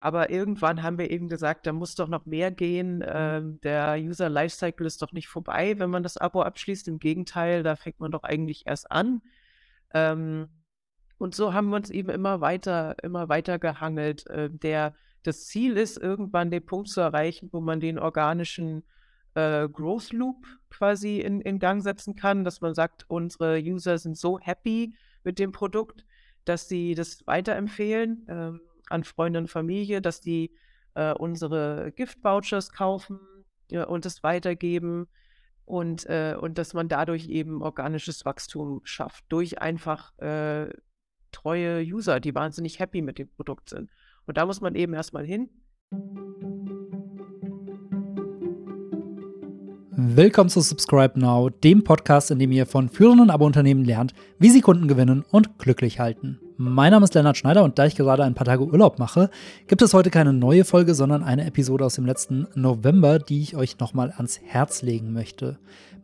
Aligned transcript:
Aber 0.00 0.30
irgendwann 0.30 0.82
haben 0.82 0.98
wir 0.98 1.10
eben 1.10 1.28
gesagt, 1.28 1.66
da 1.66 1.72
muss 1.72 1.96
doch 1.96 2.08
noch 2.08 2.24
mehr 2.24 2.52
gehen. 2.52 3.04
Ähm, 3.06 3.60
der 3.62 3.96
User 3.98 4.28
Lifecycle 4.28 4.86
ist 4.86 5.02
doch 5.02 5.12
nicht 5.12 5.28
vorbei, 5.28 5.78
wenn 5.78 5.90
man 5.90 6.04
das 6.04 6.16
Abo 6.16 6.42
abschließt. 6.42 6.86
Im 6.86 6.98
Gegenteil, 6.98 7.64
da 7.64 7.74
fängt 7.74 7.98
man 7.98 8.12
doch 8.12 8.22
eigentlich 8.22 8.66
erst 8.66 8.90
an. 8.92 9.22
Ähm, 9.92 10.48
und 11.18 11.34
so 11.34 11.52
haben 11.52 11.70
wir 11.70 11.76
uns 11.76 11.90
eben 11.90 12.10
immer 12.10 12.40
weiter, 12.40 12.94
immer 13.02 13.28
weiter 13.28 13.58
gehangelt. 13.58 14.26
Äh, 14.28 14.50
der, 14.50 14.94
das 15.24 15.46
Ziel 15.46 15.76
ist, 15.76 15.98
irgendwann 15.98 16.52
den 16.52 16.64
Punkt 16.64 16.88
zu 16.88 17.00
erreichen, 17.00 17.48
wo 17.52 17.60
man 17.60 17.80
den 17.80 17.98
organischen 17.98 18.84
äh, 19.34 19.68
Growth 19.68 20.12
Loop 20.12 20.46
quasi 20.70 21.20
in, 21.20 21.40
in 21.40 21.58
Gang 21.58 21.82
setzen 21.82 22.14
kann, 22.14 22.44
dass 22.44 22.60
man 22.60 22.74
sagt, 22.74 23.04
unsere 23.08 23.58
User 23.58 23.98
sind 23.98 24.16
so 24.16 24.38
happy 24.38 24.94
mit 25.24 25.40
dem 25.40 25.50
Produkt, 25.50 26.04
dass 26.44 26.68
sie 26.68 26.94
das 26.94 27.26
weiterempfehlen 27.26 28.26
ähm, 28.28 28.60
an 28.90 29.04
Freunde 29.04 29.38
und 29.38 29.48
Familie, 29.48 30.00
dass 30.00 30.20
die 30.20 30.52
äh, 30.94 31.12
unsere 31.12 31.92
Gift-Vouchers 31.96 32.72
kaufen 32.72 33.20
ja, 33.70 33.84
und 33.84 34.06
es 34.06 34.22
weitergeben 34.22 35.06
und, 35.64 36.06
äh, 36.06 36.34
und 36.40 36.58
dass 36.58 36.74
man 36.74 36.88
dadurch 36.88 37.28
eben 37.28 37.62
organisches 37.62 38.24
Wachstum 38.24 38.80
schafft, 38.84 39.24
durch 39.28 39.60
einfach 39.60 40.16
äh, 40.18 40.70
treue 41.30 41.82
User, 41.82 42.20
die 42.20 42.34
wahnsinnig 42.34 42.78
happy 42.78 43.02
mit 43.02 43.18
dem 43.18 43.28
Produkt 43.28 43.70
sind. 43.70 43.90
Und 44.26 44.36
da 44.36 44.46
muss 44.46 44.60
man 44.60 44.74
eben 44.74 44.94
erstmal 44.94 45.26
hin. 45.26 45.50
Willkommen 50.00 50.48
zu 50.48 50.60
Subscribe 50.60 51.18
Now, 51.18 51.50
dem 51.50 51.84
Podcast, 51.84 52.30
in 52.30 52.38
dem 52.38 52.52
ihr 52.52 52.66
von 52.66 52.88
führenden 52.88 53.30
Abo-Unternehmen 53.30 53.84
lernt, 53.84 54.14
wie 54.38 54.50
sie 54.50 54.60
Kunden 54.60 54.88
gewinnen 54.88 55.24
und 55.30 55.58
glücklich 55.58 55.98
halten. 56.00 56.40
Mein 56.60 56.90
Name 56.90 57.04
ist 57.04 57.14
Lennart 57.14 57.36
Schneider 57.36 57.62
und 57.62 57.78
da 57.78 57.86
ich 57.86 57.94
gerade 57.94 58.24
ein 58.24 58.34
paar 58.34 58.44
Tage 58.44 58.64
Urlaub 58.64 58.98
mache, 58.98 59.30
gibt 59.68 59.80
es 59.80 59.94
heute 59.94 60.10
keine 60.10 60.32
neue 60.32 60.64
Folge, 60.64 60.96
sondern 60.96 61.22
eine 61.22 61.46
Episode 61.46 61.84
aus 61.84 61.94
dem 61.94 62.04
letzten 62.04 62.48
November, 62.56 63.20
die 63.20 63.42
ich 63.42 63.54
euch 63.54 63.78
nochmal 63.78 64.12
ans 64.16 64.40
Herz 64.44 64.82
legen 64.82 65.12
möchte. 65.12 65.60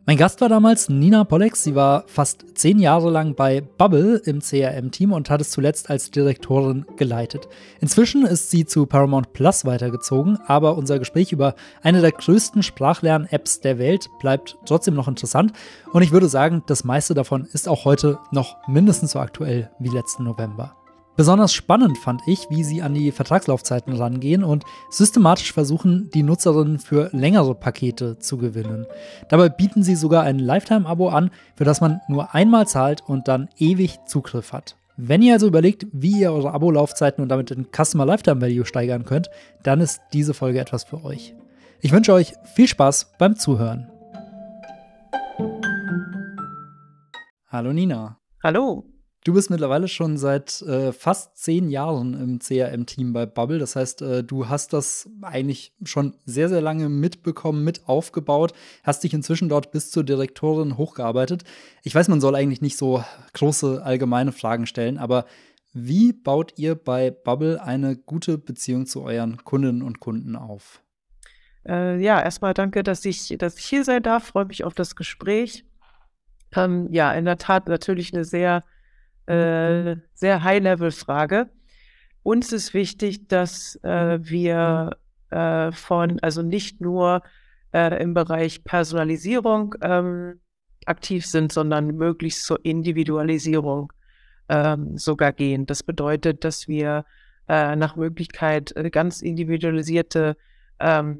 Mein 0.07 0.17
Gast 0.17 0.39
war 0.39 0.49
damals 0.49 0.87
Nina 0.87 1.23
Pollex. 1.23 1.63
Sie 1.63 1.73
war 1.73 2.03
fast 2.05 2.45
zehn 2.53 2.77
Jahre 2.77 3.09
lang 3.09 3.33
bei 3.33 3.61
Bubble 3.61 4.21
im 4.23 4.39
CRM-Team 4.39 5.11
und 5.11 5.31
hat 5.31 5.41
es 5.41 5.49
zuletzt 5.49 5.89
als 5.89 6.11
Direktorin 6.11 6.85
geleitet. 6.95 7.49
Inzwischen 7.81 8.23
ist 8.23 8.51
sie 8.51 8.65
zu 8.65 8.85
Paramount 8.85 9.33
Plus 9.33 9.65
weitergezogen, 9.65 10.37
aber 10.45 10.77
unser 10.77 10.99
Gespräch 10.99 11.31
über 11.31 11.55
eine 11.81 12.01
der 12.01 12.11
größten 12.11 12.61
Sprachlern-Apps 12.61 13.61
der 13.61 13.79
Welt 13.79 14.11
bleibt 14.19 14.59
trotzdem 14.67 14.93
noch 14.93 15.07
interessant. 15.07 15.53
Und 15.91 16.03
ich 16.03 16.11
würde 16.11 16.29
sagen, 16.29 16.61
das 16.67 16.83
meiste 16.83 17.15
davon 17.15 17.47
ist 17.51 17.67
auch 17.67 17.83
heute 17.83 18.19
noch 18.29 18.57
mindestens 18.67 19.13
so 19.13 19.19
aktuell 19.19 19.71
wie 19.79 19.89
letzten 19.89 20.23
November. 20.23 20.75
Besonders 21.17 21.53
spannend 21.53 21.97
fand 21.97 22.21
ich, 22.27 22.49
wie 22.49 22.63
sie 22.63 22.81
an 22.81 22.93
die 22.93 23.11
Vertragslaufzeiten 23.11 23.93
rangehen 23.93 24.43
und 24.43 24.65
systematisch 24.89 25.53
versuchen, 25.53 26.09
die 26.13 26.23
Nutzerinnen 26.23 26.77
für 26.77 27.09
längere 27.13 27.55
Pakete 27.55 28.19
zu 28.19 28.37
gewinnen. 28.37 28.85
Dabei 29.29 29.47
bieten 29.47 29.81
sie 29.81 29.95
sogar 29.95 30.23
ein 30.23 30.39
Lifetime-Abo 30.39 31.07
an, 31.07 31.31
für 31.55 31.63
das 31.63 31.79
man 31.79 32.01
nur 32.09 32.35
einmal 32.35 32.67
zahlt 32.67 33.01
und 33.07 33.29
dann 33.29 33.47
ewig 33.57 33.99
Zugriff 34.05 34.51
hat. 34.51 34.75
Wenn 34.97 35.21
ihr 35.21 35.33
also 35.33 35.47
überlegt, 35.47 35.87
wie 35.91 36.21
ihr 36.21 36.31
eure 36.31 36.53
Abo-Laufzeiten 36.53 37.21
und 37.21 37.29
damit 37.29 37.49
den 37.49 37.67
Customer 37.71 38.05
Lifetime 38.05 38.41
Value 38.41 38.65
steigern 38.65 39.05
könnt, 39.05 39.29
dann 39.63 39.79
ist 39.79 40.01
diese 40.11 40.33
Folge 40.33 40.59
etwas 40.59 40.83
für 40.83 41.03
euch. 41.03 41.33
Ich 41.81 41.91
wünsche 41.91 42.13
euch 42.13 42.33
viel 42.43 42.67
Spaß 42.67 43.13
beim 43.17 43.35
Zuhören. 43.37 43.89
Hallo 47.47 47.71
Nina. 47.71 48.19
Hallo. 48.43 48.94
Du 49.25 49.33
bist 49.33 49.49
mittlerweile 49.49 49.87
schon 49.87 50.19
seit 50.19 50.61
äh, 50.61 50.93
fast 50.93 51.35
zehn 51.35 51.67
Jahren 51.67 52.13
im 52.13 52.37
CRM-Team 52.37 53.11
bei 53.11 53.25
Bubble. 53.25 53.57
Das 53.57 53.75
heißt, 53.75 54.03
äh, 54.03 54.23
du 54.23 54.49
hast 54.49 54.71
das 54.71 55.09
eigentlich 55.23 55.73
schon 55.83 56.13
sehr, 56.27 56.47
sehr 56.47 56.61
lange 56.61 56.89
mitbekommen, 56.89 57.63
mit 57.63 57.87
aufgebaut, 57.87 58.53
hast 58.83 59.03
dich 59.03 59.15
inzwischen 59.15 59.49
dort 59.49 59.71
bis 59.71 59.89
zur 59.89 60.03
Direktorin 60.03 60.77
hochgearbeitet. 60.77 61.43
Ich 61.81 61.95
weiß, 61.95 62.07
man 62.07 62.21
soll 62.21 62.35
eigentlich 62.35 62.61
nicht 62.61 62.77
so 62.77 63.03
große 63.33 63.81
allgemeine 63.83 64.31
Fragen 64.31 64.67
stellen, 64.67 64.99
aber 64.99 65.25
wie 65.73 66.13
baut 66.13 66.53
ihr 66.57 66.75
bei 66.75 67.09
Bubble 67.09 67.59
eine 67.59 67.95
gute 67.95 68.37
Beziehung 68.37 68.85
zu 68.85 69.01
euren 69.01 69.43
Kundinnen 69.43 69.81
und 69.81 69.99
Kunden 69.99 70.35
auf? 70.35 70.83
Äh, 71.67 71.99
ja, 71.99 72.21
erstmal 72.21 72.53
danke, 72.53 72.83
dass 72.83 73.03
ich, 73.05 73.35
dass 73.39 73.57
ich 73.57 73.65
hier 73.65 73.83
sein 73.83 74.03
darf. 74.03 74.25
Freue 74.25 74.45
mich 74.45 74.63
auf 74.63 74.75
das 74.75 74.95
Gespräch. 74.95 75.65
Ähm, 76.55 76.89
ja, 76.91 77.11
in 77.13 77.25
der 77.25 77.39
Tat 77.39 77.67
natürlich 77.67 78.13
eine 78.13 78.23
sehr 78.23 78.63
äh, 79.27 79.95
sehr 80.13 80.43
High-Level-Frage. 80.43 81.49
Uns 82.23 82.51
ist 82.51 82.73
wichtig, 82.73 83.27
dass 83.27 83.79
äh, 83.83 84.19
wir 84.21 84.97
äh, 85.29 85.71
von, 85.71 86.19
also 86.21 86.41
nicht 86.41 86.81
nur 86.81 87.21
äh, 87.73 88.01
im 88.01 88.13
Bereich 88.13 88.63
Personalisierung 88.63 89.75
ähm, 89.81 90.39
aktiv 90.85 91.25
sind, 91.25 91.51
sondern 91.51 91.87
möglichst 91.97 92.45
zur 92.45 92.63
Individualisierung 92.63 93.91
ähm, 94.49 94.97
sogar 94.97 95.33
gehen. 95.33 95.65
Das 95.65 95.83
bedeutet, 95.83 96.43
dass 96.43 96.67
wir 96.67 97.05
äh, 97.47 97.75
nach 97.75 97.95
Möglichkeit 97.95 98.75
äh, 98.75 98.89
ganz 98.89 99.21
individualisierte 99.21 100.37
ähm, 100.79 101.19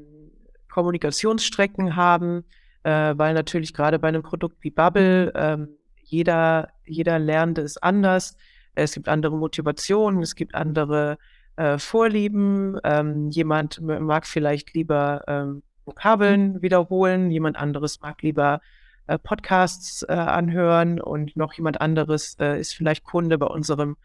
Kommunikationsstrecken 0.70 1.96
haben, 1.96 2.44
weil 2.82 3.34
natürlich 3.34 3.74
gerade 3.74 3.98
bei 3.98 4.06
einem 4.06 4.22
Produkt 4.22 4.58
wie 4.60 4.70
Bubble 4.70 5.32
ähm, 5.34 5.70
jeder, 6.04 6.68
jeder 6.86 7.18
Lernende 7.18 7.62
ist 7.62 7.82
anders. 7.82 8.36
Es 8.74 8.94
gibt 8.94 9.08
andere 9.08 9.36
Motivationen, 9.36 10.22
es 10.22 10.34
gibt 10.34 10.54
andere 10.54 11.18
äh, 11.56 11.78
Vorlieben. 11.78 12.78
Ähm, 12.84 13.30
jemand 13.30 13.80
mag 13.80 14.26
vielleicht 14.26 14.74
lieber 14.74 15.22
ähm, 15.26 15.62
Vokabeln 15.84 16.62
wiederholen, 16.62 17.30
jemand 17.30 17.56
anderes 17.56 18.00
mag 18.00 18.22
lieber 18.22 18.60
äh, 19.06 19.18
Podcasts 19.18 20.02
äh, 20.02 20.12
anhören 20.12 21.00
und 21.00 21.36
noch 21.36 21.54
jemand 21.54 21.80
anderes 21.80 22.36
äh, 22.40 22.60
ist 22.60 22.74
vielleicht 22.74 23.04
Kunde 23.04 23.38
bei 23.38 23.46
unserem 23.46 23.96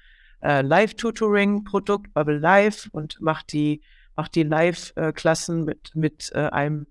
äh, 0.41 0.61
Live-Tutoring-Produkt 0.61 2.13
Bubble 2.13 2.37
Live 2.37 2.87
und 2.91 3.19
macht 3.19 3.51
die, 3.51 3.81
macht 4.15 4.35
die 4.35 4.43
Live-Klassen 4.43 5.65
mit, 5.65 5.95
mit, 5.95 6.31
äh, 6.33 6.49
einem, 6.49 6.87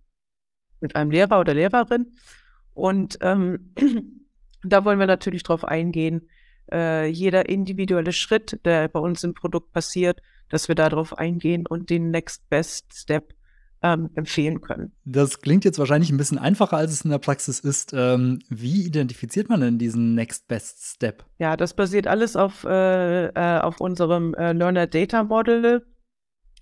mit 0.80 0.96
einem 0.96 1.10
Lehrer 1.10 1.40
oder 1.40 1.54
Lehrerin. 1.54 2.12
Und 2.74 3.18
ähm, 3.20 3.74
Da 4.62 4.84
wollen 4.84 4.98
wir 4.98 5.06
natürlich 5.06 5.42
drauf 5.42 5.64
eingehen, 5.64 6.28
äh, 6.72 7.06
jeder 7.06 7.48
individuelle 7.48 8.12
Schritt, 8.12 8.60
der 8.64 8.88
bei 8.88 9.00
uns 9.00 9.24
im 9.24 9.34
Produkt 9.34 9.72
passiert, 9.72 10.20
dass 10.48 10.68
wir 10.68 10.74
darauf 10.74 11.18
eingehen 11.18 11.66
und 11.66 11.90
den 11.90 12.10
Next 12.10 12.48
Best 12.48 12.92
Step 12.94 13.34
ähm, 13.82 14.10
empfehlen 14.14 14.60
können. 14.60 14.92
Das 15.04 15.40
klingt 15.40 15.64
jetzt 15.64 15.78
wahrscheinlich 15.78 16.10
ein 16.10 16.18
bisschen 16.18 16.38
einfacher, 16.38 16.76
als 16.76 16.92
es 16.92 17.02
in 17.02 17.10
der 17.10 17.18
Praxis 17.18 17.60
ist. 17.60 17.92
Ähm, 17.94 18.40
wie 18.48 18.84
identifiziert 18.84 19.48
man 19.48 19.60
denn 19.60 19.78
diesen 19.78 20.14
Next 20.14 20.48
Best 20.48 20.84
Step? 20.96 21.24
Ja, 21.38 21.56
das 21.56 21.74
basiert 21.74 22.06
alles 22.06 22.36
auf, 22.36 22.64
äh, 22.64 23.26
äh, 23.28 23.60
auf 23.60 23.80
unserem 23.80 24.34
äh, 24.34 24.52
Learner 24.52 24.86
Data 24.86 25.24
Model. 25.24 25.86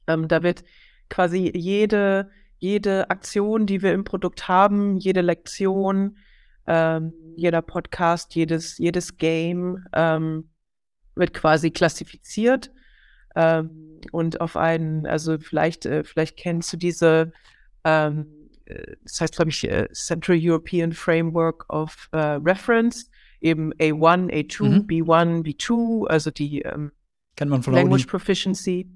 Ähm, 0.07 0.29
da 0.29 0.43
wird 0.43 0.63
quasi 1.11 1.51
jede, 1.55 2.31
jede 2.59 3.11
Aktion, 3.11 3.67
die 3.67 3.83
wir 3.83 3.93
im 3.93 4.05
Produkt 4.05 4.47
haben, 4.47 4.99
jede 4.99 5.21
Lektion, 5.21 6.19
ähm, 6.69 7.13
jeder 7.35 7.63
Podcast, 7.63 8.35
jedes, 8.35 8.79
jedes 8.79 9.17
Game 9.17 9.85
ähm, 9.95 10.51
wird 11.15 11.33
quasi 11.33 11.71
klassifiziert. 11.71 12.71
Ähm, 13.35 14.01
und 14.13 14.41
auf 14.41 14.57
einen, 14.57 15.07
also 15.07 15.39
vielleicht, 15.39 15.87
äh, 15.87 16.05
vielleicht 16.05 16.37
kennst 16.37 16.73
du 16.73 16.77
diese, 16.77 17.33
ähm, 17.85 18.27
äh, 18.67 18.97
das 19.03 19.21
heißt, 19.21 19.37
glaube 19.37 19.51
ich, 19.51 19.69
äh, 19.69 19.89
Central 19.93 20.39
European 20.41 20.93
Framework 20.93 21.65
of 21.73 22.09
uh, 22.15 22.39
Reference, 22.45 23.11
eben 23.41 23.73
A1, 23.75 24.31
A2, 24.31 24.65
mhm. 24.65 24.87
B1, 24.87 25.43
B2, 25.45 26.07
also 26.07 26.31
die 26.31 26.63
ähm, 26.63 26.93
Kennt 27.37 27.51
man 27.51 27.63
von 27.63 27.75
Language 27.75 28.07
Proficiency, 28.07 28.91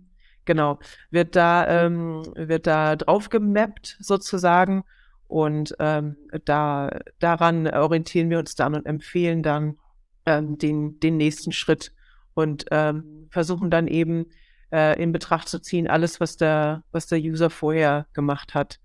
genau, 0.45 0.79
wird 1.11 1.37
da, 1.37 1.85
ähm, 1.85 2.23
wird 2.35 2.67
da 2.67 2.97
drauf 2.97 3.29
gemappt 3.29 3.97
sozusagen 4.01 4.85
und 5.33 5.75
ähm, 5.79 6.17
da, 6.45 6.91
daran 7.19 7.67
orientieren 7.67 8.29
wir 8.29 8.39
uns 8.39 8.55
dann 8.55 8.75
und 8.75 8.85
empfehlen 8.85 9.43
dann 9.43 9.79
ähm, 10.27 10.59
den, 10.59 11.01
den 11.01 11.17
nächsten 11.17 11.53
Schritt 11.53 11.95
und 12.35 12.67
ähm, 12.71 13.29
versuchen 13.31 13.71
dann 13.71 13.89
eben 13.89 14.27
äh, 14.71 15.03
in 15.03 15.11
Betracht 15.11 15.49
zu 15.49 15.59
ziehen, 15.59 15.89
alles, 15.89 16.21
was 16.21 16.37
der, 16.37 16.85
was 16.93 17.07
der 17.07 17.19
User 17.19 17.49
vorher 17.49 18.07
gemacht 18.13 18.53
hat, 18.53 18.79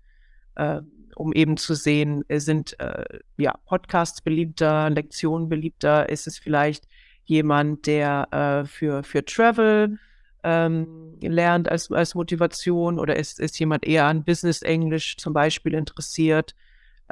äh, 0.54 0.80
um 1.16 1.34
eben 1.34 1.58
zu 1.58 1.74
sehen, 1.74 2.24
sind 2.30 2.80
äh, 2.80 3.04
ja, 3.36 3.54
Podcasts 3.66 4.22
beliebter, 4.22 4.88
Lektionen 4.88 5.50
beliebter, 5.50 6.08
ist 6.08 6.26
es 6.26 6.38
vielleicht 6.38 6.88
jemand, 7.24 7.86
der 7.86 8.28
äh, 8.30 8.66
für, 8.66 9.02
für 9.02 9.22
Travel 9.22 9.98
ähm, 10.44 11.16
lernt 11.20 11.68
als, 11.68 11.90
als 11.90 12.14
Motivation 12.14 12.98
oder 12.98 13.16
ist, 13.16 13.40
ist 13.40 13.58
jemand 13.58 13.86
eher 13.86 14.06
an 14.06 14.24
Business 14.24 14.62
Englisch 14.62 15.16
zum 15.16 15.32
Beispiel 15.32 15.74
interessiert? 15.74 16.54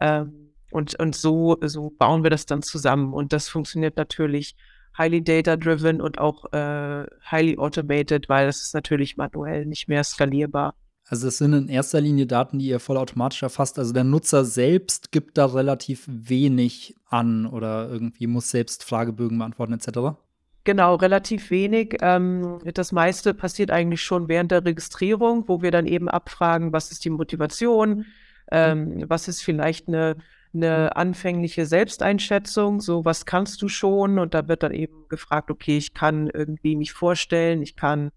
Ähm, 0.01 0.53
und, 0.71 0.99
und 0.99 1.15
so, 1.15 1.57
so 1.63 1.91
bauen 1.91 2.23
wir 2.23 2.31
das 2.31 2.47
dann 2.47 2.63
zusammen. 2.63 3.15
Und 3.15 3.33
das 3.33 3.49
funktioniert 3.49 3.97
natürlich 3.97 4.57
highly 4.97 5.23
data-driven 5.23 6.01
und 6.01 6.19
auch 6.19 6.53
äh, 6.53 7.07
highly 7.31 7.59
automated, 7.59 8.29
weil 8.29 8.49
es 8.49 8.63
ist 8.63 8.75
natürlich 8.75 9.17
manuell 9.17 9.67
nicht 9.67 9.89
mehr 9.89 10.05
skalierbar. 10.05 10.75
Also 11.09 11.29
es 11.29 11.39
sind 11.39 11.53
in 11.53 11.69
erster 11.69 12.01
Linie 12.01 12.27
Daten, 12.27 12.59
die 12.59 12.67
ihr 12.67 12.81
vollautomatisch 12.81 13.43
erfasst. 13.43 13.79
Also 13.79 13.93
der 13.93 14.03
Nutzer 14.03 14.45
selbst 14.45 15.13
gibt 15.13 15.39
da 15.39 15.47
relativ 15.47 16.05
wenig 16.09 16.97
an 17.07 17.47
oder 17.47 17.89
irgendwie 17.89 18.27
muss 18.27 18.51
selbst 18.51 18.83
Fragebögen 18.83 19.39
beantworten 19.39 19.75
etc. 19.75 20.19
Genau, 20.67 20.97
relativ 20.97 21.53
wenig. 21.53 21.97
Ähm, 22.01 22.59
das 22.75 22.91
meiste 22.91 23.35
passiert 23.35 23.71
eigentlich 23.71 24.03
schon 24.03 24.29
während 24.29 24.51
der 24.51 24.65
Registrierung, 24.65 25.47
wo 25.47 25.63
wir 25.63 25.71
dann 25.71 25.87
eben 25.87 26.09
abfragen, 26.09 26.73
was 26.73 26.91
ist 26.91 27.05
die 27.05 27.11
Motivation, 27.11 28.05
ähm, 28.51 29.05
was 29.07 29.29
ist 29.29 29.45
vielleicht 29.45 29.87
eine, 29.87 30.17
eine 30.53 30.97
anfängliche 30.97 31.67
Selbsteinschätzung, 31.67 32.81
so 32.81 33.05
was 33.05 33.27
kannst 33.27 33.63
du 33.63 33.69
schon 33.69 34.19
und 34.19 34.35
da 34.35 34.49
wird 34.49 34.65
dann 34.65 34.75
eben 34.75 35.09
gefragt, 35.09 35.53
okay, 35.53 35.77
ich 35.77 35.95
kann 35.95 36.29
irgendwie 36.35 36.75
mich 36.75 36.93
vorstellen, 36.93 37.63
ich 37.63 37.77
kann 37.77 38.11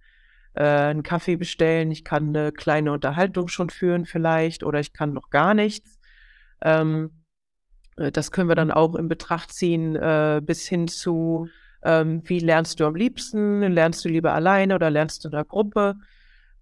äh, 0.55 0.63
einen 0.63 1.03
Kaffee 1.03 1.35
bestellen, 1.35 1.91
ich 1.91 2.03
kann 2.03 2.29
eine 2.29 2.51
kleine 2.51 2.93
Unterhaltung 2.93 3.47
schon 3.47 3.69
führen 3.69 4.07
vielleicht 4.07 4.63
oder 4.63 4.79
ich 4.79 4.91
kann 4.91 5.13
noch 5.13 5.29
gar 5.29 5.53
nichts. 5.53 5.99
Ähm, 6.63 7.11
äh, 7.95 8.11
das 8.11 8.31
können 8.31 8.49
wir 8.49 8.55
dann 8.55 8.71
auch 8.71 8.95
in 8.95 9.07
Betracht 9.07 9.53
ziehen 9.53 9.95
äh, 9.95 10.41
bis 10.43 10.67
hin 10.67 10.87
zu 10.87 11.47
ähm, 11.83 12.21
wie 12.25 12.39
lernst 12.39 12.79
du 12.79 12.85
am 12.85 12.95
liebsten? 12.95 13.61
Lernst 13.61 14.03
du 14.03 14.09
lieber 14.09 14.33
alleine 14.33 14.75
oder 14.75 14.89
lernst 14.89 15.23
du 15.23 15.29
in 15.29 15.33
der 15.33 15.45
Gruppe? 15.45 15.95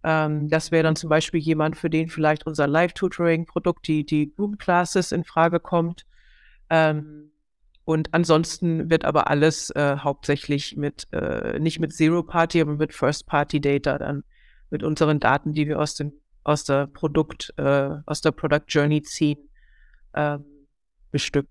Ähm, 0.04 0.50
das 0.50 0.72
wäre 0.72 0.84
dann 0.84 0.96
zum 0.96 1.10
Beispiel 1.10 1.40
jemand, 1.40 1.76
für 1.76 1.90
den 1.90 2.08
vielleicht 2.10 2.46
unser 2.46 2.68
Live-Tutoring-Produkt, 2.68 3.88
die, 3.88 4.06
die 4.06 4.34
Group 4.34 4.60
Classes 4.60 5.12
in 5.12 5.24
Frage 5.24 5.60
kommt. 5.60 6.06
Ähm, 6.70 7.32
und 7.84 8.14
ansonsten 8.14 8.90
wird 8.90 9.06
aber 9.06 9.30
alles 9.30 9.70
äh, 9.72 9.98
hauptsächlich 9.98 10.76
mit, 10.76 11.08
äh, 11.14 11.58
nicht 11.60 11.80
mit 11.80 11.94
Zero-Party, 11.94 12.62
aber 12.62 12.76
mit 12.76 12.94
First-Party-Data 12.94 13.98
dann, 13.98 14.24
mit 14.70 14.84
unseren 14.84 15.20
Daten, 15.20 15.54
die 15.54 15.68
wir 15.68 15.80
aus 15.80 15.96
dem, 15.96 16.12
aus 16.44 16.66
der 16.66 16.88
Produkt, 16.88 17.54
äh, 17.58 17.90
aus 18.06 18.22
der 18.22 18.32
Product 18.32 18.66
Journey 18.68 19.02
ziehen, 19.02 19.50
ähm, 20.14 20.44
bestückt. 21.12 21.50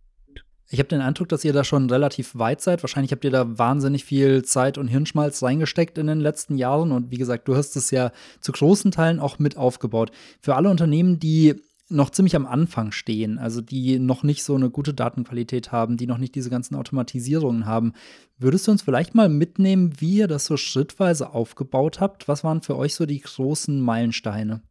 Ich 0.69 0.81
habe 0.81 0.89
den 0.89 1.01
Eindruck, 1.01 1.29
dass 1.29 1.45
ihr 1.45 1.53
da 1.53 1.63
schon 1.63 1.89
relativ 1.89 2.35
weit 2.35 2.61
seid. 2.61 2.83
Wahrscheinlich 2.83 3.13
habt 3.13 3.25
ihr 3.25 3.31
da 3.31 3.59
wahnsinnig 3.59 4.05
viel 4.05 4.45
Zeit 4.45 4.79
und 4.79 4.89
Hirnschmalz 4.89 5.43
reingesteckt 5.43 5.97
in 5.97 6.09
den 6.09 6.21
letzten 6.21 6.57
Jahren. 6.57 6.91
Und 6.91 7.11
wie 7.11 7.19
gesagt, 7.19 7.47
du 7.47 7.55
hast 7.55 7.77
es 7.77 7.93
ja 7.93 8.11
zu 8.41 8.51
großen 8.51 8.91
Teilen 8.91 9.21
auch 9.21 9.39
mit 9.39 9.57
aufgebaut. 9.57 10.11
Für 10.41 10.57
alle 10.57 10.69
Unternehmen, 10.69 11.21
die 11.21 11.55
noch 11.89 12.11
ziemlich 12.11 12.35
am 12.35 12.47
Anfang 12.47 12.91
stehen, 12.91 13.39
also 13.39 13.61
die 13.61 14.01
noch 14.01 14.25
nicht 14.25 14.43
so 14.43 14.57
eine 14.57 14.71
gute 14.71 14.93
Datenqualität 14.93 15.71
haben, 15.71 15.97
die 15.97 16.09
noch 16.09 16.19
nicht 16.19 16.35
diese 16.35 16.51
ganzen 16.51 16.75
Automatisierungen 16.75 17.67
haben. 17.67 17.93
Würdest 18.39 18.67
du 18.67 18.73
uns 18.73 18.83
vielleicht 18.83 19.15
mal 19.15 19.29
mitnehmen, 19.29 19.93
wie 20.01 20.17
ihr 20.17 20.27
das 20.27 20.47
so 20.47 20.57
schrittweise 20.57 21.31
aufgebaut 21.33 22.01
habt? 22.01 22.27
Was 22.27 22.43
waren 22.43 22.63
für 22.63 22.77
euch 22.77 22.97
so 22.97 23.07
die 23.07 23.21
großen 23.21 23.81
Meilensteine? 23.81 24.63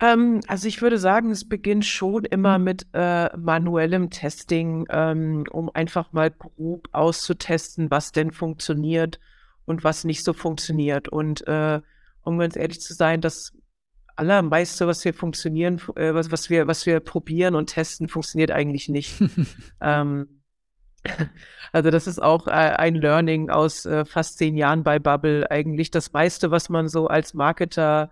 Ähm, 0.00 0.40
also 0.46 0.68
ich 0.68 0.80
würde 0.80 0.98
sagen, 0.98 1.30
es 1.30 1.48
beginnt 1.48 1.84
schon 1.84 2.24
immer 2.24 2.58
mhm. 2.58 2.64
mit 2.64 2.86
äh, 2.92 3.36
manuellem 3.36 4.10
Testing, 4.10 4.86
ähm, 4.90 5.44
um 5.50 5.70
einfach 5.74 6.12
mal 6.12 6.30
grob 6.30 6.88
auszutesten, 6.92 7.90
was 7.90 8.12
denn 8.12 8.30
funktioniert 8.30 9.18
und 9.64 9.84
was 9.84 10.04
nicht 10.04 10.24
so 10.24 10.32
funktioniert. 10.32 11.08
Und 11.08 11.46
äh, 11.48 11.80
um 12.22 12.38
ganz 12.38 12.56
ehrlich 12.56 12.80
zu 12.80 12.94
sein, 12.94 13.20
das 13.20 13.52
allermeiste, 14.14 14.86
was 14.86 15.04
wir 15.04 15.14
funktionieren, 15.14 15.80
äh, 15.96 16.14
was, 16.14 16.30
was, 16.30 16.50
wir, 16.50 16.66
was 16.66 16.86
wir 16.86 17.00
probieren 17.00 17.54
und 17.54 17.70
testen, 17.70 18.08
funktioniert 18.08 18.50
eigentlich 18.50 18.88
nicht. 18.88 19.20
ähm, 19.80 20.42
also 21.72 21.90
das 21.90 22.06
ist 22.06 22.20
auch 22.20 22.46
äh, 22.46 22.50
ein 22.50 22.94
Learning 22.94 23.50
aus 23.50 23.84
äh, 23.86 24.04
fast 24.04 24.38
zehn 24.38 24.56
Jahren 24.56 24.84
bei 24.84 24.98
Bubble. 24.98 25.50
Eigentlich 25.50 25.90
das 25.90 26.12
meiste, 26.12 26.50
was 26.50 26.68
man 26.68 26.88
so 26.88 27.08
als 27.08 27.34
Marketer 27.34 28.10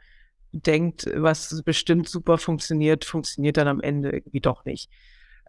denkt, 0.53 1.07
was 1.15 1.63
bestimmt 1.63 2.09
super 2.09 2.39
funktioniert, 2.39 3.05
funktioniert 3.05 3.57
dann 3.57 3.69
am 3.69 3.81
Ende 3.81 4.11
irgendwie 4.11 4.41
doch 4.41 4.65
nicht. 4.65 4.91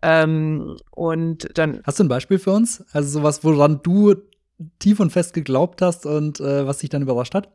Ähm, 0.01 0.77
und 0.91 1.57
dann. 1.57 1.81
Hast 1.83 1.99
du 1.99 2.03
ein 2.03 2.09
Beispiel 2.09 2.39
für 2.39 2.51
uns? 2.51 2.83
Also 2.91 3.19
sowas, 3.19 3.43
woran 3.43 3.81
du 3.83 4.15
tief 4.79 4.99
und 4.99 5.11
fest 5.11 5.33
geglaubt 5.33 5.81
hast 5.81 6.05
und 6.05 6.39
äh, 6.39 6.67
was 6.67 6.79
dich 6.79 6.89
dann 6.89 7.01
überrascht 7.01 7.35
hat? 7.35 7.49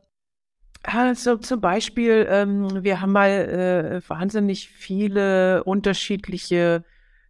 Also 0.83 1.37
zum 1.37 1.61
Beispiel, 1.61 2.27
ähm, 2.29 2.83
wir 2.83 2.99
haben 2.99 3.13
mal 3.13 3.29
äh, 3.29 4.01
wahnsinnig 4.09 4.67
viele 4.67 5.63
unterschiedliche 5.63 6.83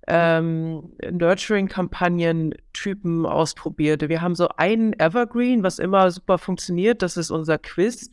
ähm, 0.07 0.95
Nurturing-Kampagnen-Typen 1.11 3.27
ausprobiert. 3.27 4.09
Wir 4.09 4.21
haben 4.21 4.35
so 4.35 4.49
einen 4.57 4.91
Evergreen, 4.99 5.63
was 5.63 5.79
immer 5.79 6.11
super 6.11 6.37
funktioniert, 6.37 7.01
das 7.01 7.15
ist 7.15 7.31
unser 7.31 7.57
Quiz. 7.57 8.11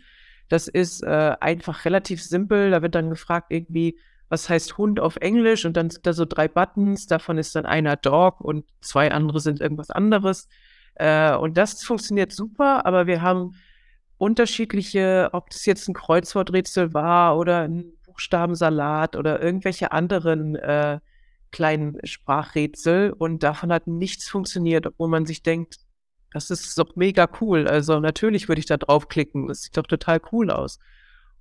Das 0.51 0.67
ist 0.67 1.03
äh, 1.03 1.37
einfach 1.41 1.85
relativ 1.85 2.23
simpel. 2.23 2.73
Da 2.73 2.83
wird 2.83 2.97
dann 2.97 3.09
gefragt, 3.09 3.47
irgendwie, 3.51 3.99
was 4.29 4.49
heißt 4.49 4.77
Hund 4.79 4.99
auf 5.01 5.17
Englisch? 5.17 5.65
Und 5.65 5.77
dann 5.77 5.91
sind 5.91 6.05
da 6.07 6.13
so 6.13 6.25
drei 6.25 6.49
Buttons. 6.49 7.07
Davon 7.07 7.39
ist 7.39 7.55
dann 7.55 7.67
einer 7.67 7.97
Dog 7.97 8.41
und 8.41 8.67
zwei 8.81 9.13
andere 9.13 9.39
sind 9.41 9.61
irgendwas 9.61 9.91
anderes. 9.91 10.49
Äh, 10.97 11.37
und 11.37 11.57
das 11.57 11.85
funktioniert 11.85 12.33
super, 12.33 12.85
aber 12.85 13.07
wir 13.07 13.23
haben 13.23 13.55
unterschiedliche, 14.19 15.31
ob 15.33 15.51
das 15.51 15.65
jetzt 15.67 15.89
ein 15.89 15.95
Kreuzworträtsel 15.95 16.93
war 16.95 17.39
oder 17.39 17.63
ein 17.63 17.93
Buchstabensalat 18.05 19.15
oder 19.15 19.41
irgendwelche 19.41 19.93
anderen 19.93 20.57
äh, 20.57 20.99
kleinen 21.53 21.97
Sprachrätsel. 22.05 23.13
Und 23.17 23.45
davon 23.45 23.73
hat 23.73 23.87
nichts 23.87 24.29
funktioniert, 24.29 24.85
obwohl 24.87 25.09
man 25.09 25.27
sich 25.27 25.45
denkt, 25.45 25.79
das 26.33 26.51
ist 26.51 26.79
doch 26.79 26.97
mega 26.97 27.29
cool. 27.41 27.67
Also 27.67 27.99
natürlich 28.01 28.49
würde 28.49 28.61
ich 28.61 28.67
da 28.67 28.77
draufklicken. 28.77 29.49
Das 29.49 29.63
sieht 29.63 29.77
doch 29.77 29.87
total 29.87 30.21
cool 30.33 30.51
aus. 30.51 30.79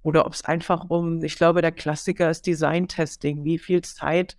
Oder 0.02 0.26
ob 0.26 0.34
es 0.34 0.46
einfach 0.46 0.90
um, 0.90 1.24
ich 1.24 1.36
glaube, 1.36 1.62
der 1.62 1.72
Klassiker 1.72 2.30
ist 2.30 2.48
Design-Testing. 2.48 3.44
Wie 3.44 3.60
viel 3.60 3.82
Zeit 3.82 4.38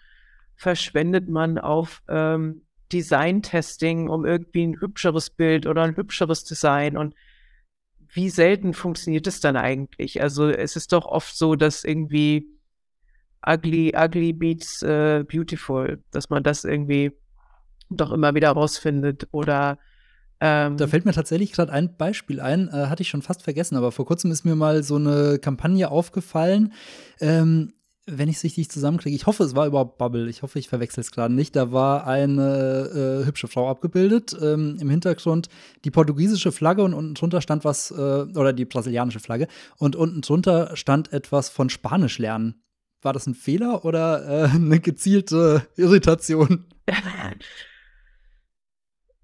verschwendet 0.57 1.29
man 1.29 1.59
auf 1.59 2.03
ähm, 2.09 2.63
Design-Testing, 2.93 4.09
um 4.09 4.25
irgendwie 4.25 4.67
ein 4.67 4.81
hübscheres 4.81 5.31
Bild 5.31 5.67
oder 5.67 5.83
ein 5.83 5.97
hübscheres 5.97 6.45
Design? 6.45 6.97
Und 6.97 7.15
wie 8.09 8.31
selten 8.31 8.75
funktioniert 8.75 9.27
es 9.27 9.41
dann 9.41 9.57
eigentlich? 9.57 10.21
Also 10.21 10.49
es 10.49 10.75
ist 10.77 10.93
doch 10.93 11.07
oft 11.07 11.37
so, 11.37 11.55
dass 11.55 11.85
irgendwie 11.85 12.49
ugly, 13.47 13.95
ugly 13.97 14.33
beats 14.33 14.83
äh, 14.83 15.25
beautiful, 15.25 16.03
dass 16.11 16.31
man 16.31 16.43
das 16.43 16.65
irgendwie 16.65 17.13
doch 17.91 18.11
immer 18.13 18.35
wieder 18.35 18.51
rausfindet. 18.51 19.29
Oder 19.31 19.79
ähm, 20.41 20.77
da 20.77 20.87
fällt 20.87 21.05
mir 21.05 21.13
tatsächlich 21.13 21.53
gerade 21.53 21.73
ein 21.73 21.97
Beispiel 21.97 22.41
ein, 22.41 22.69
äh, 22.69 22.87
hatte 22.87 23.03
ich 23.03 23.09
schon 23.09 23.23
fast 23.23 23.43
vergessen, 23.43 23.77
aber 23.77 23.93
vor 23.93 24.07
kurzem 24.07 24.31
ist 24.31 24.45
mir 24.45 24.57
mal 24.57 24.83
so 24.83 24.97
eine 24.97 25.39
Kampagne 25.39 25.91
aufgefallen. 25.91 26.73
Ähm, 27.21 27.73
wenn 28.07 28.29
ich 28.29 28.37
es 28.37 28.45
richtig 28.45 28.71
zusammenkriege, 28.71 29.15
ich 29.15 29.27
hoffe, 29.27 29.45
es 29.45 29.55
war 29.55 29.67
überhaupt 29.67 29.99
Bubble, 29.99 30.29
ich 30.29 30.43
hoffe, 30.43 30.59
ich 30.59 30.69
verwechsel 30.69 31.01
es 31.01 31.13
gerade 31.13 31.35
nicht. 31.35 31.55
Da 31.55 31.73
war 31.73 32.07
eine 32.07 33.21
äh, 33.23 33.27
hübsche 33.27 33.49
Frau 33.49 33.69
abgebildet, 33.69 34.37
ähm, 34.41 34.79
im 34.81 34.91
Hintergrund 34.91 35.49
die 35.85 35.91
portugiesische 35.91 36.53
Flagge 36.53 36.83
und 36.83 36.95
unten 36.95 37.15
drunter 37.15 37.41
stand 37.41 37.65
was, 37.65 37.91
äh, 37.91 37.95
oder 37.95 38.53
die 38.53 38.65
brasilianische 38.65 39.21
Flagge, 39.21 39.47
und 39.77 39.95
unten 39.95 40.23
drunter 40.23 40.77
stand 40.77 41.13
etwas 41.13 41.51
von 41.51 41.69
Spanisch 41.69 42.19
lernen. 42.19 42.63
War 43.03 43.13
das 43.13 43.27
ein 43.27 43.35
Fehler 43.35 43.85
oder 43.85 44.27
äh, 44.27 44.49
eine 44.55 44.81
gezielte 44.81 45.67
Irritation? 45.77 46.67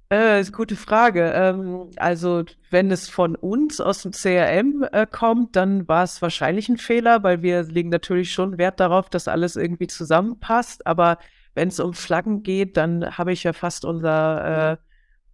Äh, 0.08 0.40
ist 0.40 0.48
eine 0.48 0.56
gute 0.56 0.76
Frage. 0.76 1.32
Ähm, 1.34 1.90
also, 1.96 2.44
wenn 2.70 2.92
es 2.92 3.08
von 3.08 3.34
uns 3.34 3.80
aus 3.80 4.02
dem 4.02 4.12
CRM 4.12 4.86
äh, 4.92 5.06
kommt, 5.10 5.56
dann 5.56 5.88
war 5.88 6.04
es 6.04 6.22
wahrscheinlich 6.22 6.68
ein 6.68 6.78
Fehler, 6.78 7.24
weil 7.24 7.42
wir 7.42 7.64
legen 7.64 7.88
natürlich 7.88 8.32
schon 8.32 8.56
Wert 8.56 8.78
darauf, 8.78 9.10
dass 9.10 9.26
alles 9.26 9.56
irgendwie 9.56 9.88
zusammenpasst. 9.88 10.86
Aber 10.86 11.18
wenn 11.54 11.68
es 11.68 11.80
um 11.80 11.92
Flaggen 11.92 12.44
geht, 12.44 12.76
dann 12.76 13.18
habe 13.18 13.32
ich 13.32 13.42
ja 13.42 13.52
fast 13.52 13.84
unser, 13.84 14.72
äh, 14.72 14.76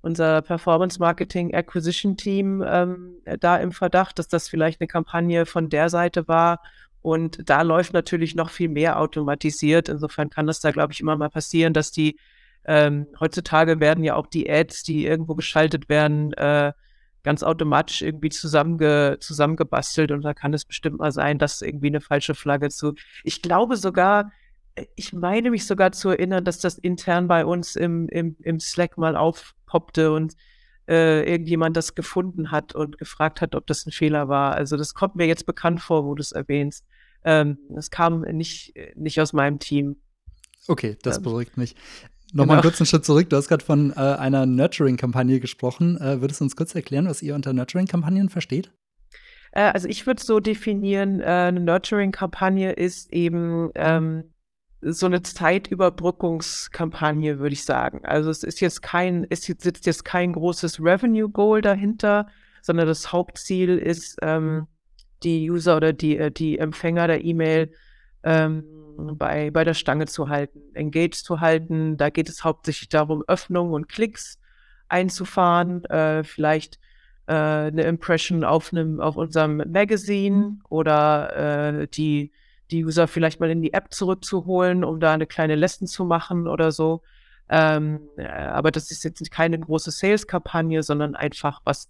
unser 0.00 0.40
Performance 0.40 0.98
Marketing 0.98 1.54
Acquisition 1.54 2.16
Team 2.16 2.64
ähm, 2.66 3.16
da 3.40 3.58
im 3.58 3.72
Verdacht, 3.72 4.18
dass 4.18 4.28
das 4.28 4.48
vielleicht 4.48 4.80
eine 4.80 4.88
Kampagne 4.88 5.44
von 5.44 5.68
der 5.68 5.90
Seite 5.90 6.28
war. 6.28 6.62
Und 7.02 7.50
da 7.50 7.62
läuft 7.62 7.92
natürlich 7.92 8.34
noch 8.36 8.48
viel 8.48 8.70
mehr 8.70 8.98
automatisiert. 8.98 9.90
Insofern 9.90 10.30
kann 10.30 10.48
es 10.48 10.60
da, 10.60 10.70
glaube 10.70 10.94
ich, 10.94 11.00
immer 11.00 11.16
mal 11.16 11.30
passieren, 11.30 11.74
dass 11.74 11.90
die 11.90 12.16
ähm, 12.64 13.06
heutzutage 13.18 13.80
werden 13.80 14.04
ja 14.04 14.14
auch 14.14 14.26
die 14.26 14.48
Ads, 14.50 14.84
die 14.84 15.06
irgendwo 15.06 15.34
geschaltet 15.34 15.88
werden, 15.88 16.32
äh, 16.34 16.72
ganz 17.22 17.42
automatisch 17.42 18.02
irgendwie 18.02 18.30
zusammenge 18.30 19.18
zusammengebastelt 19.20 20.10
und 20.10 20.22
da 20.22 20.34
kann 20.34 20.54
es 20.54 20.64
bestimmt 20.64 20.98
mal 20.98 21.12
sein, 21.12 21.38
dass 21.38 21.62
irgendwie 21.62 21.88
eine 21.88 22.00
falsche 22.00 22.34
Flagge 22.34 22.68
zu. 22.70 22.94
Ich 23.24 23.42
glaube 23.42 23.76
sogar, 23.76 24.32
äh, 24.74 24.86
ich 24.96 25.12
meine 25.12 25.50
mich 25.50 25.66
sogar 25.66 25.92
zu 25.92 26.10
erinnern, 26.10 26.44
dass 26.44 26.58
das 26.58 26.78
intern 26.78 27.28
bei 27.28 27.44
uns 27.44 27.76
im, 27.76 28.08
im, 28.08 28.36
im 28.40 28.60
Slack 28.60 28.96
mal 28.98 29.16
aufpoppte 29.16 30.12
und 30.12 30.34
äh, 30.88 31.28
irgendjemand 31.28 31.76
das 31.76 31.94
gefunden 31.94 32.50
hat 32.50 32.74
und 32.74 32.98
gefragt 32.98 33.40
hat, 33.40 33.54
ob 33.54 33.66
das 33.66 33.86
ein 33.86 33.92
Fehler 33.92 34.28
war. 34.28 34.54
Also 34.54 34.76
das 34.76 34.94
kommt 34.94 35.16
mir 35.16 35.26
jetzt 35.26 35.46
bekannt 35.46 35.80
vor, 35.80 36.04
wo 36.04 36.14
du 36.14 36.20
es 36.20 36.32
erwähnst. 36.32 36.84
Ähm, 37.24 37.58
das 37.70 37.90
kam 37.90 38.22
nicht, 38.22 38.74
nicht 38.96 39.20
aus 39.20 39.32
meinem 39.32 39.60
Team. 39.60 39.96
Okay, 40.66 40.96
das 41.02 41.18
ähm. 41.18 41.22
beruhigt 41.22 41.56
mich 41.56 41.76
Nochmal 42.32 42.56
genau. 42.56 42.68
kurz 42.68 42.80
einen 42.80 42.86
Schritt 42.86 43.04
zurück. 43.04 43.28
Du 43.28 43.36
hast 43.36 43.48
gerade 43.48 43.64
von 43.64 43.90
äh, 43.90 43.96
einer 43.96 44.46
Nurturing-Kampagne 44.46 45.38
gesprochen. 45.38 46.00
Äh, 46.00 46.22
würdest 46.22 46.40
du 46.40 46.44
uns 46.44 46.56
kurz 46.56 46.74
erklären, 46.74 47.06
was 47.06 47.20
ihr 47.22 47.34
unter 47.34 47.52
Nurturing-Kampagnen 47.52 48.30
versteht? 48.30 48.72
Äh, 49.52 49.70
also 49.72 49.86
ich 49.86 50.06
würde 50.06 50.22
so 50.22 50.40
definieren, 50.40 51.20
äh, 51.20 51.24
eine 51.24 51.60
Nurturing-Kampagne 51.60 52.72
ist 52.72 53.12
eben 53.12 53.70
ähm, 53.74 54.24
so 54.80 55.04
eine 55.06 55.22
Zeitüberbrückungskampagne, 55.22 57.38
würde 57.38 57.52
ich 57.52 57.64
sagen. 57.64 58.00
Also 58.04 58.30
es 58.30 58.42
ist 58.42 58.60
jetzt 58.60 58.82
kein, 58.82 59.24
es 59.28 59.42
sitzt 59.42 59.86
jetzt 59.86 60.04
kein 60.04 60.32
großes 60.32 60.80
Revenue-Goal 60.80 61.60
dahinter, 61.60 62.26
sondern 62.62 62.88
das 62.88 63.12
Hauptziel 63.12 63.78
ist, 63.78 64.16
ähm, 64.22 64.66
die 65.22 65.50
User 65.50 65.76
oder 65.76 65.92
die, 65.92 66.16
äh, 66.16 66.30
die 66.30 66.58
Empfänger 66.58 67.06
der 67.06 67.22
E-Mail 67.24 67.72
ähm, 68.24 68.64
bei, 68.96 69.50
bei 69.50 69.64
der 69.64 69.74
Stange 69.74 70.06
zu 70.06 70.28
halten, 70.28 70.60
engaged 70.74 71.14
zu 71.14 71.40
halten. 71.40 71.96
Da 71.96 72.10
geht 72.10 72.28
es 72.28 72.44
hauptsächlich 72.44 72.88
darum, 72.88 73.22
Öffnungen 73.26 73.72
und 73.74 73.88
Klicks 73.88 74.38
einzufahren, 74.88 75.84
äh, 75.86 76.22
vielleicht 76.24 76.78
äh, 77.26 77.32
eine 77.32 77.82
Impression 77.82 78.44
auf 78.44 78.72
einem, 78.72 79.00
auf 79.00 79.16
unserem 79.16 79.62
Magazine 79.70 80.58
oder 80.68 81.80
äh, 81.82 81.88
die, 81.88 82.32
die 82.70 82.84
User 82.84 83.08
vielleicht 83.08 83.40
mal 83.40 83.50
in 83.50 83.62
die 83.62 83.72
App 83.72 83.92
zurückzuholen, 83.92 84.84
um 84.84 85.00
da 85.00 85.12
eine 85.12 85.26
kleine 85.26 85.54
Lesson 85.54 85.86
zu 85.86 86.04
machen 86.04 86.46
oder 86.46 86.72
so. 86.72 87.02
Ähm, 87.48 88.00
äh, 88.16 88.26
aber 88.26 88.70
das 88.70 88.90
ist 88.90 89.04
jetzt 89.04 89.30
keine 89.30 89.58
große 89.58 89.90
Sales-Kampagne, 89.90 90.82
sondern 90.82 91.14
einfach 91.14 91.60
was, 91.64 91.88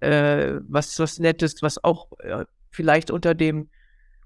äh, 0.00 0.54
was, 0.68 0.98
was 0.98 1.18
Nettes, 1.18 1.62
was 1.62 1.82
auch 1.82 2.08
äh, 2.18 2.44
vielleicht 2.70 3.10
unter 3.10 3.34
dem 3.34 3.70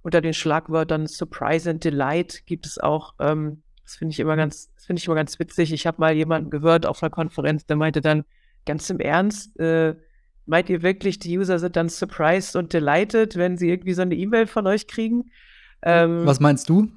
unter 0.03 0.21
den 0.21 0.35
Schlagwörtern 0.35 1.07
Surprise 1.07 1.69
and 1.69 1.85
Delight 1.85 2.47
gibt 2.47 2.67
es 2.67 2.79
auch, 2.79 3.15
ähm, 3.21 3.63
das 3.85 3.97
finde 3.97 4.13
ich 4.13 4.21
immer 4.21 4.37
ganz, 4.37 4.73
das 4.75 4.87
finde 4.87 5.01
ich 5.01 5.07
immer 5.07 5.17
ganz 5.17 5.39
witzig. 5.39 5.73
Ich 5.73 5.87
habe 5.87 6.01
mal 6.01 6.15
jemanden 6.15 6.51
gehört 6.51 6.87
auf 6.87 7.03
einer 7.03 7.11
Konferenz, 7.11 7.67
der 7.67 7.77
meinte 7.77 8.01
dann 8.01 8.25
ganz 8.67 8.89
im 8.91 9.01
Ernst, 9.01 9.59
äh, 9.59 9.95
meint 10.47 10.69
ihr 10.69 10.83
wirklich, 10.83 11.19
die 11.19 11.39
User 11.39 11.59
sind 11.59 11.77
dann 11.77 11.89
surprised 11.89 12.57
und 12.57 12.73
delighted, 12.73 13.37
wenn 13.37 13.57
sie 13.57 13.69
irgendwie 13.69 13.95
so 13.95 14.03
eine 14.03 14.15
E-Mail 14.15 14.47
von 14.47 14.67
euch 14.67 14.87
kriegen? 14.87 15.31
Ähm, 15.83 16.27
Was 16.27 16.41
meinst 16.41 16.69
du? 16.69 16.89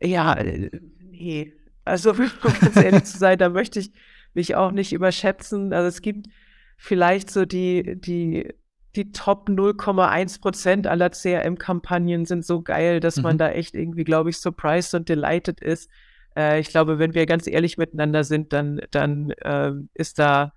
Ja, 0.00 0.34
äh, 0.34 0.70
nee. 1.00 1.52
Also, 1.84 2.12
um 2.12 2.30
ganz 2.60 2.76
ehrlich 2.76 3.04
zu 3.04 3.18
sein, 3.18 3.38
da 3.38 3.48
möchte 3.48 3.80
ich 3.80 3.92
mich 4.34 4.54
auch 4.54 4.70
nicht 4.70 4.92
überschätzen. 4.92 5.72
Also 5.72 5.88
es 5.88 6.02
gibt 6.02 6.28
vielleicht 6.76 7.30
so 7.30 7.44
die, 7.44 8.00
die 8.00 8.54
die 8.96 9.12
Top 9.12 9.48
0,1 9.48 10.40
Prozent 10.40 10.86
aller 10.86 11.10
CRM-Kampagnen 11.10 12.26
sind 12.26 12.44
so 12.44 12.62
geil, 12.62 13.00
dass 13.00 13.16
mhm. 13.16 13.22
man 13.22 13.38
da 13.38 13.50
echt 13.50 13.74
irgendwie, 13.74 14.04
glaube 14.04 14.30
ich, 14.30 14.38
surprised 14.38 14.94
und 14.94 15.08
delighted 15.08 15.60
ist. 15.60 15.90
Äh, 16.36 16.60
ich 16.60 16.68
glaube, 16.68 16.98
wenn 16.98 17.14
wir 17.14 17.26
ganz 17.26 17.46
ehrlich 17.46 17.78
miteinander 17.78 18.24
sind, 18.24 18.52
dann, 18.52 18.80
dann 18.90 19.30
äh, 19.30 19.72
ist 19.94 20.18
da, 20.18 20.52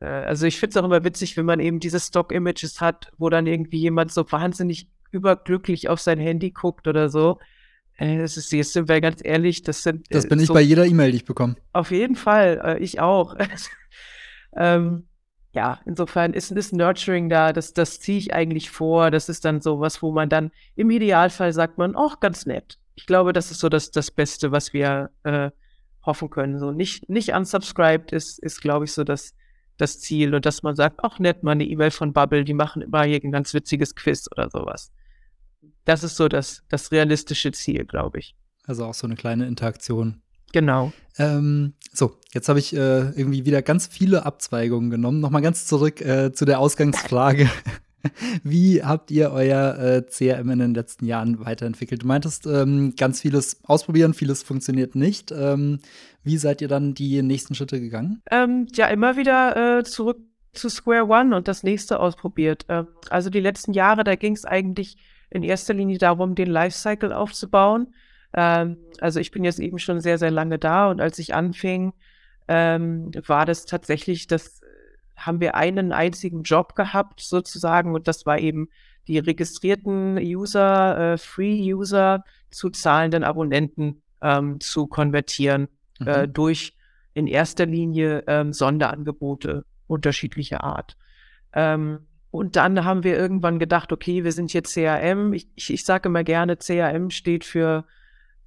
äh, 0.00 0.06
also 0.06 0.46
ich 0.46 0.58
finde 0.58 0.70
es 0.70 0.76
auch 0.78 0.86
immer 0.86 1.04
witzig, 1.04 1.36
wenn 1.36 1.46
man 1.46 1.60
eben 1.60 1.80
diese 1.80 2.00
Stock-Images 2.00 2.80
hat, 2.80 3.10
wo 3.18 3.28
dann 3.28 3.46
irgendwie 3.46 3.78
jemand 3.78 4.12
so 4.12 4.30
wahnsinnig 4.30 4.88
überglücklich 5.10 5.88
auf 5.88 6.00
sein 6.00 6.18
Handy 6.18 6.50
guckt 6.50 6.88
oder 6.88 7.08
so. 7.08 7.38
Äh, 7.98 8.18
das 8.18 8.36
ist, 8.36 8.52
jetzt 8.52 8.72
sind 8.72 8.88
wir 8.88 9.00
ganz 9.00 9.20
ehrlich, 9.22 9.62
das 9.62 9.82
sind. 9.82 10.06
Das 10.10 10.28
bin 10.28 10.40
ich 10.40 10.46
so, 10.46 10.54
bei 10.54 10.60
jeder 10.60 10.86
E-Mail, 10.86 11.10
die 11.10 11.18
ich 11.18 11.24
bekomme. 11.24 11.56
Auf 11.72 11.90
jeden 11.90 12.16
Fall, 12.16 12.60
äh, 12.64 12.78
ich 12.78 13.00
auch. 13.00 13.36
ähm, 14.56 15.07
ja, 15.58 15.80
insofern 15.86 16.34
ist 16.34 16.56
das 16.56 16.70
Nurturing 16.70 17.28
da, 17.28 17.52
das, 17.52 17.72
das 17.72 17.98
ziehe 17.98 18.18
ich 18.18 18.32
eigentlich 18.32 18.70
vor. 18.70 19.10
Das 19.10 19.28
ist 19.28 19.44
dann 19.44 19.60
so 19.60 19.80
was, 19.80 20.02
wo 20.02 20.12
man 20.12 20.28
dann 20.28 20.52
im 20.76 20.88
Idealfall 20.88 21.52
sagt 21.52 21.78
man, 21.78 21.96
auch 21.96 22.20
ganz 22.20 22.46
nett. 22.46 22.78
Ich 22.94 23.06
glaube, 23.06 23.32
das 23.32 23.50
ist 23.50 23.58
so 23.58 23.68
das, 23.68 23.90
das 23.90 24.12
Beste, 24.12 24.52
was 24.52 24.72
wir 24.72 25.10
äh, 25.24 25.50
hoffen 26.06 26.30
können. 26.30 26.60
So 26.60 26.70
nicht, 26.70 27.08
nicht 27.08 27.30
unsubscribed 27.30 28.12
ist, 28.12 28.38
ist 28.38 28.60
glaube 28.60 28.84
ich, 28.84 28.92
so 28.92 29.02
das, 29.02 29.34
das 29.78 29.98
Ziel. 29.98 30.32
Und 30.32 30.46
dass 30.46 30.62
man 30.62 30.76
sagt, 30.76 31.00
ach 31.02 31.18
nett, 31.18 31.42
mal 31.42 31.52
eine 31.52 31.64
E-Mail 31.64 31.90
von 31.90 32.12
Bubble, 32.12 32.44
die 32.44 32.54
machen 32.54 32.80
immer 32.80 33.02
hier 33.02 33.20
ein 33.20 33.32
ganz 33.32 33.52
witziges 33.52 33.96
Quiz 33.96 34.28
oder 34.30 34.50
sowas. 34.50 34.92
Das 35.84 36.04
ist 36.04 36.14
so 36.14 36.28
das, 36.28 36.62
das 36.68 36.92
realistische 36.92 37.50
Ziel, 37.50 37.84
glaube 37.84 38.20
ich. 38.20 38.36
Also 38.62 38.84
auch 38.84 38.94
so 38.94 39.08
eine 39.08 39.16
kleine 39.16 39.48
Interaktion 39.48 40.22
Genau. 40.52 40.92
Ähm, 41.18 41.74
so, 41.92 42.16
jetzt 42.32 42.48
habe 42.48 42.58
ich 42.58 42.74
äh, 42.74 43.10
irgendwie 43.10 43.44
wieder 43.44 43.62
ganz 43.62 43.86
viele 43.86 44.24
Abzweigungen 44.24 44.90
genommen. 44.90 45.20
Nochmal 45.20 45.42
ganz 45.42 45.66
zurück 45.66 46.00
äh, 46.00 46.32
zu 46.32 46.44
der 46.44 46.60
Ausgangsfrage. 46.60 47.48
Wie 48.44 48.82
habt 48.82 49.10
ihr 49.10 49.32
euer 49.32 49.76
äh, 49.78 50.02
CRM 50.02 50.50
in 50.50 50.58
den 50.60 50.74
letzten 50.74 51.04
Jahren 51.04 51.44
weiterentwickelt? 51.44 52.02
Du 52.02 52.06
meintest, 52.06 52.46
ähm, 52.46 52.94
ganz 52.96 53.20
vieles 53.20 53.60
ausprobieren, 53.64 54.14
vieles 54.14 54.42
funktioniert 54.42 54.94
nicht. 54.94 55.32
Ähm, 55.32 55.80
wie 56.22 56.36
seid 56.36 56.60
ihr 56.60 56.68
dann 56.68 56.94
die 56.94 57.22
nächsten 57.22 57.54
Schritte 57.54 57.80
gegangen? 57.80 58.22
Ähm, 58.30 58.66
ja, 58.72 58.86
immer 58.86 59.16
wieder 59.16 59.78
äh, 59.78 59.84
zurück 59.84 60.18
zu 60.52 60.68
Square 60.68 61.06
One 61.08 61.36
und 61.36 61.48
das 61.48 61.62
nächste 61.62 62.00
ausprobiert. 62.00 62.66
Ähm, 62.68 62.86
also 63.10 63.30
die 63.30 63.40
letzten 63.40 63.72
Jahre, 63.72 64.04
da 64.04 64.14
ging 64.14 64.34
es 64.34 64.44
eigentlich 64.44 64.96
in 65.30 65.42
erster 65.42 65.74
Linie 65.74 65.98
darum, 65.98 66.34
den 66.34 66.48
Lifecycle 66.48 67.12
aufzubauen. 67.12 67.94
Ähm, 68.34 68.76
also 69.00 69.20
ich 69.20 69.30
bin 69.30 69.44
jetzt 69.44 69.60
eben 69.60 69.78
schon 69.78 70.00
sehr, 70.00 70.18
sehr 70.18 70.30
lange 70.30 70.58
da 70.58 70.90
und 70.90 71.00
als 71.00 71.18
ich 71.18 71.34
anfing, 71.34 71.92
ähm, 72.48 73.10
war 73.26 73.46
das 73.46 73.66
tatsächlich, 73.66 74.26
das 74.26 74.60
haben 75.16 75.40
wir 75.40 75.54
einen 75.54 75.92
einzigen 75.92 76.42
Job 76.42 76.74
gehabt 76.74 77.20
sozusagen 77.20 77.94
und 77.94 78.08
das 78.08 78.26
war 78.26 78.38
eben 78.38 78.68
die 79.08 79.18
registrierten 79.18 80.18
User, 80.18 81.14
äh, 81.14 81.18
Free-User 81.18 82.24
zu 82.50 82.70
zahlenden 82.70 83.24
Abonnenten 83.24 84.02
ähm, 84.22 84.60
zu 84.60 84.86
konvertieren 84.86 85.68
äh, 86.00 86.02
mhm. 86.02 86.08
äh, 86.08 86.28
durch 86.28 86.74
in 87.14 87.26
erster 87.26 87.66
Linie 87.66 88.24
ähm, 88.26 88.52
Sonderangebote 88.52 89.64
unterschiedlicher 89.86 90.62
Art. 90.62 90.96
Ähm, 91.52 92.00
und 92.30 92.56
dann 92.56 92.84
haben 92.84 93.04
wir 93.04 93.16
irgendwann 93.16 93.58
gedacht, 93.58 93.90
okay, 93.90 94.22
wir 94.22 94.32
sind 94.32 94.52
jetzt 94.52 94.74
CRM. 94.74 95.32
Ich, 95.32 95.48
ich, 95.54 95.72
ich 95.72 95.84
sage 95.84 96.08
immer 96.08 96.24
gerne, 96.24 96.58
CRM 96.58 97.10
steht 97.10 97.44
für 97.44 97.86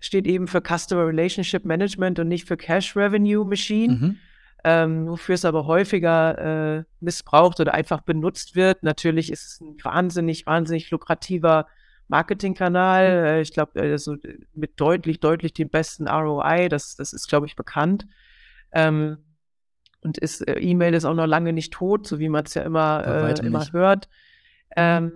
steht 0.01 0.27
eben 0.27 0.47
für 0.47 0.61
Customer 0.61 1.07
Relationship 1.07 1.63
Management 1.63 2.19
und 2.19 2.27
nicht 2.27 2.45
für 2.45 2.57
Cash 2.57 2.97
Revenue 2.97 3.45
Machine. 3.45 3.93
Mhm. 3.93 4.17
Ähm, 4.63 5.07
wofür 5.07 5.33
es 5.33 5.45
aber 5.45 5.65
häufiger 5.65 6.77
äh, 6.77 6.83
missbraucht 6.99 7.59
oder 7.59 7.73
einfach 7.73 8.01
benutzt 8.01 8.55
wird. 8.55 8.83
Natürlich 8.83 9.31
ist 9.31 9.43
es 9.43 9.61
ein 9.61 9.75
wahnsinnig, 9.81 10.45
wahnsinnig 10.45 10.91
lukrativer 10.91 11.65
Marketingkanal. 12.09 13.21
Mhm. 13.21 13.25
Äh, 13.25 13.41
ich 13.41 13.53
glaube, 13.53 13.81
also 13.81 14.17
mit 14.53 14.79
deutlich, 14.79 15.19
deutlich 15.19 15.53
dem 15.53 15.69
besten 15.69 16.07
ROI. 16.07 16.67
Das, 16.69 16.95
das 16.95 17.13
ist, 17.13 17.27
glaube 17.27 17.47
ich, 17.47 17.55
bekannt. 17.55 18.05
Ähm, 18.71 19.17
und 20.01 20.17
ist, 20.17 20.47
äh, 20.47 20.59
E-Mail 20.59 20.93
ist 20.93 21.05
auch 21.05 21.15
noch 21.15 21.27
lange 21.27 21.53
nicht 21.53 21.73
tot, 21.73 22.05
so 22.05 22.19
wie 22.19 22.29
man 22.29 22.45
es 22.45 22.53
ja 22.53 22.63
immer, 22.63 23.03
äh, 23.05 23.45
immer 23.45 23.65
hört. 23.71 24.09
Ähm, 24.75 25.11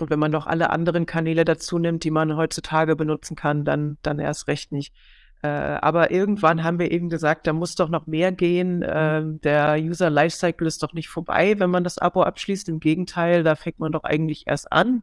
und 0.00 0.10
wenn 0.10 0.18
man 0.18 0.30
noch 0.30 0.46
alle 0.46 0.70
anderen 0.70 1.06
Kanäle 1.06 1.44
dazu 1.44 1.78
nimmt, 1.78 2.04
die 2.04 2.10
man 2.10 2.36
heutzutage 2.36 2.96
benutzen 2.96 3.36
kann, 3.36 3.64
dann, 3.64 3.98
dann 4.02 4.18
erst 4.18 4.48
recht 4.48 4.72
nicht. 4.72 4.94
Äh, 5.42 5.48
aber 5.48 6.10
irgendwann 6.10 6.64
haben 6.64 6.78
wir 6.78 6.90
eben 6.90 7.08
gesagt, 7.08 7.46
da 7.46 7.52
muss 7.52 7.76
doch 7.76 7.88
noch 7.88 8.06
mehr 8.06 8.32
gehen. 8.32 8.82
Äh, 8.82 9.22
der 9.24 9.76
User 9.78 10.10
Lifecycle 10.10 10.66
ist 10.66 10.82
doch 10.82 10.92
nicht 10.92 11.08
vorbei, 11.08 11.58
wenn 11.58 11.70
man 11.70 11.84
das 11.84 11.98
Abo 11.98 12.22
abschließt. 12.22 12.68
Im 12.68 12.80
Gegenteil, 12.80 13.44
da 13.44 13.54
fängt 13.54 13.78
man 13.78 13.92
doch 13.92 14.04
eigentlich 14.04 14.46
erst 14.46 14.72
an. 14.72 15.02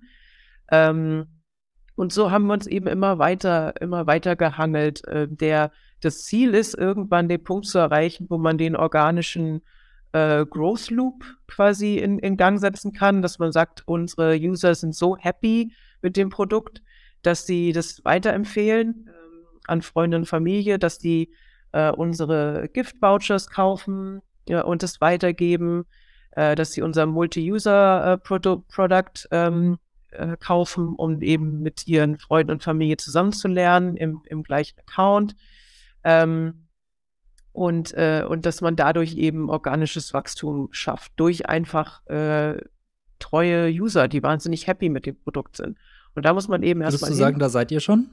Ähm, 0.70 1.28
und 1.96 2.12
so 2.12 2.32
haben 2.32 2.48
wir 2.48 2.54
uns 2.54 2.68
eben 2.68 2.88
immer 2.88 3.20
weiter, 3.20 3.80
immer 3.80 4.08
weiter 4.08 4.36
gehangelt. 4.36 5.08
Äh, 5.08 5.28
der, 5.30 5.72
das 6.02 6.24
Ziel 6.24 6.54
ist, 6.54 6.74
irgendwann 6.74 7.30
den 7.30 7.44
Punkt 7.44 7.68
zu 7.68 7.80
erreichen, 7.80 8.28
wo 8.30 8.38
man 8.38 8.58
den 8.58 8.75
organischen 8.75 9.62
äh, 10.15 10.45
Growth 10.45 10.89
Loop 10.91 11.25
quasi 11.45 11.98
in, 11.98 12.19
in 12.19 12.38
Gang 12.38 12.57
setzen 12.57 12.93
kann, 12.93 13.22
dass 13.22 13.38
man 13.38 13.51
sagt, 13.51 13.84
unsere 13.86 14.38
User 14.38 14.74
sind 14.74 14.95
so 14.95 15.17
happy 15.17 15.74
mit 16.01 16.15
dem 16.15 16.29
Produkt, 16.29 16.81
dass 17.22 17.45
sie 17.45 17.74
das 17.74 18.00
weiterempfehlen 18.05 19.10
ähm, 19.10 19.45
an 19.67 19.81
Freunde 19.81 20.15
und 20.15 20.25
Familie, 20.25 20.79
dass 20.79 21.00
die 21.00 21.34
äh, 21.74 21.91
unsere 21.91 22.69
Gift-Vouchers 22.72 23.50
kaufen 23.50 24.22
ja, 24.48 24.62
und 24.62 24.84
es 24.84 25.01
weitergeben, 25.01 25.84
äh, 26.31 26.55
dass 26.55 26.72
sie 26.72 26.81
unser 26.81 27.07
Multi-User-Product 27.07 29.27
äh, 29.31 29.48
ähm, 29.48 29.79
äh, 30.12 30.38
kaufen, 30.38 30.95
um 30.95 31.22
eben 31.22 31.60
mit 31.60 31.88
ihren 31.88 32.17
Freunden 32.17 32.51
und 32.51 32.63
Familie 32.63 32.95
zusammenzulernen 32.95 33.98
im, 33.98 34.22
im 34.27 34.43
gleichen 34.43 34.79
Account. 34.79 35.36
Ähm, 36.05 36.64
und, 37.56 37.94
äh, 37.94 38.26
und 38.28 38.46
dass 38.46 38.62
man 38.62 38.76
dadurch 38.76 39.16
eben 39.16 39.50
organisches 39.50 40.14
Wachstum 40.14 40.68
schafft, 40.72 41.14
durch 41.16 41.48
einfach 41.48 42.06
äh, 42.08 42.58
treue 43.20 43.70
User, 43.70 44.08
die 44.08 44.22
wahnsinnig 44.22 44.68
happy 44.68 44.90
mit 44.90 45.06
dem 45.06 45.18
Produkt 45.18 45.58
sind. 45.58 45.78
Und 46.16 46.26
da 46.26 46.34
muss 46.34 46.48
man 46.48 46.64
eben 46.64 46.82
erstmal. 46.82 47.10
Würdest 47.10 47.20
du 47.20 47.24
sagen, 47.24 47.40
da 47.40 47.50
seid 47.50 47.72
ihr 47.72 47.80
schon? 47.80 48.10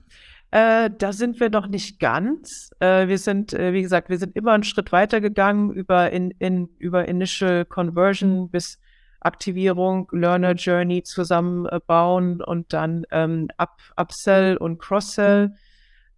Äh, 0.53 0.91
da 0.97 1.13
sind 1.13 1.41
wir 1.41 1.51
noch 1.51 1.67
nicht 1.67 1.99
ganz. 1.99 2.71
Äh, 2.79 3.09
wir 3.09 3.19
sind, 3.19 3.53
äh, 3.53 3.73
wie 3.73 3.83
gesagt, 3.83 4.11
wir 4.11 4.19
sind 4.19 4.37
immer 4.37 4.53
einen 4.53 4.65
Schritt 4.65 4.93
weiter 4.93 5.21
gegangen 5.21 5.73
über, 5.73 6.11
in, 6.11 6.31
in, 6.39 6.69
über 6.79 7.09
Initial 7.09 7.65
Conversion 7.65 8.51
bis 8.51 8.79
Aktivierung, 9.21 10.09
Learner 10.13 10.53
Journey 10.53 11.05
zusammenbauen 11.05 12.43
und 12.43 12.73
dann 12.73 13.07
ähm, 13.11 13.49
Up, 13.57 13.79
Upsell 13.97 14.57
und 14.57 14.79
Cross-Sell. 14.79 15.55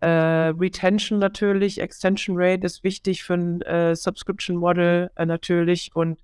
Äh, 0.05 0.49
Retention 0.59 1.19
natürlich, 1.19 1.81
Extension 1.81 2.37
Rate 2.39 2.67
ist 2.67 2.85
wichtig 2.85 3.25
für 3.25 3.35
ein 3.35 3.63
äh, 3.63 3.97
Subscription 3.97 4.57
Model 4.57 5.11
äh, 5.17 5.27
natürlich 5.27 5.91
und 5.95 6.19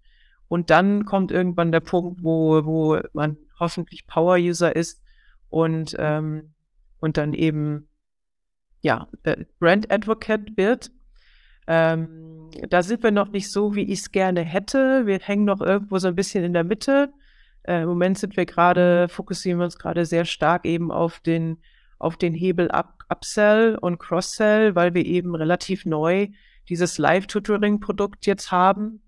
und 0.51 0.69
dann 0.71 1.05
kommt 1.05 1.31
irgendwann 1.31 1.71
der 1.71 1.79
Punkt, 1.79 2.25
wo, 2.25 2.65
wo 2.65 2.99
man 3.13 3.37
hoffentlich 3.61 4.09
Power-User 4.09 4.75
ist 4.75 5.01
und, 5.49 5.95
ähm, 5.97 6.55
und 6.99 7.17
dann 7.17 7.35
eben 7.35 7.87
ja, 8.81 9.07
äh, 9.23 9.45
Brand 9.61 9.93
Advocate 9.93 10.57
wird. 10.57 10.91
Ähm, 11.69 12.51
da 12.69 12.83
sind 12.83 13.05
wir 13.05 13.13
noch 13.13 13.29
nicht 13.29 13.49
so, 13.49 13.77
wie 13.77 13.85
ich 13.85 14.01
es 14.01 14.11
gerne 14.11 14.41
hätte. 14.41 15.07
Wir 15.07 15.21
hängen 15.21 15.45
noch 15.45 15.61
irgendwo 15.61 15.99
so 15.99 16.09
ein 16.09 16.17
bisschen 16.17 16.43
in 16.43 16.53
der 16.53 16.65
Mitte. 16.65 17.13
Äh, 17.63 17.83
Im 17.83 17.89
Moment 17.89 18.19
sind 18.19 18.37
wir 18.37 18.45
gerade, 18.45 19.09
fokussieren 19.09 19.61
wir 19.61 19.67
uns 19.67 19.79
gerade 19.79 20.05
sehr 20.05 20.25
stark 20.25 20.65
eben 20.65 20.91
auf 20.91 21.21
den, 21.21 21.59
auf 22.01 22.17
den 22.17 22.35
Hebel 22.35 22.71
Up 22.71 23.05
Upsell 23.09 23.77
und 23.81 23.99
Cross-Sell, 23.99 24.75
weil 24.75 24.95
wir 24.95 25.05
eben 25.05 25.35
relativ 25.35 25.85
neu 25.85 26.29
dieses 26.69 26.99
Live-Tutoring-Produkt 26.99 28.27
jetzt 28.27 28.51
haben. 28.51 29.03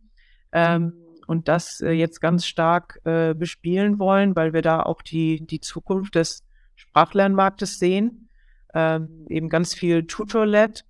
Ähm, 0.53 0.93
und 1.27 1.49
das 1.49 1.81
äh, 1.81 1.93
jetzt 1.93 2.21
ganz 2.21 2.47
stark 2.47 3.01
äh, 3.05 3.33
bespielen 3.35 3.99
wollen, 3.99 4.37
weil 4.37 4.53
wir 4.53 4.63
da 4.63 4.83
auch 4.83 5.03
die, 5.03 5.47
die 5.47 5.61
Zukunft 5.61 6.17
des 6.17 6.45
Sprachlernmarktes 6.75 7.79
sehen. 7.79 8.29
Ähm, 8.75 9.27
eben 9.29 9.49
ganz 9.49 9.73
viel 9.75 10.07
Tutor-led, 10.07 10.85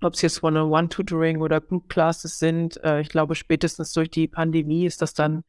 ob 0.00 0.14
es 0.14 0.22
jetzt 0.22 0.42
One-on-One-Tutoring 0.42 1.40
oder 1.40 1.60
Group 1.60 1.88
Classes 1.88 2.38
sind. 2.38 2.82
Äh, 2.84 3.00
ich 3.00 3.08
glaube, 3.08 3.34
spätestens 3.34 3.92
durch 3.92 4.10
die 4.10 4.28
Pandemie 4.28 4.86
ist 4.86 5.02
das 5.02 5.12
dann 5.12 5.42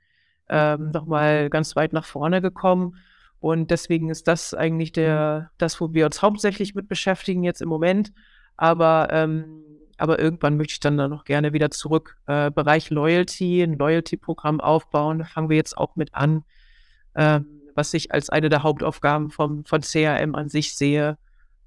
ähm, 0.49 0.91
nochmal 0.91 1.49
ganz 1.49 1.75
weit 1.75 1.93
nach 1.93 2.05
vorne 2.05 2.41
gekommen. 2.41 2.97
Und 3.43 3.71
deswegen 3.71 4.09
ist 4.09 4.29
das 4.29 4.53
eigentlich 4.53 4.93
der, 4.93 5.51
das, 5.57 5.81
wo 5.81 5.93
wir 5.93 6.05
uns 6.05 6.21
hauptsächlich 6.21 6.75
mit 6.75 6.87
beschäftigen 6.87 7.43
jetzt 7.43 7.61
im 7.61 7.67
Moment. 7.67 8.13
Aber 8.55 9.09
ähm, 9.11 9.63
aber 9.97 10.17
irgendwann 10.17 10.55
möchte 10.55 10.73
ich 10.73 10.79
dann, 10.79 10.97
dann 10.97 11.11
noch 11.11 11.25
gerne 11.25 11.51
wieder 11.51 11.69
zurück. 11.69 12.17
Äh, 12.25 12.51
Bereich 12.51 12.89
Loyalty, 12.89 13.61
ein 13.61 13.77
Loyalty-Programm 13.77 14.61
aufbauen, 14.61 15.19
da 15.19 15.25
fangen 15.25 15.49
wir 15.49 15.57
jetzt 15.57 15.77
auch 15.77 15.97
mit 15.97 16.15
an, 16.15 16.43
äh, 17.15 17.41
was 17.75 17.93
ich 17.93 18.13
als 18.13 18.29
eine 18.29 18.47
der 18.47 18.63
Hauptaufgaben 18.63 19.29
vom, 19.29 19.65
von 19.65 19.81
CRM 19.81 20.35
an 20.35 20.47
sich 20.47 20.75
sehe. 20.75 21.17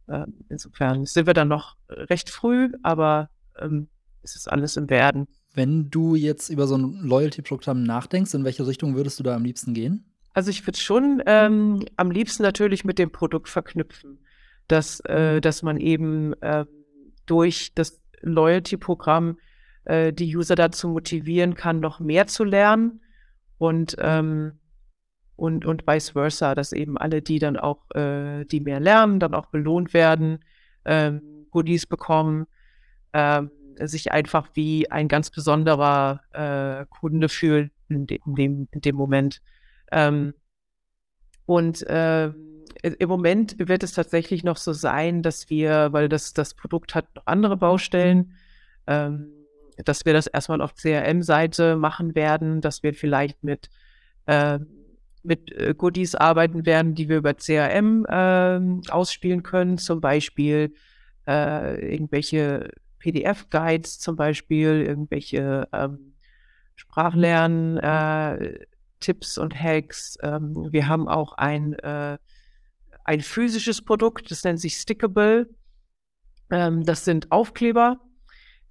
Äh, 0.07 0.25
insofern 0.49 1.05
sind 1.05 1.27
wir 1.27 1.35
dann 1.35 1.49
noch 1.49 1.77
recht 1.89 2.31
früh, 2.31 2.71
aber 2.83 3.29
ähm, 3.59 3.89
es 4.23 4.35
ist 4.35 4.51
alles 4.51 4.79
im 4.79 4.89
Werden. 4.89 5.29
Wenn 5.53 5.91
du 5.91 6.15
jetzt 6.15 6.49
über 6.49 6.67
so 6.67 6.77
ein 6.77 7.03
Loyalty-Programm 7.03 7.83
nachdenkst, 7.83 8.33
in 8.33 8.45
welche 8.45 8.67
Richtung 8.67 8.97
würdest 8.97 9.19
du 9.21 9.25
da 9.25 9.37
am 9.37 9.45
liebsten 9.45 9.75
gehen? 9.75 10.16
Also 10.37 10.51
ich 10.51 10.67
würde 10.67 10.79
schon 10.79 11.23
ähm, 11.25 11.87
am 11.97 12.11
liebsten 12.11 12.43
natürlich 12.43 12.85
mit 12.85 12.99
dem 12.99 13.11
Produkt 13.11 13.49
verknüpfen, 13.49 14.19
dass, 14.69 15.01
äh, 15.01 15.41
dass 15.41 15.63
man 15.63 15.79
eben 15.81 16.35
äh, 16.43 16.67
durch 17.25 17.73
das 17.75 18.03
Loyalty-Programm 18.21 19.39
äh, 19.87 20.13
die 20.13 20.37
User 20.37 20.55
dazu 20.55 20.89
motivieren 20.89 21.55
kann, 21.55 21.81
noch 21.81 22.01
mehr 22.01 22.27
zu 22.27 22.45
lernen 22.45 23.01
und, 23.57 23.97
ähm, 23.99 24.59
und, 25.37 25.65
und 25.65 25.87
vice 25.87 26.11
versa, 26.11 26.55
dass 26.55 26.73
eben 26.73 26.99
alle, 26.99 27.23
die 27.23 27.39
dann 27.39 27.57
auch, 27.57 27.89
äh, 27.95 28.45
die 28.45 28.61
mehr 28.61 28.79
lernen, 28.79 29.19
dann 29.21 29.33
auch 29.33 29.47
belohnt 29.47 29.95
werden, 29.95 30.45
ähm, 30.85 31.47
Goodies 31.51 31.87
bekommen, 31.87 32.47
ähm, 33.15 33.51
sich 33.81 34.13
einfach 34.13 34.51
wie 34.53 34.91
ein 34.91 35.09
ganz 35.09 35.31
besonderer 35.31 36.21
äh, 36.33 36.85
Kunde 36.91 37.31
fühlen 37.31 37.71
in, 37.89 38.07
de 38.07 38.21
in, 38.27 38.35
dem, 38.35 38.69
in 38.71 38.81
dem 38.83 38.97
Moment. 38.97 39.41
Ähm, 39.93 40.35
und 41.47 41.83
äh, 41.87 42.33
im 42.83 43.09
Moment 43.09 43.57
wird 43.59 43.83
es 43.83 43.93
tatsächlich 43.93 44.45
noch 44.45 44.57
so 44.57 44.73
sein, 44.73 45.23
dass 45.23 45.49
wir, 45.49 45.93
weil 45.93 46.09
das, 46.09 46.33
das 46.33 46.55
Produkt 46.55 46.95
hat 46.95 47.15
noch 47.15 47.27
andere 47.27 47.57
Baustellen, 47.57 48.35
ähm, 48.87 49.33
dass 49.85 50.05
wir 50.05 50.13
das 50.13 50.27
erstmal 50.27 50.61
auf 50.61 50.75
CRM-Seite 50.75 51.77
machen 51.77 52.15
werden, 52.15 52.61
dass 52.61 52.83
wir 52.83 52.95
vielleicht 52.95 53.45
mit, 53.45 53.69
äh, 54.27 54.59
mit 55.23 55.79
Goodies 55.79 56.15
arbeiten 56.15 56.67
werden, 56.67 56.95
die 56.95 57.09
wir 57.09 57.19
über 57.19 57.35
CRM 57.35 58.07
äh, 58.09 58.91
ausspielen 58.91 59.43
können, 59.43 59.79
zum 59.79 60.01
Beispiel 60.01 60.73
äh, 61.27 61.93
irgendwelche 61.93 62.71
PDF-Guides, 62.99 63.99
zum 63.99 64.17
Beispiel 64.17 64.83
irgendwelche 64.83 65.69
ähm, 65.73 66.15
Sprachlernen. 66.75 67.79
Äh, 67.79 68.67
Tipps 69.07 69.39
und 69.39 69.55
Hacks. 69.55 70.19
Ähm, 70.21 70.69
wir 70.73 70.89
haben 70.89 71.07
auch 71.07 71.35
ein 71.35 71.75
äh, 71.75 72.19
ein 73.05 73.21
physisches 73.21 73.83
Produkt, 73.83 74.33
das 74.33 74.43
nennt 74.43 74.61
sich 74.61 74.75
Stickable. 74.75 75.49
Ähm, 76.51 76.85
das 76.85 77.05
sind 77.05 77.31
Aufkleber, 77.31 78.01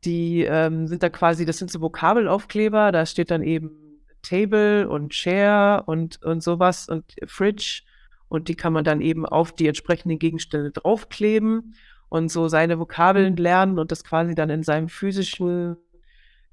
die 0.03 0.43
ähm, 0.43 0.87
sind 0.87 1.03
da 1.03 1.09
quasi, 1.09 1.45
das 1.45 1.57
sind 1.57 1.71
so 1.71 1.79
Vokabelaufkleber, 1.79 2.91
da 2.91 3.05
steht 3.05 3.31
dann 3.31 3.43
eben 3.43 4.01
Table 4.21 4.89
und 4.89 5.13
Chair 5.13 5.83
und, 5.85 6.21
und 6.21 6.43
sowas 6.43 6.89
und 6.89 7.15
Fridge 7.25 7.83
und 8.27 8.49
die 8.49 8.55
kann 8.55 8.73
man 8.73 8.83
dann 8.83 8.99
eben 8.99 9.25
auf 9.25 9.53
die 9.53 9.67
entsprechenden 9.67 10.19
Gegenstände 10.19 10.71
draufkleben 10.71 11.75
und 12.09 12.29
so 12.29 12.49
seine 12.49 12.77
Vokabeln 12.77 13.35
mhm. 13.35 13.37
lernen 13.37 13.79
und 13.79 13.91
das 13.91 14.03
quasi 14.03 14.35
dann 14.35 14.49
in 14.49 14.63
seinem 14.63 14.89
physischen 14.89 15.77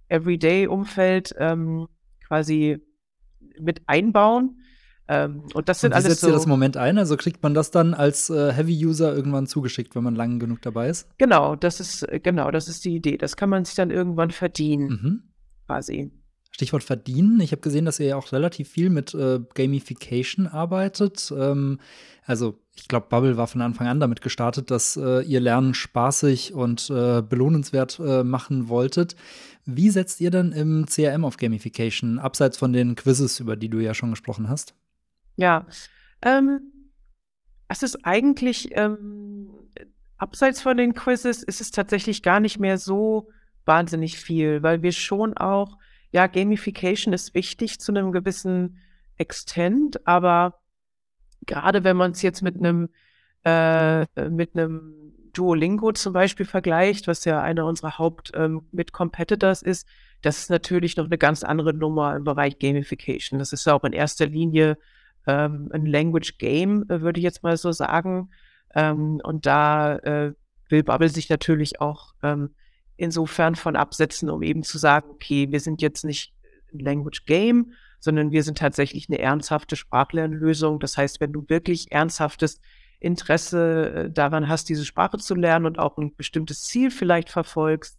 Everyday-Umfeld 0.09 1.35
ähm, 1.39 1.89
quasi 2.29 2.81
mit 3.61 3.83
einbauen. 3.87 4.59
Ähm, 5.09 5.43
und 5.55 5.69
das 5.69 5.81
sind 5.81 5.89
und 5.89 5.93
wie 5.93 5.97
alles 5.97 6.13
setzt 6.13 6.21
so. 6.23 6.29
ihr 6.29 6.33
das 6.33 6.47
Moment 6.47 6.77
ein? 6.77 6.97
Also 6.99 7.17
kriegt 7.17 7.43
man 7.43 7.55
das 7.55 7.71
dann 7.71 7.93
als 7.93 8.31
äh, 8.31 8.53
Heavy-User 8.53 9.15
irgendwann 9.15 9.47
zugeschickt, 9.47 9.95
wenn 9.97 10.05
man 10.05 10.15
lang 10.15 10.39
genug 10.39 10.63
dabei 10.63 10.89
ist? 10.89 11.09
Genau, 11.19 11.57
das 11.57 11.81
ist 11.81 12.03
äh, 12.05 12.21
genau, 12.21 12.51
das 12.51 12.69
ist 12.69 12.85
die 12.85 12.95
Idee. 12.95 13.19
Das 13.19 13.37
kann 13.37 13.51
man 13.51 13.65
sich 13.65 13.75
dann 13.75 13.91
irgendwann 13.91 14.31
verdienen, 14.31 14.89
mhm. 14.89 15.23
quasi. 15.67 16.13
Stichwort 16.53 16.85
verdienen. 16.85 17.41
Ich 17.41 17.51
habe 17.53 17.63
gesehen, 17.63 17.87
dass 17.87 17.99
ihr 17.99 18.07
ja 18.07 18.17
auch 18.17 18.33
relativ 18.33 18.69
viel 18.69 18.91
mit 18.91 19.15
äh, 19.15 19.41
Gamification 19.55 20.47
arbeitet. 20.47 21.33
Ähm, 21.37 21.81
also 22.25 22.59
ich 22.77 22.89
glaube, 22.89 23.07
Bubble 23.09 23.37
war 23.37 23.47
von 23.47 23.61
Anfang 23.61 23.87
an 23.87 24.01
damit 24.01 24.21
gestartet, 24.21 24.71
dass 24.71 24.97
äh, 24.97 25.23
ihr 25.23 25.41
Lernen 25.41 25.75
spaßig 25.75 26.55
und 26.55 26.89
äh, 26.91 27.23
belohnenswert 27.23 28.01
äh, 28.01 28.23
machen 28.23 28.69
wolltet. 28.69 29.17
Wie 29.65 29.91
setzt 29.91 30.21
ihr 30.21 30.31
dann 30.31 30.53
im 30.53 30.87
CRM 30.87 31.25
auf 31.25 31.37
Gamification, 31.37 32.19
abseits 32.19 32.59
von 32.59 32.73
den 32.73 32.95
Quizzes, 32.95 33.41
über 33.41 33.57
die 33.57 33.69
du 33.69 33.79
ja 33.79 33.95
schon 33.95 34.11
gesprochen 34.11 34.49
hast? 34.49 34.75
Ja, 35.37 35.67
ähm, 36.23 36.61
es 37.69 37.83
ist 37.83 38.05
eigentlich, 38.05 38.71
ähm, 38.73 39.49
abseits 40.17 40.61
von 40.61 40.77
den 40.77 40.95
Quizzes, 40.95 41.43
ist 41.43 41.61
es 41.61 41.71
tatsächlich 41.71 42.23
gar 42.23 42.41
nicht 42.41 42.59
mehr 42.59 42.79
so 42.79 43.29
wahnsinnig 43.65 44.19
viel, 44.19 44.63
weil 44.63 44.83
wir 44.83 44.93
schon 44.93 45.37
auch, 45.37 45.79
ja, 46.13 46.27
Gamification 46.27 47.13
ist 47.13 47.35
wichtig 47.35 47.81
zu 47.81 47.93
einem 47.93 48.13
gewissen 48.13 48.79
Extent, 49.17 50.07
aber 50.07 50.61
gerade 51.47 51.85
wenn 51.85 51.97
man 51.97 52.13
es 52.13 52.23
jetzt 52.23 52.43
mit 52.43 52.57
einem 52.57 52.91
äh, 53.45 54.07
mit 54.31 54.55
einem 54.55 55.13
Duolingo 55.33 55.93
zum 55.93 56.13
Beispiel 56.13 56.47
vergleicht, 56.47 57.09
was 57.09 57.25
ja 57.25 57.43
einer 57.43 57.67
unserer 57.67 57.99
Haupt 57.99 58.33
ähm, 58.35 58.69
ist, 58.73 59.87
das 60.21 60.39
ist 60.39 60.51
natürlich 60.51 60.97
noch 60.97 61.07
eine 61.07 61.19
ganz 61.19 61.43
andere 61.43 61.75
Nummer 61.75 62.15
im 62.15 62.25
Bereich 62.25 62.59
Gamification. 62.59 63.39
Das 63.39 63.53
ist 63.53 63.67
ja 63.67 63.75
auch 63.75 63.85
in 63.85 63.93
erster 63.93 64.27
Linie 64.27 64.79
ähm, 65.27 65.71
ein 65.73 65.87
Language 65.87 66.39
Game, 66.39 66.85
äh, 66.89 67.01
würde 67.01 67.19
ich 67.19 67.25
jetzt 67.25 67.43
mal 67.43 67.57
so 67.57 67.73
sagen. 67.73 68.31
Ähm, 68.75 69.21
und 69.25 69.47
da 69.47 69.97
äh, 69.97 70.35
will 70.69 70.83
Bubble 70.83 71.09
sich 71.09 71.29
natürlich 71.29 71.81
auch 71.81 72.15
ähm, 72.23 72.55
insofern 73.03 73.55
von 73.55 73.77
absetzen, 73.77 74.31
um 74.31 74.43
eben 74.43 74.63
zu 74.63 74.79
sagen, 74.79 75.11
okay, 75.11 75.51
wir 75.51 75.61
sind 75.61 75.83
jetzt 75.83 76.05
nicht 76.05 76.33
ein 76.73 76.79
Language 76.79 77.25
Game, 77.27 77.73
sondern 78.01 78.31
wir 78.31 78.43
sind 78.43 78.59
tatsächlich 78.59 79.09
eine 79.09 79.19
ernsthafte 79.19 79.77
Sprachlernlösung. 79.77 80.81
Das 80.81 80.97
heißt, 80.97 81.21
wenn 81.21 81.33
du 81.33 81.45
wirklich 81.49 81.93
ernsthaftes 81.93 82.61
Interesse 83.01 83.93
äh, 83.95 84.11
daran 84.11 84.49
hast, 84.49 84.69
diese 84.69 84.85
Sprache 84.85 85.19
zu 85.19 85.35
lernen 85.35 85.67
und 85.67 85.79
auch 85.79 85.99
ein 85.99 86.15
bestimmtes 86.17 86.63
Ziel 86.63 86.91
vielleicht 86.91 87.31
verfolgst, 87.31 87.99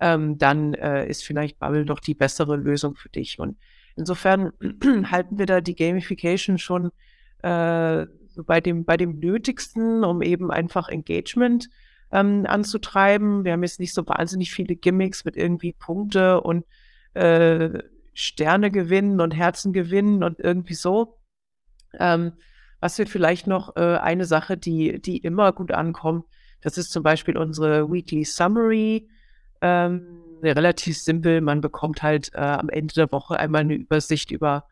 ähm, 0.00 0.38
dann 0.38 0.74
äh, 0.74 1.06
ist 1.08 1.24
vielleicht 1.24 1.58
Bubble 1.58 1.84
doch 1.84 2.00
die 2.00 2.14
bessere 2.14 2.56
Lösung 2.56 2.96
für 2.96 3.08
dich. 3.08 3.38
Und 3.38 3.56
Insofern 3.96 4.52
halten 5.10 5.38
wir 5.38 5.46
da 5.46 5.60
die 5.60 5.76
Gamification 5.76 6.58
schon 6.58 6.90
äh, 7.42 8.06
bei, 8.46 8.60
dem, 8.60 8.84
bei 8.84 8.96
dem 8.96 9.18
Nötigsten, 9.18 10.04
um 10.04 10.22
eben 10.22 10.50
einfach 10.50 10.88
Engagement 10.88 11.68
ähm, 12.12 12.46
anzutreiben. 12.46 13.44
Wir 13.44 13.52
haben 13.52 13.62
jetzt 13.62 13.80
nicht 13.80 13.94
so 13.94 14.06
wahnsinnig 14.06 14.52
viele 14.52 14.76
Gimmicks 14.76 15.24
mit 15.24 15.36
irgendwie 15.36 15.72
Punkte 15.72 16.40
und 16.40 16.64
äh, 17.14 17.78
Sterne 18.12 18.70
gewinnen 18.70 19.20
und 19.20 19.32
Herzen 19.32 19.72
gewinnen 19.72 20.22
und 20.22 20.40
irgendwie 20.40 20.74
so. 20.74 21.18
Ähm, 21.98 22.32
was 22.80 22.98
wird 22.98 23.08
vielleicht 23.08 23.46
noch 23.46 23.76
äh, 23.76 23.96
eine 23.96 24.24
Sache, 24.24 24.56
die, 24.56 25.00
die 25.00 25.18
immer 25.18 25.52
gut 25.52 25.72
ankommt, 25.72 26.24
das 26.62 26.76
ist 26.76 26.92
zum 26.92 27.02
Beispiel 27.02 27.36
unsere 27.36 27.90
Weekly 27.90 28.24
Summary. 28.24 29.08
Ähm, 29.60 30.22
relativ 30.42 30.98
simpel. 30.98 31.40
Man 31.40 31.60
bekommt 31.60 32.02
halt 32.02 32.32
äh, 32.34 32.38
am 32.38 32.68
Ende 32.68 32.94
der 32.94 33.12
Woche 33.12 33.38
einmal 33.38 33.62
eine 33.62 33.74
Übersicht 33.74 34.30
über 34.30 34.66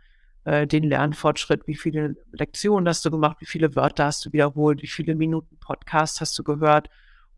äh, 0.45 0.67
den 0.67 0.85
Lernfortschritt, 0.85 1.67
wie 1.67 1.75
viele 1.75 2.17
Lektionen 2.33 2.89
hast 2.89 3.05
du 3.05 3.11
gemacht, 3.11 3.39
wie 3.41 3.47
viele 3.47 3.75
Wörter 3.77 4.07
hast 4.07 4.25
du 4.25 4.33
wiederholt, 4.33 4.83
wie 4.83 4.87
viele 4.87 5.15
Minuten 5.15 5.59
Podcast 5.59 6.21
hast 6.21 6.39
du 6.39 6.45
gehört. 6.45 6.89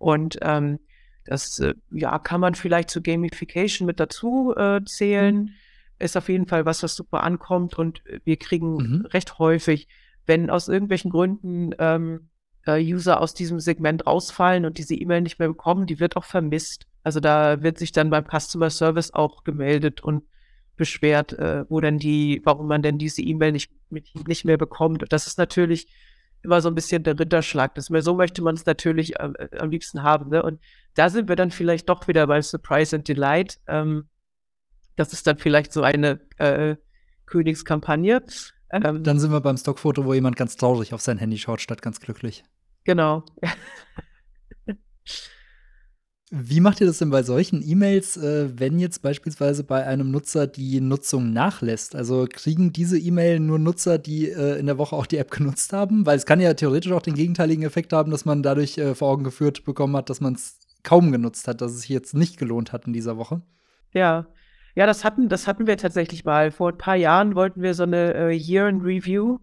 Und 0.00 0.38
ähm, 0.40 0.80
das 1.24 1.58
äh, 1.58 1.74
ja, 1.90 2.18
kann 2.18 2.40
man 2.40 2.54
vielleicht 2.54 2.90
zu 2.90 3.02
Gamification 3.02 3.86
mit 3.86 4.00
dazu 4.00 4.54
äh, 4.56 4.80
zählen. 4.84 5.36
Mhm. 5.36 5.50
Ist 5.98 6.16
auf 6.16 6.30
jeden 6.30 6.48
Fall 6.48 6.64
was, 6.64 6.82
was 6.82 6.96
super 6.96 7.22
ankommt. 7.22 7.78
Und 7.78 8.02
wir 8.24 8.36
kriegen 8.38 8.76
mhm. 8.76 9.06
recht 9.06 9.38
häufig, 9.38 9.86
wenn 10.26 10.48
aus 10.48 10.68
irgendwelchen 10.68 11.10
Gründen 11.10 11.72
ähm, 11.78 12.30
äh, 12.66 12.80
User 12.82 13.20
aus 13.20 13.34
diesem 13.34 13.60
Segment 13.60 14.06
rausfallen 14.06 14.64
und 14.64 14.78
diese 14.78 14.94
E-Mail 14.94 15.20
nicht 15.20 15.38
mehr 15.38 15.48
bekommen, 15.48 15.86
die 15.86 16.00
wird 16.00 16.16
auch 16.16 16.24
vermisst. 16.24 16.86
Also 17.02 17.20
da 17.20 17.62
wird 17.62 17.78
sich 17.78 17.92
dann 17.92 18.10
beim 18.10 18.24
Customer 18.24 18.70
Service 18.70 19.12
auch 19.12 19.44
gemeldet 19.44 20.02
und 20.02 20.24
beschwert, 20.76 21.34
äh, 21.34 21.64
wo 21.68 21.80
denn 21.80 21.98
die, 21.98 22.40
warum 22.44 22.66
man 22.66 22.80
denn 22.80 22.96
diese 22.96 23.20
E-Mail 23.20 23.52
nicht, 23.52 23.70
nicht 23.90 24.46
mehr 24.46 24.56
bekommt. 24.56 25.02
Und 25.02 25.12
das 25.12 25.26
ist 25.26 25.36
natürlich 25.36 25.88
immer 26.42 26.61
so 26.61 26.68
ein 26.68 26.74
bisschen 26.74 27.03
der 27.03 27.18
Ritterschlag. 27.18 27.74
Das, 27.74 27.87
so 27.87 28.14
möchte 28.14 28.42
man 28.42 28.55
es 28.55 28.66
natürlich 28.66 29.18
äh, 29.18 29.48
am 29.59 29.70
liebsten 29.70 30.03
haben. 30.03 30.31
Ne? 30.31 30.42
Und 30.42 30.61
da 30.94 31.11
sind 31.11 31.29
wir 31.29 31.37
dann 31.37 31.50
vielleicht 31.50 31.88
doch 31.88 32.09
wieder 32.09 32.26
bei 32.26 32.40
Surprise 32.42 32.96
and 32.96 33.07
Delight. 33.07 33.61
Ähm, 33.66 34.09
das 34.96 35.12
ist 35.12 35.26
dann 35.26 35.38
vielleicht 35.38 35.72
so 35.72 35.83
eine 35.83 36.20
äh, 36.38 36.76
Königskampagne. 37.26 38.22
Ähm, 38.70 39.03
dann 39.03 39.18
sind 39.18 39.33
wir 39.33 39.40
beim 39.40 39.57
Stockfoto, 39.57 40.05
wo 40.05 40.14
jemand 40.14 40.37
ganz 40.37 40.57
traurig 40.57 40.94
auf 40.94 41.00
sein 41.00 41.18
Handy 41.18 41.38
schaut, 41.38 41.61
statt 41.61 41.83
ganz 41.83 42.00
glücklich. 42.00 42.44
Genau. 42.85 43.24
Wie 46.33 46.61
macht 46.61 46.81
ihr 46.81 46.87
das 46.87 46.99
denn 46.99 47.11
bei 47.11 47.25
solchen 47.25 47.61
E-Mails, 47.61 48.16
äh, 48.16 48.57
wenn 48.57 48.79
jetzt 48.79 49.03
beispielsweise 49.03 49.64
bei 49.64 49.85
einem 49.85 50.12
Nutzer 50.12 50.47
die 50.47 50.81
Nutzung 50.81 51.33
nachlässt? 51.33 51.97
Also 51.97 52.29
kriegen 52.31 52.73
diese 52.73 52.97
E-Mail 52.97 53.40
nur 53.40 53.59
Nutzer, 53.59 53.99
die 53.99 54.31
äh, 54.31 54.57
in 54.61 54.66
der 54.66 54.79
Woche 54.79 54.95
auch 54.95 55.07
die 55.07 55.16
App 55.16 55.33
genutzt 55.33 55.73
haben? 55.73 56.07
Weil 56.07 56.16
es 56.16 56.27
kann 56.27 56.38
ja 56.38 56.55
theoretisch 56.55 56.93
auch 56.93 57.03
den 57.03 57.14
gegenteiligen 57.14 57.64
Effekt 57.64 57.93
haben, 57.93 58.12
dass 58.12 58.25
man 58.27 58.45
dadurch 58.45 58.79
äh, 58.79 58.95
vor 58.95 59.11
Augen 59.11 59.25
geführt 59.25 59.64
bekommen 59.64 59.97
hat, 59.97 60.09
dass 60.09 60.21
man 60.21 60.35
es 60.35 60.61
kaum 60.85 61.11
genutzt 61.11 61.49
hat, 61.49 61.61
dass 61.61 61.73
es 61.73 61.81
sich 61.81 61.90
jetzt 61.90 62.14
nicht 62.14 62.37
gelohnt 62.37 62.73
hat 62.73 62.87
in 62.87 62.93
dieser 62.93 63.16
Woche. 63.16 63.43
Ja, 63.93 64.29
ja, 64.77 64.87
das 64.87 65.03
hatten, 65.03 65.29
das 65.29 65.49
hatten 65.49 65.66
wir 65.66 65.79
tatsächlich 65.79 66.25
mal. 66.25 66.53
Vor 66.53 66.71
ein 66.71 66.79
paar 66.79 66.95
Jahren 66.95 67.35
wollten 67.35 67.61
wir 67.61 67.75
so 67.75 67.83
eine 67.83 68.14
äh, 68.14 68.37
Year 68.37 68.69
in 68.69 68.83
Review 68.83 69.38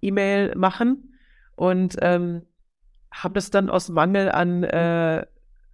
E-Mail 0.00 0.54
machen 0.56 1.14
und 1.56 1.96
ähm, 2.00 2.42
haben 3.12 3.34
das 3.34 3.50
dann 3.50 3.68
aus 3.68 3.90
Mangel 3.90 4.30
an 4.30 4.64
äh, 4.64 5.26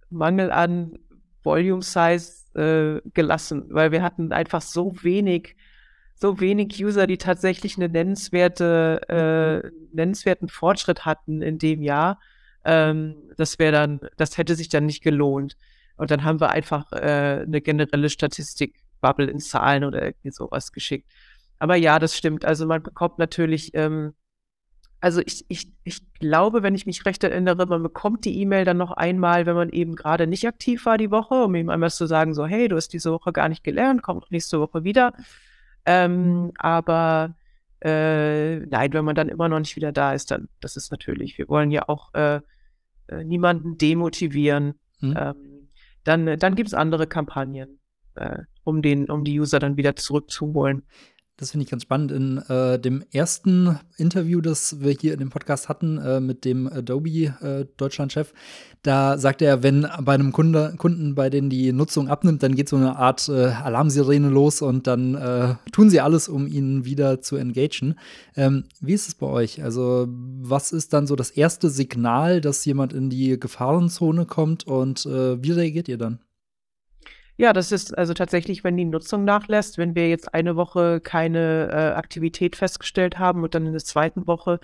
Mangel 0.09 0.51
an 0.51 0.97
Volume 1.43 1.81
Size 1.81 2.31
äh, 2.55 3.01
gelassen, 3.13 3.65
weil 3.69 3.91
wir 3.91 4.01
hatten 4.03 4.31
einfach 4.31 4.61
so 4.61 4.93
wenig, 5.01 5.55
so 6.15 6.39
wenig 6.39 6.83
User, 6.83 7.07
die 7.07 7.17
tatsächlich 7.17 7.77
eine 7.77 7.89
nennenswerte, 7.89 9.01
äh, 9.63 9.69
nennenswerten 9.93 10.49
Fortschritt 10.49 11.05
hatten 11.05 11.41
in 11.41 11.57
dem 11.57 11.81
Jahr. 11.81 12.19
Ähm, 12.65 13.15
das 13.37 13.59
wäre 13.59 13.71
dann, 13.71 14.01
das 14.17 14.37
hätte 14.37 14.55
sich 14.55 14.69
dann 14.69 14.85
nicht 14.85 15.01
gelohnt. 15.01 15.55
Und 15.95 16.11
dann 16.11 16.23
haben 16.23 16.39
wir 16.39 16.49
einfach 16.49 16.91
äh, 16.91 17.43
eine 17.45 17.61
generelle 17.61 18.09
Statistik 18.09 18.83
Bubble 19.01 19.27
in 19.27 19.39
Zahlen 19.39 19.83
oder 19.83 20.03
irgendwie 20.03 20.31
sowas 20.31 20.71
geschickt. 20.71 21.09
Aber 21.57 21.75
ja, 21.75 21.99
das 21.99 22.15
stimmt. 22.15 22.45
Also 22.45 22.65
man 22.65 22.81
bekommt 22.81 23.19
natürlich, 23.19 23.71
ähm, 23.73 24.13
also 25.01 25.21
ich, 25.25 25.45
ich, 25.47 25.71
ich 25.83 26.01
glaube, 26.13 26.61
wenn 26.61 26.75
ich 26.75 26.85
mich 26.85 27.05
recht 27.05 27.23
erinnere, 27.23 27.65
man 27.65 27.81
bekommt 27.81 28.25
die 28.25 28.39
E-Mail 28.41 28.65
dann 28.65 28.77
noch 28.77 28.91
einmal, 28.91 29.45
wenn 29.45 29.55
man 29.55 29.69
eben 29.69 29.95
gerade 29.95 30.27
nicht 30.27 30.47
aktiv 30.47 30.85
war 30.85 30.97
die 30.97 31.11
Woche, 31.11 31.35
um 31.45 31.55
ihm 31.55 31.69
einmal 31.69 31.89
zu 31.89 32.05
sagen, 32.05 32.33
so, 32.33 32.45
hey, 32.45 32.67
du 32.67 32.75
hast 32.75 32.89
diese 32.89 33.11
Woche 33.11 33.31
gar 33.31 33.47
nicht 33.47 33.63
gelernt, 33.63 34.01
komm 34.03 34.21
nächste 34.29 34.59
Woche 34.59 34.83
wieder. 34.83 35.13
Ähm, 35.85 36.51
aber 36.57 37.35
äh, 37.81 38.57
nein, 38.57 38.91
wenn 38.91 39.05
man 39.05 39.15
dann 39.15 39.29
immer 39.29 39.47
noch 39.47 39.59
nicht 39.59 39.75
wieder 39.77 39.91
da 39.91 40.13
ist, 40.13 40.31
dann, 40.31 40.49
das 40.59 40.75
ist 40.75 40.91
natürlich, 40.91 41.37
wir 41.37 41.47
wollen 41.47 41.71
ja 41.71 41.87
auch 41.87 42.13
äh, 42.13 42.41
äh 43.07 43.23
niemanden 43.23 43.77
demotivieren. 43.77 44.73
Hm. 44.99 45.15
Ähm, 45.17 45.69
dann 46.03 46.39
dann 46.39 46.55
gibt 46.55 46.67
es 46.67 46.73
andere 46.73 47.07
Kampagnen 47.07 47.79
äh, 48.15 48.39
um, 48.63 48.81
den, 48.81 49.09
um 49.09 49.23
die 49.23 49.39
User 49.39 49.59
dann 49.59 49.77
wieder 49.77 49.95
zurückzuholen. 49.95 50.83
Das 51.39 51.51
finde 51.51 51.63
ich 51.63 51.71
ganz 51.71 51.83
spannend. 51.83 52.11
In 52.11 52.37
äh, 52.49 52.77
dem 52.77 53.01
ersten 53.13 53.79
Interview, 53.95 54.41
das 54.41 54.81
wir 54.81 54.91
hier 54.91 55.13
in 55.13 55.19
dem 55.19 55.29
Podcast 55.29 55.69
hatten 55.69 55.97
äh, 55.97 56.19
mit 56.19 56.43
dem 56.43 56.67
Adobe 56.67 57.09
äh, 57.09 57.65
Deutschland-Chef, 57.77 58.33
da 58.83 59.17
sagte 59.17 59.45
er, 59.45 59.63
wenn 59.63 59.87
bei 60.01 60.15
einem 60.15 60.33
Kunde, 60.33 60.73
Kunden, 60.77 61.15
bei 61.15 61.29
denen 61.29 61.49
die 61.49 61.71
Nutzung 61.71 62.09
abnimmt, 62.09 62.43
dann 62.43 62.55
geht 62.55 62.67
so 62.67 62.75
eine 62.75 62.97
Art 62.97 63.29
äh, 63.29 63.45
Alarmsirene 63.45 64.27
los 64.27 64.61
und 64.61 64.85
dann 64.85 65.15
äh, 65.15 65.55
tun 65.71 65.89
sie 65.89 66.01
alles, 66.01 66.27
um 66.27 66.45
ihn 66.45 66.83
wieder 66.83 67.21
zu 67.21 67.37
engagen. 67.37 67.95
Ähm, 68.35 68.65
wie 68.81 68.93
ist 68.93 69.07
es 69.07 69.15
bei 69.15 69.27
euch? 69.27 69.63
Also, 69.63 70.07
was 70.09 70.73
ist 70.73 70.91
dann 70.91 71.07
so 71.07 71.15
das 71.15 71.29
erste 71.29 71.69
Signal, 71.69 72.41
dass 72.41 72.65
jemand 72.65 72.91
in 72.91 73.09
die 73.09 73.39
Gefahrenzone 73.39 74.25
kommt 74.25 74.67
und 74.67 75.05
wie 75.05 75.51
reagiert 75.51 75.87
ihr 75.87 75.97
dann? 75.97 76.19
Ja, 77.39 77.53
das 77.53 77.71
ist 77.71 77.97
also 77.97 78.13
tatsächlich, 78.13 78.65
wenn 78.65 78.75
die 78.75 78.83
Nutzung 78.83 79.23
nachlässt, 79.23 79.77
wenn 79.77 79.95
wir 79.95 80.09
jetzt 80.09 80.33
eine 80.33 80.57
Woche 80.57 80.99
keine 80.99 81.69
äh, 81.71 81.95
Aktivität 81.95 82.57
festgestellt 82.57 83.17
haben 83.17 83.43
und 83.43 83.55
dann 83.55 83.65
in 83.65 83.71
der 83.71 83.81
zweiten 83.81 84.27
Woche, 84.27 84.59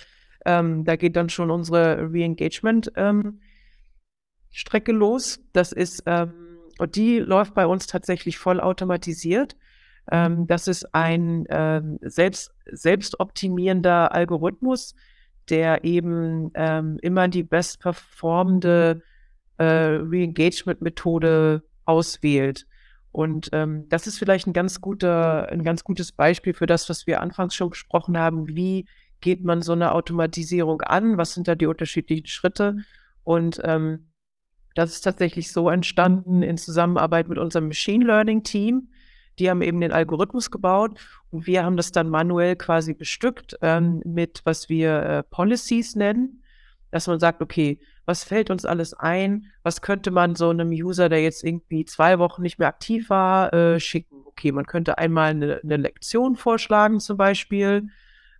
ähm, 0.45 0.83
da 0.83 0.97
geht 0.97 1.15
dann 1.15 1.29
schon 1.29 1.51
unsere 1.51 2.11
Re-Engagement-Strecke 2.11 4.91
ähm, 4.91 4.97
los. 4.97 5.39
Das 5.53 5.71
ist, 5.71 6.03
ähm, 6.05 6.33
und 6.77 6.97
die 6.97 7.19
läuft 7.19 7.53
bei 7.53 7.65
uns 7.65 7.87
tatsächlich 7.87 8.37
voll 8.37 8.59
automatisiert. 8.59 9.55
Ähm, 10.11 10.45
das 10.45 10.67
ist 10.67 10.93
ein 10.93 11.45
ähm, 11.47 11.97
selbst, 12.01 12.51
selbstoptimierender 12.69 14.11
Algorithmus, 14.11 14.95
der 15.49 15.85
eben 15.85 16.51
ähm, 16.55 16.97
immer 17.01 17.29
die 17.29 17.43
bestperformende 17.43 19.01
äh, 19.59 19.63
Re-Engagement-Methode 19.63 21.63
auswählt. 21.85 22.65
Und 23.11 23.49
ähm, 23.53 23.87
das 23.89 24.07
ist 24.07 24.19
vielleicht 24.19 24.45
ein 24.45 24.53
ganz 24.53 24.81
guter, 24.81 25.47
ein 25.49 25.63
ganz 25.63 25.83
gutes 25.83 26.11
Beispiel 26.11 26.53
für 26.53 26.65
das, 26.65 26.89
was 26.89 27.07
wir 27.07 27.21
anfangs 27.21 27.55
schon 27.55 27.69
besprochen 27.69 28.17
haben. 28.17 28.47
Wie 28.47 28.87
geht 29.21 29.43
man 29.43 29.61
so 29.61 29.71
eine 29.71 29.93
Automatisierung 29.93 30.81
an? 30.81 31.17
Was 31.17 31.33
sind 31.33 31.47
da 31.47 31.55
die 31.55 31.67
unterschiedlichen 31.67 32.27
Schritte? 32.27 32.77
Und 33.23 33.61
ähm, 33.63 34.11
das 34.75 34.91
ist 34.91 35.01
tatsächlich 35.01 35.51
so 35.51 35.69
entstanden 35.69 36.43
in 36.43 36.57
Zusammenarbeit 36.57 37.29
mit 37.29 37.37
unserem 37.37 37.67
Machine 37.67 38.05
Learning 38.05 38.43
Team. 38.43 38.89
Die 39.39 39.49
haben 39.49 39.61
eben 39.61 39.81
den 39.81 39.91
Algorithmus 39.91 40.51
gebaut 40.51 40.99
und 41.31 41.47
wir 41.47 41.63
haben 41.63 41.77
das 41.77 41.91
dann 41.91 42.09
manuell 42.09 42.55
quasi 42.55 42.93
bestückt 42.93 43.57
ähm, 43.61 44.01
mit, 44.05 44.41
was 44.43 44.69
wir 44.69 45.03
äh, 45.03 45.23
Policies 45.23 45.95
nennen, 45.95 46.43
dass 46.91 47.07
man 47.07 47.19
sagt, 47.19 47.41
okay, 47.41 47.79
was 48.05 48.23
fällt 48.23 48.49
uns 48.49 48.65
alles 48.65 48.93
ein, 48.93 49.51
was 49.63 49.81
könnte 49.81 50.11
man 50.11 50.35
so 50.35 50.49
einem 50.49 50.69
User, 50.69 51.09
der 51.09 51.21
jetzt 51.21 51.43
irgendwie 51.43 51.85
zwei 51.85 52.19
Wochen 52.19 52.41
nicht 52.41 52.59
mehr 52.59 52.67
aktiv 52.67 53.09
war, 53.09 53.53
äh, 53.53 53.79
schicken. 53.79 54.23
Okay, 54.25 54.51
man 54.51 54.65
könnte 54.65 54.97
einmal 54.97 55.31
eine, 55.31 55.59
eine 55.63 55.77
Lektion 55.77 56.35
vorschlagen 56.35 56.99
zum 56.99 57.17
Beispiel, 57.17 57.89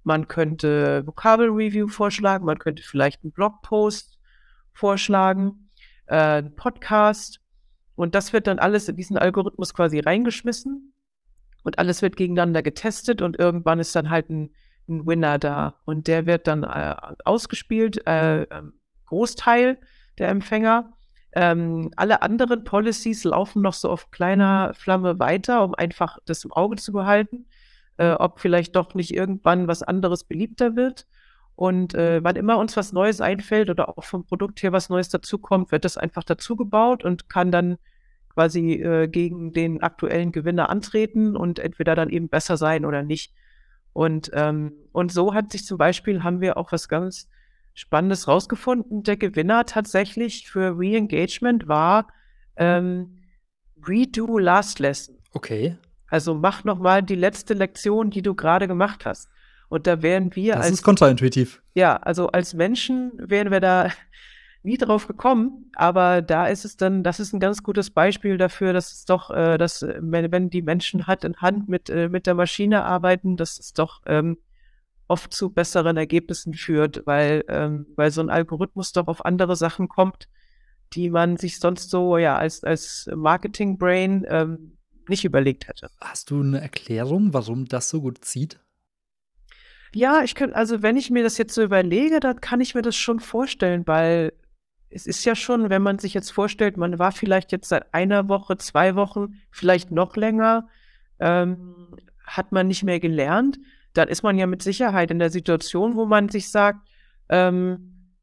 man 0.04 0.28
könnte 0.28 1.06
Vokabel 1.08 1.50
Review 1.50 1.88
vorschlagen, 1.88 2.46
man 2.46 2.60
könnte 2.60 2.84
vielleicht 2.84 3.24
einen 3.24 3.32
Blogpost 3.32 4.20
vorschlagen, 4.72 5.72
äh, 6.06 6.16
einen 6.16 6.56
Podcast. 6.56 7.42
Und 7.96 8.14
das 8.14 8.32
wird 8.32 8.46
dann 8.46 8.60
alles 8.60 8.88
in 8.88 8.98
diesen 8.98 9.18
Algorithmus 9.18 9.74
quasi 9.74 10.00
reingeschmissen. 10.00 10.94
Und 11.64 11.80
alles 11.80 12.04
wird 12.04 12.18
gegeneinander 12.18 12.62
getestet 12.62 13.24
und 13.24 13.40
irgendwann 13.40 13.80
ist 13.80 13.96
dann 13.96 14.12
halt 14.12 14.30
ein, 14.30 14.54
ein 14.88 15.08
Winner 15.08 15.40
da. 15.40 15.82
Und 15.86 16.06
der 16.08 16.28
wird 16.28 16.46
dann 16.46 16.64
äh, 16.64 16.96
ausgespielt, 17.24 18.06
äh, 18.06 18.44
ähm, 18.44 18.74
Großteil 19.06 19.78
der 20.18 20.30
Empfänger. 20.30 20.94
Ähm, 21.34 21.92
alle 21.98 22.22
anderen 22.22 22.64
Policies 22.64 23.24
laufen 23.26 23.62
noch 23.62 23.74
so 23.74 23.90
auf 23.90 24.12
kleiner 24.12 24.74
Flamme 24.74 25.20
weiter, 25.20 25.64
um 25.64 25.76
einfach 25.76 26.18
das 26.26 26.46
im 26.46 26.54
Auge 26.54 26.78
zu 26.78 26.94
behalten, 26.94 27.46
äh, 27.98 28.12
ob 28.12 28.40
vielleicht 28.40 28.76
doch 28.76 28.94
nicht 28.94 29.14
irgendwann 29.14 29.68
was 29.68 29.84
anderes 29.84 30.24
beliebter 30.24 30.76
wird. 30.76 31.06
Und 31.56 31.94
äh, 31.94 32.24
wann 32.24 32.36
immer 32.36 32.58
uns 32.58 32.76
was 32.76 32.94
Neues 32.94 33.22
einfällt 33.22 33.70
oder 33.70 33.98
auch 33.98 34.04
vom 34.04 34.26
Produkt 34.26 34.62
her 34.62 34.72
was 34.72 34.90
Neues 34.90 35.10
dazukommt, 35.10 35.72
wird 35.72 35.86
das 35.86 35.98
einfach 35.98 36.24
dazugebaut 36.24 37.04
und 37.04 37.30
kann 37.30 37.52
dann 37.52 37.78
quasi 38.34 38.74
äh, 38.74 39.08
gegen 39.08 39.54
den 39.54 39.82
aktuellen 39.82 40.32
Gewinner 40.34 40.70
antreten 40.70 41.38
und 41.38 41.60
entweder 41.60 41.96
dann 41.96 42.10
eben 42.10 42.28
besser 42.28 42.58
sein 42.58 42.86
oder 42.86 43.04
nicht. 43.04 43.34
Und, 43.94 44.30
ähm, 44.34 44.74
und 44.92 45.14
so 45.14 45.34
hat 45.34 45.52
sich 45.52 45.66
zum 45.66 45.78
Beispiel, 45.78 46.24
haben 46.24 46.42
wir 46.42 46.58
auch 46.58 46.74
was 46.74 46.90
ganz 46.90 47.30
Spannendes 47.76 48.28
rausgefunden. 48.28 49.04
Der 49.04 49.18
Gewinner 49.18 49.66
tatsächlich 49.66 50.50
für 50.50 50.80
Re-Engagement 50.80 51.68
war 51.68 52.08
ähm, 52.56 53.22
Redo 53.88 54.40
Last 54.40 54.80
Lesson. 54.80 55.18
Okay. 55.34 55.78
Also 56.08 56.34
mach 56.34 56.64
noch 56.64 56.80
mal 56.80 57.04
die 57.04 57.16
letzte 57.16 57.54
Lektion, 57.54 58.10
die 58.10 58.22
du 58.22 58.34
gerade 58.34 58.68
gemacht 58.68 59.06
hast. 59.06 59.30
Und 59.68 59.88
da 59.88 60.02
wären 60.02 60.36
wir 60.36 60.54
das 60.54 60.62
als. 60.62 60.70
Das 60.70 60.80
ist 60.80 60.84
kontraintuitiv. 60.84 61.62
Ja, 61.74 61.98
also 61.98 62.28
als 62.28 62.54
Menschen 62.54 63.12
wären 63.18 63.52
wir 63.52 63.60
da 63.60 63.90
nie 64.64 64.78
drauf 64.78 65.08
gekommen, 65.08 65.70
aber 65.76 66.22
da 66.22 66.48
ist 66.48 66.64
es 66.64 66.78
dann, 66.78 67.04
das 67.04 67.20
ist 67.20 67.34
ein 67.34 67.40
ganz 67.40 67.62
gutes 67.62 67.90
Beispiel 67.90 68.38
dafür, 68.38 68.72
dass 68.72 68.94
es 68.94 69.06
doch, 69.06 69.30
äh, 69.32 69.58
dass, 69.58 69.82
wenn, 69.82 70.32
wenn 70.32 70.50
die 70.50 70.62
Menschen 70.62 71.08
Hand 71.08 71.24
in 71.26 71.36
Hand 71.38 71.68
mit, 71.68 71.90
äh, 71.90 72.08
mit 72.08 72.26
der 72.26 72.36
Maschine 72.36 72.84
arbeiten, 72.84 73.36
dass 73.38 73.60
es 73.60 73.74
doch 73.74 74.02
ähm, 74.06 74.38
oft 75.08 75.34
zu 75.34 75.52
besseren 75.52 75.98
Ergebnissen 75.98 76.54
führt, 76.54 77.04
weil, 77.06 77.44
ähm, 77.48 77.88
weil 77.96 78.12
so 78.12 78.22
ein 78.22 78.30
Algorithmus 78.30 78.92
doch 78.92 79.08
auf 79.08 79.26
andere 79.26 79.56
Sachen 79.56 79.88
kommt, 79.88 80.28
die 80.94 81.10
man 81.10 81.38
sich 81.38 81.60
sonst 81.60 81.90
so 81.90 82.18
ja 82.18 82.38
als, 82.38 82.64
als 82.64 83.10
Marketing-Brain 83.14 84.26
ähm, 84.28 84.78
nicht 85.08 85.26
überlegt 85.26 85.68
hätte. 85.68 85.90
Hast 86.02 86.32
du 86.32 86.42
eine 86.42 86.62
Erklärung, 86.62 87.34
warum 87.34 87.66
das 87.66 87.90
so 87.90 88.02
gut 88.02 88.24
zieht? 88.26 88.60
Ja, 89.94 90.24
ich 90.24 90.36
könnte, 90.36 90.56
also 90.56 90.82
wenn 90.82 90.98
ich 90.98 91.10
mir 91.10 91.24
das 91.24 91.38
jetzt 91.38 91.54
so 91.54 91.64
überlege, 91.64 92.20
dann 92.20 92.42
kann 92.42 92.60
ich 92.60 92.76
mir 92.76 92.82
das 92.82 92.96
schon 92.96 93.20
vorstellen, 93.20 93.84
weil 93.86 94.34
es 94.90 95.08
ist 95.08 95.24
ja 95.26 95.36
schon, 95.36 95.70
wenn 95.70 95.82
man 95.82 96.00
sich 96.00 96.14
jetzt 96.14 96.32
vorstellt, 96.32 96.78
man 96.78 97.00
war 97.00 97.12
vielleicht 97.12 97.52
jetzt 97.52 97.70
seit 97.70 97.94
einer 97.94 98.28
Woche, 98.28 98.58
zwei 98.58 98.96
Wochen, 98.96 99.42
vielleicht 99.52 99.92
noch 99.92 100.16
länger, 100.16 100.68
ähm, 101.20 101.96
hat 102.26 102.52
man 102.52 102.68
nicht 102.68 102.84
mehr 102.84 103.00
gelernt, 103.00 103.60
dann 103.98 104.10
ist 104.10 104.24
man 104.24 104.38
ja 104.38 104.46
mit 104.46 104.62
Sicherheit 104.62 105.12
in 105.12 105.20
der 105.20 105.30
Situation, 105.30 105.96
wo 105.96 106.06
man 106.06 106.30
sich 106.30 106.50
sagt, 106.52 106.88
ähm, 107.30 108.14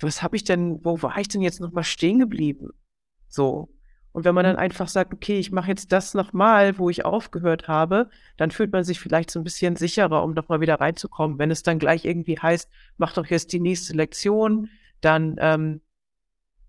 was 0.00 0.22
habe 0.22 0.36
ich 0.36 0.44
denn, 0.44 0.84
wo 0.84 1.00
war 1.02 1.18
ich 1.18 1.28
denn 1.28 1.40
jetzt 1.40 1.60
nochmal 1.60 1.84
stehen 1.84 2.18
geblieben? 2.18 2.70
So. 3.28 3.68
Und 4.12 4.24
wenn 4.24 4.34
man 4.34 4.44
dann 4.44 4.56
einfach 4.56 4.88
sagt, 4.88 5.12
okay, 5.12 5.38
ich 5.38 5.52
mache 5.52 5.68
jetzt 5.68 5.92
das 5.92 6.14
nochmal, 6.14 6.78
wo 6.78 6.90
ich 6.90 7.04
aufgehört 7.04 7.68
habe, 7.68 8.10
dann 8.36 8.50
fühlt 8.50 8.72
man 8.72 8.82
sich 8.82 8.98
vielleicht 8.98 9.30
so 9.30 9.38
ein 9.38 9.44
bisschen 9.44 9.76
sicherer, 9.76 10.24
um 10.24 10.32
nochmal 10.32 10.60
wieder 10.60 10.80
reinzukommen. 10.80 11.38
Wenn 11.38 11.50
es 11.50 11.62
dann 11.62 11.78
gleich 11.78 12.04
irgendwie 12.04 12.38
heißt, 12.38 12.68
mach 12.96 13.12
doch 13.12 13.26
jetzt 13.26 13.52
die 13.52 13.60
nächste 13.60 13.92
Lektion, 13.92 14.70
dann, 15.00 15.36
ähm, 15.38 15.80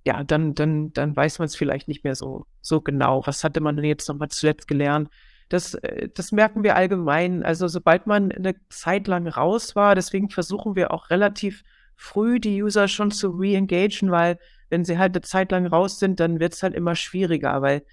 ja, 0.05 0.23
dann, 0.23 0.53
dann, 0.53 0.93
dann 0.93 1.15
weiß 1.15 1.39
man 1.39 1.47
es 1.47 1.55
vielleicht 1.55 1.87
nicht 1.87 2.03
mehr 2.03 2.15
so, 2.15 2.45
so 2.61 2.81
genau. 2.81 3.25
Was 3.25 3.43
hatte 3.43 3.61
man 3.61 3.75
denn 3.75 3.85
jetzt 3.85 4.07
nochmal 4.09 4.29
zuletzt 4.29 4.67
gelernt? 4.67 5.09
Das, 5.49 5.73
äh, 5.75 6.09
das 6.13 6.31
merken 6.31 6.63
wir 6.63 6.75
allgemein. 6.75 7.43
Also 7.43 7.67
sobald 7.67 8.07
man 8.07 8.31
eine 8.31 8.55
Zeit 8.69 9.07
lang 9.07 9.27
raus 9.27 9.75
war, 9.75 9.95
deswegen 9.95 10.29
versuchen 10.29 10.75
wir 10.75 10.91
auch 10.91 11.09
relativ 11.09 11.63
früh 11.95 12.39
die 12.39 12.63
User 12.63 12.88
schon 12.88 13.12
zu 13.12 13.29
re-engagen, 13.29 14.09
weil 14.12 14.39
wenn 14.69 14.85
sie 14.85 14.97
halt 14.97 15.15
eine 15.15 15.21
Zeit 15.21 15.51
lang 15.51 15.65
raus 15.65 15.99
sind, 15.99 16.19
dann 16.19 16.39
wird 16.39 16.53
es 16.53 16.63
halt 16.63 16.75
immer 16.75 16.95
schwieriger, 16.95 17.62
weil 17.62 17.83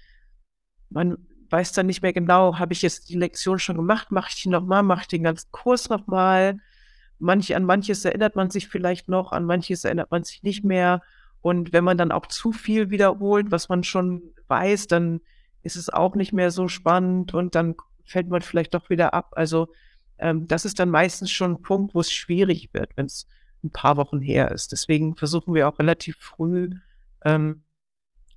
man 0.89 1.17
weiß 1.49 1.73
dann 1.73 1.87
nicht 1.87 2.01
mehr 2.01 2.13
genau, 2.13 2.59
habe 2.59 2.73
ich 2.73 2.81
jetzt 2.81 3.09
die 3.09 3.17
Lektion 3.17 3.59
schon 3.59 3.77
gemacht, 3.77 4.11
mache 4.11 4.29
ich 4.29 4.41
die 4.41 4.49
nochmal, 4.49 4.83
mache 4.83 5.01
ich 5.01 5.07
den 5.07 5.23
ganzen 5.23 5.49
Kurs 5.51 5.89
nochmal. 5.89 6.59
Manch, 7.19 7.55
an 7.55 7.63
manches 7.63 8.05
erinnert 8.05 8.35
man 8.35 8.49
sich 8.49 8.67
vielleicht 8.67 9.09
noch, 9.09 9.31
an 9.31 9.45
manches 9.45 9.83
erinnert 9.83 10.11
man 10.11 10.23
sich 10.23 10.43
nicht 10.43 10.63
mehr. 10.63 11.01
Und 11.41 11.73
wenn 11.73 11.83
man 11.83 11.97
dann 11.97 12.11
auch 12.11 12.27
zu 12.27 12.51
viel 12.51 12.89
wiederholt, 12.89 13.51
was 13.51 13.69
man 13.69 13.83
schon 13.83 14.21
weiß, 14.47 14.87
dann 14.87 15.21
ist 15.67 15.75
es 15.75 15.89
auch 15.89 16.15
nicht 16.15 16.33
mehr 16.33 16.49
so 16.49 16.67
spannend 16.67 17.33
und 17.33 17.53
dann 17.53 17.75
fällt 18.05 18.29
man 18.29 18.41
vielleicht 18.41 18.73
doch 18.73 18.89
wieder 18.89 19.13
ab. 19.13 19.33
Also 19.35 19.67
ähm, 20.17 20.47
das 20.47 20.65
ist 20.65 20.79
dann 20.79 20.89
meistens 20.89 21.29
schon 21.29 21.51
ein 21.51 21.61
Punkt, 21.61 21.93
wo 21.93 21.99
es 21.99 22.11
schwierig 22.11 22.73
wird, 22.73 22.95
wenn 22.95 23.05
es 23.05 23.27
ein 23.63 23.71
paar 23.71 23.97
Wochen 23.97 24.21
her 24.21 24.51
ist. 24.51 24.71
Deswegen 24.71 25.15
versuchen 25.15 25.53
wir 25.53 25.67
auch 25.67 25.77
relativ 25.77 26.17
früh 26.17 26.69
ähm, 27.25 27.63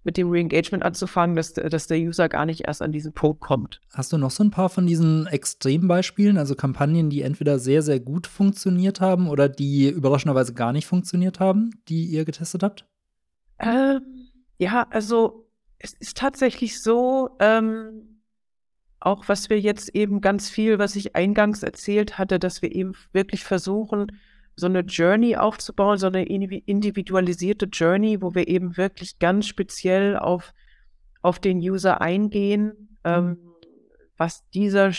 mit 0.02 0.16
dem 0.16 0.30
Re-Engagement 0.30 0.82
anzufangen, 0.82 1.36
dass, 1.36 1.52
dass 1.52 1.86
der 1.86 1.98
User 1.98 2.28
gar 2.28 2.46
nicht 2.46 2.66
erst 2.66 2.82
an 2.82 2.90
diesen 2.90 3.12
Punkt 3.12 3.40
kommt. 3.40 3.80
Hast 3.92 4.12
du 4.12 4.18
noch 4.18 4.30
so 4.30 4.42
ein 4.42 4.50
paar 4.50 4.70
von 4.70 4.86
diesen 4.86 5.26
Extrembeispielen, 5.26 6.38
also 6.38 6.54
Kampagnen, 6.54 7.10
die 7.10 7.22
entweder 7.22 7.58
sehr, 7.58 7.82
sehr 7.82 8.00
gut 8.00 8.26
funktioniert 8.26 9.00
haben 9.00 9.28
oder 9.28 9.48
die 9.48 9.88
überraschenderweise 9.88 10.54
gar 10.54 10.72
nicht 10.72 10.86
funktioniert 10.86 11.38
haben, 11.38 11.70
die 11.88 12.06
ihr 12.06 12.24
getestet 12.24 12.62
habt? 12.62 12.86
Ähm, 13.58 14.30
ja, 14.58 14.86
also 14.90 15.49
es 15.80 15.94
ist 15.94 16.16
tatsächlich 16.18 16.82
so, 16.82 17.30
ähm, 17.40 18.22
auch 19.00 19.28
was 19.28 19.48
wir 19.48 19.58
jetzt 19.58 19.94
eben 19.94 20.20
ganz 20.20 20.50
viel, 20.50 20.78
was 20.78 20.94
ich 20.94 21.16
eingangs 21.16 21.62
erzählt 21.62 22.18
hatte, 22.18 22.38
dass 22.38 22.60
wir 22.60 22.72
eben 22.74 22.92
wirklich 23.12 23.44
versuchen, 23.44 24.12
so 24.56 24.66
eine 24.66 24.80
Journey 24.80 25.36
aufzubauen, 25.36 25.96
so 25.96 26.08
eine 26.08 26.26
individualisierte 26.26 27.64
Journey, 27.66 28.20
wo 28.20 28.34
wir 28.34 28.46
eben 28.46 28.76
wirklich 28.76 29.18
ganz 29.18 29.46
speziell 29.46 30.18
auf, 30.18 30.52
auf 31.22 31.38
den 31.38 31.58
User 31.58 32.02
eingehen, 32.02 32.98
ähm, 33.04 33.28
mhm. 33.28 33.38
was 34.18 34.46
dieser 34.50 34.92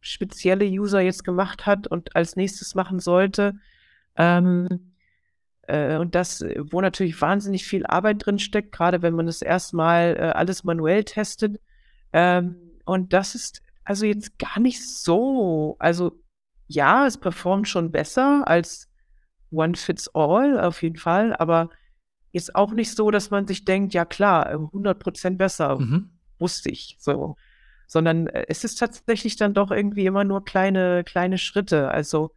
spezielle 0.00 0.66
User 0.66 1.00
jetzt 1.00 1.24
gemacht 1.24 1.64
hat 1.64 1.86
und 1.86 2.14
als 2.14 2.36
nächstes 2.36 2.74
machen 2.74 3.00
sollte. 3.00 3.54
Ähm, 4.16 4.68
äh, 4.70 4.95
und 5.96 6.14
das, 6.14 6.44
wo 6.70 6.80
natürlich 6.80 7.20
wahnsinnig 7.20 7.66
viel 7.66 7.86
Arbeit 7.86 8.24
drin 8.24 8.38
steckt, 8.38 8.72
gerade 8.72 9.02
wenn 9.02 9.14
man 9.14 9.26
das 9.26 9.42
erstmal 9.42 10.16
äh, 10.16 10.32
alles 10.34 10.64
manuell 10.64 11.04
testet. 11.04 11.60
Ähm, 12.12 12.56
und 12.84 13.12
das 13.12 13.34
ist 13.34 13.62
also 13.84 14.04
jetzt 14.04 14.38
gar 14.38 14.60
nicht 14.60 14.84
so, 14.84 15.76
also 15.78 16.12
ja, 16.66 17.06
es 17.06 17.18
performt 17.18 17.68
schon 17.68 17.92
besser 17.92 18.42
als 18.46 18.88
One 19.52 19.76
Fits 19.76 20.08
All, 20.14 20.60
auf 20.60 20.82
jeden 20.82 20.96
Fall, 20.96 21.34
aber 21.36 21.70
ist 22.32 22.54
auch 22.54 22.72
nicht 22.72 22.94
so, 22.94 23.10
dass 23.10 23.30
man 23.30 23.46
sich 23.46 23.64
denkt, 23.64 23.94
ja 23.94 24.04
klar, 24.04 24.46
100 24.46 24.98
Prozent 24.98 25.38
besser, 25.38 25.78
mhm. 25.78 26.10
wusste 26.38 26.70
ich, 26.70 26.96
so. 26.98 27.36
Sondern 27.86 28.26
äh, 28.26 28.46
es 28.48 28.64
ist 28.64 28.78
tatsächlich 28.78 29.36
dann 29.36 29.54
doch 29.54 29.70
irgendwie 29.70 30.06
immer 30.06 30.24
nur 30.24 30.44
kleine, 30.44 31.04
kleine 31.04 31.38
Schritte. 31.38 31.90
Also, 31.90 32.32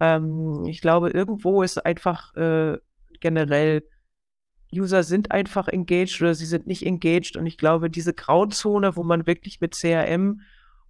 ähm, 0.00 0.64
ich 0.66 0.80
glaube, 0.80 1.10
irgendwo 1.10 1.62
ist 1.62 1.84
einfach 1.84 2.34
äh, 2.36 2.78
generell, 3.20 3.82
User 4.74 5.02
sind 5.02 5.30
einfach 5.30 5.68
engaged 5.68 6.20
oder 6.20 6.34
sie 6.34 6.46
sind 6.46 6.66
nicht 6.66 6.84
engaged. 6.84 7.36
Und 7.36 7.46
ich 7.46 7.56
glaube, 7.56 7.88
diese 7.88 8.12
Grauzone, 8.12 8.96
wo 8.96 9.04
man 9.04 9.26
wirklich 9.26 9.60
mit 9.60 9.74
CRM 9.74 10.40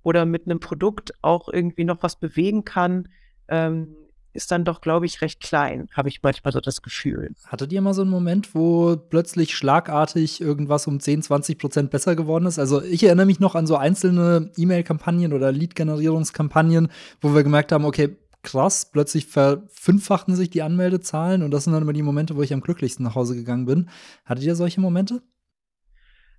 oder 0.03 0.25
mit 0.25 0.47
einem 0.47 0.61
Produkt 0.61 1.13
auch 1.23 1.49
irgendwie 1.49 1.85
noch 1.85 2.03
was 2.03 2.19
bewegen 2.19 2.65
kann, 2.65 3.09
ähm, 3.49 3.95
ist 4.37 4.53
dann 4.53 4.65
doch, 4.65 4.81
glaube 4.81 5.07
ich, 5.07 5.23
recht 5.23 5.41
klein, 5.41 5.89
habe 5.95 6.09
ich 6.09 6.23
manchmal 6.23 6.53
so 6.53 6.61
das 6.61 6.83
Gefühl. 6.83 7.35
Hattet 7.47 7.73
ihr 7.73 7.81
mal 7.81 7.95
so 7.95 8.03
einen 8.03 8.11
Moment, 8.11 8.55
wo 8.55 8.97
plötzlich 8.97 9.57
schlagartig 9.57 10.41
irgendwas 10.41 10.87
um 10.87 11.01
10, 11.01 11.23
20 11.23 11.59
Prozent 11.59 11.91
besser 11.91 12.15
geworden 12.15 12.47
ist? 12.47 12.59
Also 12.59 12.83
ich 12.83 13.03
erinnere 13.03 13.27
mich 13.27 13.41
noch 13.41 13.55
an 13.55 13.67
so 13.67 13.77
einzelne 13.77 14.53
E-Mail-Kampagnen 14.57 15.33
oder 15.33 15.51
Lead-Generierungskampagnen, 15.51 16.89
wo 17.21 17.35
wir 17.35 17.43
gemerkt 17.43 17.73
haben, 17.73 17.87
okay, 17.87 18.17
krass, 18.47 18.91
plötzlich 18.91 19.27
verfünffachten 19.27 20.37
sich 20.37 20.49
die 20.49 20.63
Anmeldezahlen 20.63 21.43
und 21.43 21.51
das 21.51 21.65
sind 21.65 21.73
dann 21.73 21.83
immer 21.83 21.93
die 21.93 22.03
Momente, 22.03 22.37
wo 22.37 22.43
ich 22.43 22.55
am 22.55 22.61
glücklichsten 22.61 23.05
nach 23.05 23.17
Hause 23.17 23.35
gegangen 23.35 23.67
bin. 23.67 23.91
Hattet 24.25 24.45
ihr 24.45 24.55
solche 24.55 24.81
Momente? 24.81 25.21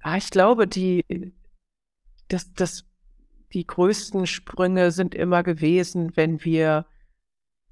Ah, 0.01 0.15
ich 0.15 0.31
glaube, 0.31 0.67
die, 0.67 1.03
das, 2.29 2.53
das, 2.53 2.85
die 3.53 3.67
größten 3.67 4.25
Sprünge 4.25 4.91
sind 4.91 5.15
immer 5.15 5.43
gewesen, 5.43 6.13
wenn 6.15 6.43
wir 6.45 6.85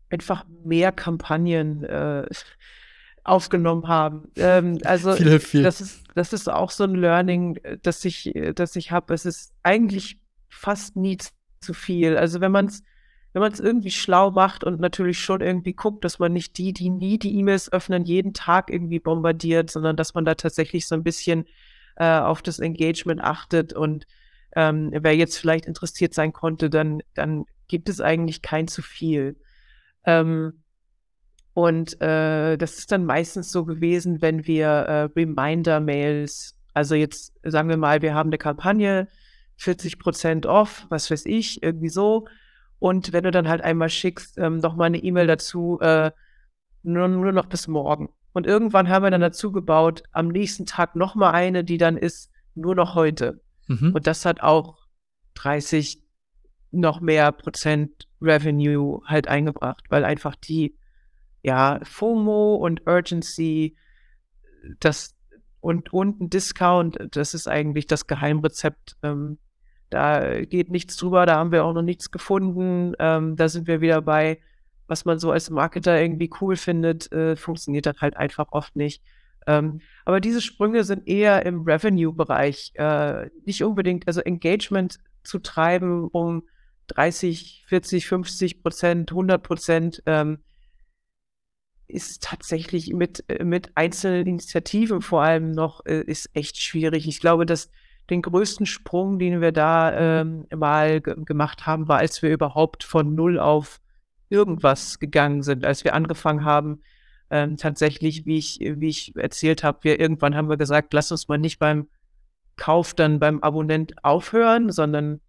einfach 0.10 0.46
mehr 0.66 0.92
Kampagnen 0.92 1.86
äh, 1.86 2.28
aufgenommen 3.24 3.88
haben. 3.88 4.32
Ähm, 4.36 4.80
also 4.84 5.14
viel, 5.16 5.40
viel. 5.40 5.64
das 5.64 5.82
ist 5.82 6.04
das 6.14 6.32
ist 6.32 6.50
auch 6.50 6.72
so 6.72 6.86
ein 6.86 6.96
Learning, 6.96 7.60
das 7.84 8.06
ich 8.06 8.34
das 8.56 8.76
ich 8.76 8.92
habe. 8.92 9.14
Es 9.14 9.26
ist 9.26 9.54
eigentlich 9.64 10.20
fast 10.50 10.96
nie 10.96 11.18
zu 11.60 11.74
viel. 11.74 12.18
Also 12.18 12.42
wenn 12.42 12.52
man 12.52 12.68
es 12.68 12.84
wenn 13.36 13.42
man 13.42 13.52
es 13.52 13.60
irgendwie 13.60 13.92
schlau 13.92 14.32
macht 14.32 14.64
und 14.64 14.80
natürlich 14.80 15.20
schon 15.20 15.42
irgendwie 15.42 15.74
guckt, 15.74 16.06
dass 16.06 16.20
man 16.20 16.32
nicht 16.32 16.58
die, 16.58 16.72
die 16.72 16.90
nie 16.90 17.20
die 17.20 17.38
E-Mails 17.38 17.70
öffnen, 17.70 18.06
jeden 18.06 18.34
Tag 18.34 18.70
irgendwie 18.70 19.02
bombardiert, 19.02 19.70
sondern 19.70 19.98
dass 19.98 20.14
man 20.14 20.24
da 20.24 20.36
tatsächlich 20.36 20.88
so 20.88 20.96
ein 20.96 21.04
bisschen 21.04 21.44
äh, 21.98 22.18
auf 22.18 22.42
das 22.42 22.60
Engagement 22.60 23.20
achtet 23.20 23.74
und 23.74 24.08
ähm, 24.56 24.90
wer 24.94 25.18
jetzt 25.18 25.38
vielleicht 25.38 25.66
interessiert 25.66 26.14
sein 26.14 26.32
konnte, 26.32 26.70
dann, 26.70 27.02
dann 27.14 27.44
gibt 27.68 27.90
es 27.90 28.00
eigentlich 28.00 28.42
kein 28.42 28.70
zu 28.70 28.82
viel. 28.82 29.36
Ähm, 30.06 30.64
und 31.54 32.00
äh, 32.00 32.56
das 32.56 32.78
ist 32.78 32.94
dann 32.94 33.04
meistens 33.04 33.52
so 33.52 33.66
gewesen, 33.66 34.22
wenn 34.22 34.48
wir 34.48 34.68
äh, 34.68 35.02
Reminder-Mails, 35.14 36.56
also 36.74 36.96
jetzt 36.96 37.34
sagen 37.44 37.68
wir 37.68 37.76
mal, 37.76 38.02
wir 38.02 38.14
haben 38.14 38.30
eine 38.30 38.38
Kampagne, 38.38 39.10
40 39.58 40.00
Prozent 40.00 40.46
off, 40.46 40.86
was 40.88 41.12
weiß 41.12 41.26
ich, 41.26 41.62
irgendwie 41.62 41.90
so, 41.90 42.28
und 42.80 43.14
wenn 43.14 43.24
du 43.24 43.32
dann 43.32 43.48
halt 43.48 43.62
einmal 43.62 43.90
schickst, 43.90 44.38
ähm, 44.38 44.58
noch 44.58 44.76
mal 44.76 44.86
eine 44.86 44.98
E-Mail 44.98 45.28
dazu, 45.28 45.80
äh, 45.82 46.12
nur, 46.84 47.08
nur 47.08 47.32
noch 47.32 47.48
bis 47.48 47.68
morgen. 47.68 48.10
Und 48.34 48.46
irgendwann 48.46 48.90
haben 48.90 49.04
wir 49.04 49.12
dann 49.12 49.22
dazu 49.22 49.52
gebaut, 49.52 50.04
am 50.12 50.28
nächsten 50.28 50.66
Tag 50.66 50.96
noch 50.96 51.16
mal 51.16 51.32
eine, 51.32 51.64
die 51.64 51.78
dann 51.78 51.98
ist 51.98 52.32
nur 52.54 52.76
noch 52.76 52.96
heute. 52.96 53.42
Mhm. 53.68 53.94
Und 53.94 54.08
das 54.08 54.26
hat 54.26 54.42
auch 54.42 54.78
30 55.36 56.04
noch 56.72 57.00
mehr 57.00 57.32
Prozent 57.32 58.08
Revenue 58.22 59.02
halt 59.06 59.28
eingebracht, 59.28 59.86
weil 59.90 60.04
einfach 60.04 60.36
die, 60.36 60.78
ja, 61.44 61.80
FOMO 61.84 62.56
und 62.56 62.86
Urgency, 62.86 63.78
das 64.80 65.16
und, 65.62 65.94
und 65.94 66.22
ein 66.22 66.30
Discount, 66.30 66.98
das 67.12 67.34
ist 67.34 67.48
eigentlich 67.48 67.88
das 67.88 68.06
Geheimrezept 68.06 68.98
ähm, 69.02 69.40
da 69.90 70.42
geht 70.44 70.70
nichts 70.70 70.98
drüber, 70.98 71.26
da 71.26 71.36
haben 71.38 71.52
wir 71.52 71.64
auch 71.64 71.74
noch 71.74 71.82
nichts 71.82 72.12
gefunden. 72.12 72.94
Ähm, 73.00 73.36
da 73.36 73.50
sind 73.50 73.68
wir 73.68 73.82
wieder 73.82 74.02
bei, 74.02 74.40
was 74.88 75.06
man 75.06 75.20
so 75.20 75.32
als 75.32 75.50
Marketer 75.50 76.00
irgendwie 76.02 76.30
cool 76.42 76.56
findet, 76.56 77.12
äh, 77.12 77.36
funktioniert 77.36 77.86
dann 77.86 77.98
halt 78.00 78.18
einfach 78.18 78.48
oft 78.52 78.76
nicht. 78.76 79.04
Ähm, 79.48 79.82
aber 80.06 80.20
diese 80.20 80.42
Sprünge 80.42 80.84
sind 80.84 81.08
eher 81.08 81.46
im 81.46 81.62
Revenue-Bereich, 81.62 82.74
äh, 82.76 83.30
nicht 83.46 83.64
unbedingt, 83.64 84.08
also 84.08 84.22
Engagement 84.22 85.00
zu 85.24 85.40
treiben 85.40 86.08
um 86.08 86.44
30, 86.88 87.66
40, 87.68 88.08
50 88.08 88.64
Prozent, 88.64 89.12
100 89.12 89.44
Prozent. 89.44 90.04
Ähm, 90.06 90.40
ist 91.88 92.24
tatsächlich 92.24 92.94
mit, 92.94 93.24
äh, 93.28 93.44
mit 93.44 93.72
einzelnen 93.76 94.26
Initiativen 94.26 95.02
vor 95.02 95.22
allem 95.22 95.52
noch, 95.52 95.86
äh, 95.86 96.02
ist 96.02 96.30
echt 96.34 96.58
schwierig. 96.58 97.08
Ich 97.08 97.20
glaube, 97.20 97.46
dass 97.46 97.70
den 98.10 98.22
größten 98.22 98.66
Sprung, 98.66 99.20
den 99.20 99.42
wir 99.42 99.52
da 99.52 100.22
ähm, 100.22 100.46
mal 100.56 101.02
gemacht 101.02 101.66
haben, 101.66 101.88
war, 101.88 101.98
als 101.98 102.22
wir 102.22 102.32
überhaupt 102.32 102.84
von 102.84 103.16
null 103.16 103.40
auf 103.40 103.82
irgendwas 104.30 105.00
gegangen 105.00 105.44
sind, 105.44 105.66
als 105.66 105.84
wir 105.84 105.94
angefangen 105.94 106.46
haben, 106.46 106.82
ähm, 107.30 107.58
tatsächlich, 107.58 108.26
wie 108.26 108.38
ich, 108.38 108.60
wie 108.60 108.90
ich 108.90 109.16
erzählt 109.16 109.64
habe, 109.64 109.80
wir 109.82 110.00
irgendwann 110.00 110.36
haben 110.36 110.50
wir 110.50 110.58
gesagt, 110.58 110.94
lass 110.94 111.12
uns 111.12 111.28
mal 111.28 111.38
nicht 111.38 111.60
beim 111.60 111.88
Kauf 112.56 112.94
dann 112.94 113.20
beim 113.20 113.42
Abonnent 113.42 113.94
aufhören, 114.04 114.72
sondern 114.72 115.22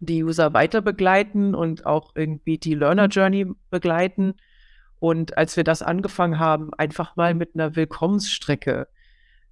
die 0.00 0.24
User 0.24 0.54
weiter 0.54 0.80
begleiten 0.80 1.54
und 1.54 1.86
auch 1.86 2.12
irgendwie 2.14 2.58
die 2.58 2.74
Learner 2.74 3.06
Journey 3.06 3.46
begleiten. 3.70 4.34
Und 4.98 5.36
als 5.36 5.56
wir 5.56 5.64
das 5.64 5.82
angefangen 5.82 6.38
haben, 6.38 6.72
einfach 6.74 7.16
mal 7.16 7.34
mit 7.34 7.54
einer 7.54 7.76
Willkommensstrecke, 7.76 8.88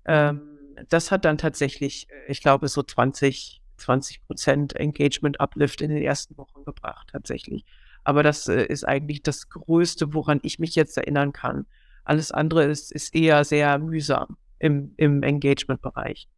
ähm, 0.07 0.56
das 0.89 1.11
hat 1.11 1.25
dann 1.25 1.39
tatsächlich, 1.39 2.09
ich 2.29 2.41
glaube, 2.41 2.69
so 2.69 2.83
20, 2.83 3.61
20 3.77 4.27
Prozent 4.27 4.77
Engagement 4.77 5.41
Uplift 5.41 5.81
in 5.81 5.91
den 5.91 6.03
ersten 6.03 6.37
Wochen 6.37 6.65
gebracht, 6.65 7.09
tatsächlich. 7.13 7.65
Aber 8.05 8.23
das 8.23 8.49
äh, 8.49 8.65
ist 8.65 8.85
eigentlich 8.85 9.23
das 9.23 9.49
Größte, 9.49 10.15
woran 10.15 10.41
ich 10.43 10.59
mich 10.59 10.75
jetzt 10.75 10.97
erinnern 10.97 11.33
kann. 11.33 11.67
Alles 12.05 12.31
andere 12.31 12.65
ist, 12.65 12.93
ist 12.93 13.15
eher 13.15 13.45
sehr 13.45 13.79
mühsam 13.79 14.37
im, 14.59 14.95
im 14.97 15.23
Engagement-Bereich. 15.23 16.29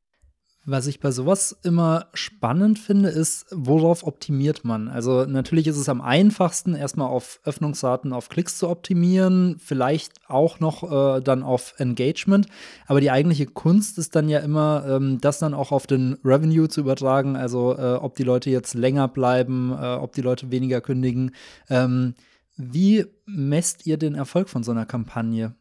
Was 0.70 0.86
ich 0.86 1.00
bei 1.00 1.10
sowas 1.12 1.58
immer 1.62 2.08
spannend 2.12 2.78
finde, 2.78 3.08
ist, 3.08 3.46
worauf 3.50 4.06
optimiert 4.06 4.66
man? 4.66 4.88
Also 4.88 5.24
natürlich 5.24 5.66
ist 5.66 5.78
es 5.78 5.88
am 5.88 6.02
einfachsten, 6.02 6.74
erstmal 6.74 7.08
auf 7.08 7.40
Öffnungsdaten, 7.44 8.12
auf 8.12 8.28
Klicks 8.28 8.58
zu 8.58 8.68
optimieren, 8.68 9.56
vielleicht 9.60 10.12
auch 10.28 10.60
noch 10.60 10.82
äh, 10.82 11.22
dann 11.22 11.42
auf 11.42 11.74
Engagement. 11.78 12.48
Aber 12.86 13.00
die 13.00 13.10
eigentliche 13.10 13.46
Kunst 13.46 13.96
ist 13.96 14.14
dann 14.14 14.28
ja 14.28 14.40
immer, 14.40 14.84
ähm, 14.86 15.18
das 15.22 15.38
dann 15.38 15.54
auch 15.54 15.72
auf 15.72 15.86
den 15.86 16.18
Revenue 16.22 16.68
zu 16.68 16.82
übertragen. 16.82 17.34
Also 17.34 17.74
äh, 17.78 17.94
ob 17.94 18.16
die 18.16 18.24
Leute 18.24 18.50
jetzt 18.50 18.74
länger 18.74 19.08
bleiben, 19.08 19.72
äh, 19.72 19.94
ob 19.94 20.12
die 20.12 20.22
Leute 20.22 20.50
weniger 20.50 20.82
kündigen. 20.82 21.30
Ähm, 21.70 22.14
wie 22.58 23.06
messt 23.24 23.86
ihr 23.86 23.96
den 23.96 24.14
Erfolg 24.14 24.50
von 24.50 24.62
so 24.62 24.72
einer 24.72 24.84
Kampagne? 24.84 25.54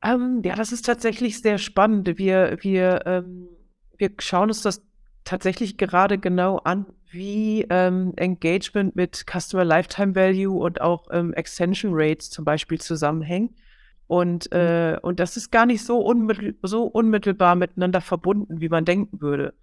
Ähm, 0.00 0.42
ja, 0.44 0.54
das 0.54 0.70
ist 0.70 0.86
tatsächlich 0.86 1.40
sehr 1.40 1.58
spannend. 1.58 2.18
Wir, 2.18 2.58
wir 2.60 3.00
ähm 3.04 3.48
wir 4.02 4.10
schauen 4.18 4.48
uns 4.48 4.62
das 4.62 4.82
tatsächlich 5.24 5.76
gerade 5.78 6.18
genau 6.18 6.58
an, 6.58 6.86
wie 7.08 7.64
ähm, 7.70 8.12
Engagement 8.16 8.96
mit 8.96 9.24
Customer 9.30 9.64
Lifetime 9.64 10.16
Value 10.16 10.58
und 10.60 10.80
auch 10.80 11.06
ähm, 11.12 11.32
Extension 11.34 11.92
Rates 11.94 12.28
zum 12.28 12.44
Beispiel 12.44 12.80
zusammenhängen. 12.80 13.54
Und, 14.08 14.50
mhm. 14.50 14.58
äh, 14.58 14.98
und 15.02 15.20
das 15.20 15.36
ist 15.36 15.52
gar 15.52 15.66
nicht 15.66 15.84
so, 15.84 16.00
unmittel 16.00 16.56
so 16.62 16.82
unmittelbar 16.82 17.54
miteinander 17.54 18.00
verbunden, 18.00 18.60
wie 18.60 18.68
man 18.68 18.84
denken 18.84 19.20
würde. 19.20 19.54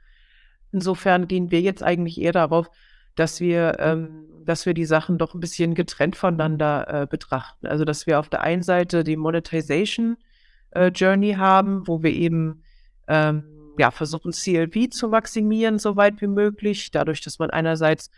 Insofern 0.71 1.27
gehen 1.27 1.51
wir 1.51 1.59
jetzt 1.59 1.83
eigentlich 1.83 2.21
eher 2.21 2.31
darauf, 2.31 2.69
dass 3.15 3.41
wir, 3.41 3.75
ähm, 3.79 4.25
dass 4.45 4.65
wir 4.65 4.73
die 4.73 4.85
Sachen 4.85 5.17
doch 5.17 5.33
ein 5.33 5.41
bisschen 5.41 5.75
getrennt 5.75 6.15
voneinander 6.15 7.01
äh, 7.01 7.07
betrachten. 7.07 7.67
Also 7.67 7.83
dass 7.83 8.07
wir 8.07 8.19
auf 8.19 8.29
der 8.29 8.41
einen 8.41 8.63
Seite 8.63 9.03
die 9.03 9.17
Monetization 9.17 10.15
äh, 10.71 10.87
Journey 10.87 11.33
haben, 11.33 11.85
wo 11.87 12.01
wir 12.03 12.13
eben 12.13 12.63
ähm, 13.09 13.58
ja, 13.79 13.91
versuchen, 13.91 14.33
CLV 14.33 14.89
zu 14.89 15.07
maximieren, 15.07 15.79
so 15.79 15.95
weit 15.95 16.19
wie 16.21 16.27
möglich, 16.27 16.91
dadurch, 16.91 17.21
dass 17.21 17.39
man 17.39 17.49
einerseits 17.49 18.11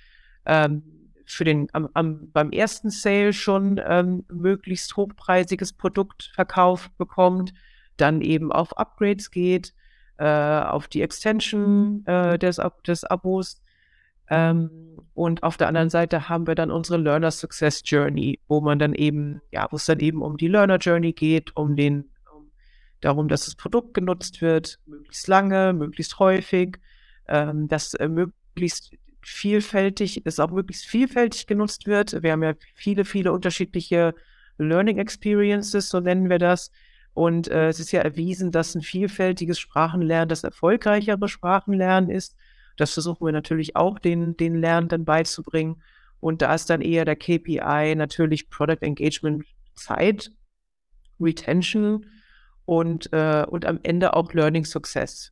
ähm, 0.47 0.81
für 1.23 1.43
den 1.43 1.67
am, 1.71 1.87
am, 1.93 2.31
beim 2.31 2.51
ersten 2.51 2.89
Sale 2.89 3.31
schon 3.31 3.79
ähm, 3.85 4.25
möglichst 4.31 4.97
hochpreisiges 4.97 5.73
Produkt 5.73 6.31
verkauft 6.33 6.97
bekommt, 6.97 7.53
dann 7.95 8.21
eben 8.21 8.51
auf 8.51 8.75
Upgrades 8.75 9.29
geht, 9.29 9.75
äh, 10.17 10.25
auf 10.25 10.87
die 10.87 11.03
Extension 11.03 12.03
äh, 12.07 12.39
des, 12.39 12.59
des 12.87 13.03
Abos. 13.03 13.61
Ähm, 14.31 14.97
und 15.13 15.43
auf 15.43 15.57
der 15.57 15.67
anderen 15.67 15.91
Seite 15.91 16.27
haben 16.27 16.47
wir 16.47 16.55
dann 16.55 16.71
unsere 16.71 16.97
Learner 16.97 17.29
Success 17.29 17.83
Journey, 17.85 18.39
wo 18.47 18.61
man 18.61 18.79
dann 18.79 18.95
eben, 18.95 19.41
ja, 19.51 19.67
wo 19.69 19.75
es 19.75 19.85
dann 19.85 19.99
eben 19.99 20.23
um 20.23 20.37
die 20.37 20.47
Learner 20.47 20.77
Journey 20.77 21.13
geht, 21.13 21.55
um 21.55 21.75
den 21.75 22.10
darum, 23.01 23.27
dass 23.27 23.45
das 23.45 23.55
Produkt 23.55 23.93
genutzt 23.93 24.41
wird, 24.41 24.79
möglichst 24.85 25.27
lange, 25.27 25.73
möglichst 25.73 26.19
häufig, 26.19 26.77
ähm, 27.27 27.67
dass 27.67 27.93
äh, 27.95 28.07
möglichst 28.07 28.93
vielfältig, 29.21 30.21
es 30.25 30.39
auch 30.39 30.51
möglichst 30.51 30.85
vielfältig 30.85 31.47
genutzt 31.47 31.87
wird. 31.87 32.23
Wir 32.23 32.31
haben 32.31 32.43
ja 32.43 32.53
viele, 32.73 33.05
viele 33.05 33.31
unterschiedliche 33.31 34.15
Learning 34.57 34.97
Experiences, 34.97 35.89
so 35.89 35.99
nennen 35.99 36.29
wir 36.29 36.39
das. 36.39 36.71
Und 37.13 37.49
äh, 37.49 37.67
es 37.67 37.79
ist 37.79 37.91
ja 37.91 38.01
erwiesen, 38.01 38.51
dass 38.51 38.73
ein 38.73 38.81
vielfältiges 38.81 39.59
Sprachenlernen 39.59 40.29
das 40.29 40.43
erfolgreichere 40.43 41.27
Sprachenlernen 41.27 42.09
ist. 42.09 42.35
Das 42.77 42.93
versuchen 42.93 43.25
wir 43.25 43.33
natürlich 43.33 43.75
auch 43.75 43.99
den, 43.99 44.37
den 44.37 44.55
Lernenden 44.55 45.03
beizubringen. 45.03 45.81
Und 46.19 46.41
da 46.41 46.53
ist 46.53 46.69
dann 46.69 46.81
eher 46.81 47.03
der 47.03 47.15
KPI 47.15 47.95
natürlich 47.95 48.49
Product 48.49 48.77
Engagement 48.81 49.43
Zeit, 49.75 50.31
Retention 51.19 52.05
und, 52.65 53.11
äh, 53.13 53.45
und 53.47 53.65
am 53.65 53.79
Ende 53.83 54.15
auch 54.15 54.33
Learning 54.33 54.65
Success, 54.65 55.31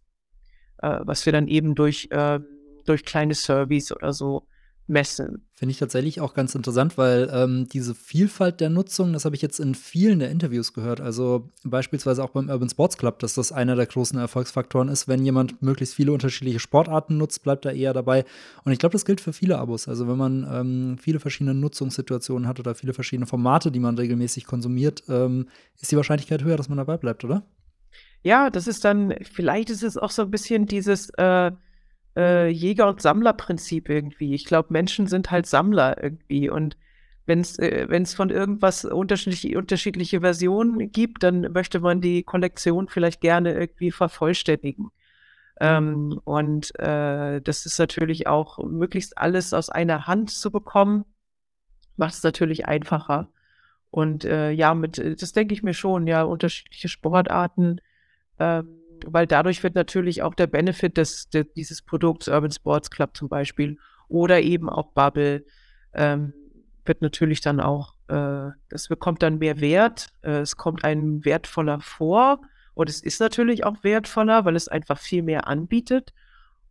äh, 0.82 1.00
was 1.02 1.26
wir 1.26 1.34
dann 1.34 1.48
eben 1.48 1.76
durch, 1.76 2.10
äh, 2.12 2.40
durch 2.86 3.06
kleine 3.06 3.34
Surveys 3.34 3.92
oder 3.92 4.14
so 4.14 4.48
messen. 4.90 5.46
Finde 5.54 5.72
ich 5.72 5.78
tatsächlich 5.78 6.20
auch 6.22 6.34
ganz 6.34 6.56
interessant, 6.56 6.98
weil 6.98 7.30
ähm, 7.32 7.68
diese 7.70 7.94
Vielfalt 7.94 8.60
der 8.60 8.70
Nutzung, 8.70 9.14
das 9.14 9.26
habe 9.26 9.36
ich 9.36 9.42
jetzt 9.42 9.60
in 9.60 9.76
vielen 9.76 10.20
der 10.20 10.32
Interviews 10.32 10.74
gehört. 10.74 11.00
Also 11.02 11.50
beispielsweise 11.64 12.24
auch 12.24 12.32
beim 12.32 12.50
Urban 12.50 12.70
Sports 12.70 12.98
Club, 12.98 13.20
dass 13.20 13.36
das 13.36 13.52
einer 13.52 13.76
der 13.76 13.86
großen 13.86 14.18
Erfolgsfaktoren 14.18 14.90
ist. 14.90 15.08
Wenn 15.08 15.24
jemand 15.24 15.62
möglichst 15.62 15.96
viele 15.96 16.12
unterschiedliche 16.12 16.60
Sportarten 16.60 17.18
nutzt, 17.18 17.44
bleibt 17.44 17.66
er 17.66 17.74
eher 17.74 17.94
dabei. 17.94 18.26
Und 18.64 18.72
ich 18.72 18.80
glaube, 18.80 18.94
das 18.94 19.06
gilt 19.06 19.22
für 19.22 19.34
viele 19.34 19.60
Abos. 19.60 19.88
Also 19.88 20.08
wenn 20.08 20.18
man 20.18 20.48
ähm, 20.52 20.98
viele 20.98 21.20
verschiedene 21.20 21.54
Nutzungssituationen 21.54 22.48
hat 22.48 22.60
oder 22.60 22.74
viele 22.76 22.94
verschiedene 22.94 23.28
Formate, 23.28 23.72
die 23.72 23.80
man 23.80 23.98
regelmäßig 23.98 24.46
konsumiert, 24.46 25.04
ähm, 25.08 25.48
ist 25.80 25.92
die 25.92 25.98
Wahrscheinlichkeit 25.98 26.44
höher, 26.44 26.58
dass 26.58 26.70
man 26.70 26.78
dabei 26.78 26.98
bleibt, 26.98 27.24
oder? 27.24 27.44
Ja, 28.24 28.50
das 28.50 28.68
ist 28.68 28.84
dann, 28.84 29.14
vielleicht 29.32 29.70
ist 29.70 29.84
es 29.84 29.98
auch 29.98 30.12
so 30.12 30.24
ein 30.24 30.32
bisschen 30.32 30.66
dieses 30.66 31.10
äh 31.18 31.52
äh, 32.16 32.48
Jäger- 32.48 32.90
und 32.90 33.02
Sammlerprinzip 33.02 33.90
irgendwie. 33.90 34.34
Ich 34.34 34.46
glaube, 34.46 34.72
Menschen 34.72 35.08
sind 35.08 35.32
halt 35.32 35.46
Sammler 35.46 36.02
irgendwie 36.02 36.50
und 36.50 36.78
wenn 37.26 37.42
es 37.42 37.60
äh, 37.60 38.06
von 38.08 38.32
irgendwas 38.32 38.86
unterschiedliche, 38.86 39.58
unterschiedliche 39.58 40.22
Versionen 40.22 40.92
gibt, 40.92 41.24
dann 41.24 41.42
möchte 41.54 41.80
man 41.80 42.02
die 42.02 42.24
Kollektion 42.24 42.88
vielleicht 42.90 43.22
gerne 43.22 43.54
irgendwie 43.54 43.92
vervollständigen. 43.92 44.90
Ähm, 45.62 46.20
und 46.24 46.78
äh, 46.80 47.40
das 47.42 47.66
ist 47.66 47.78
natürlich 47.80 48.28
auch 48.28 48.58
möglichst 48.58 49.18
alles 49.18 49.54
aus 49.54 49.70
einer 49.70 50.08
Hand 50.08 50.32
zu 50.32 50.52
bekommen, 50.52 51.06
macht 51.98 52.16
es 52.16 52.24
natürlich 52.24 52.66
einfacher. 52.68 53.30
Und 53.92 54.26
äh, 54.26 54.52
ja, 54.52 54.74
mit, 54.74 54.98
das 55.22 55.32
denke 55.32 55.54
ich 55.54 55.64
mir 55.64 55.74
schon, 55.74 56.08
ja, 56.08 56.24
unterschiedliche 56.24 56.90
Sportarten, 56.90 57.80
ähm, 58.40 58.79
weil 59.08 59.28
dadurch 59.28 59.64
wird 59.64 59.76
natürlich 59.76 60.22
auch 60.22 60.34
der 60.34 60.48
Benefit 60.48 60.98
des, 60.98 61.30
des, 61.30 61.46
dieses 61.56 61.82
Produkts 61.82 62.28
Urban 62.28 62.52
Sports 62.52 62.90
Club 62.90 63.16
zum 63.16 63.30
Beispiel 63.30 63.78
oder 64.08 64.42
eben 64.42 64.70
auch 64.70 64.92
Bubble 64.94 65.46
ähm, 65.94 66.34
wird 66.86 67.02
natürlich 67.02 67.42
dann 67.42 67.60
auch, 67.60 67.96
äh, 68.08 68.50
das 68.70 68.88
bekommt 68.88 69.22
dann 69.22 69.38
mehr 69.38 69.62
Wert, 69.62 70.08
äh, 70.22 70.40
es 70.40 70.56
kommt 70.56 70.84
einem 70.84 71.24
wertvoller 71.26 71.80
vor 71.82 72.42
und 72.74 72.90
es 72.90 73.02
ist 73.02 73.20
natürlich 73.20 73.64
auch 73.64 73.84
wertvoller, 73.84 74.46
weil 74.46 74.56
es 74.56 74.68
einfach 74.68 74.98
viel 74.98 75.22
mehr 75.22 75.48
anbietet 75.48 76.14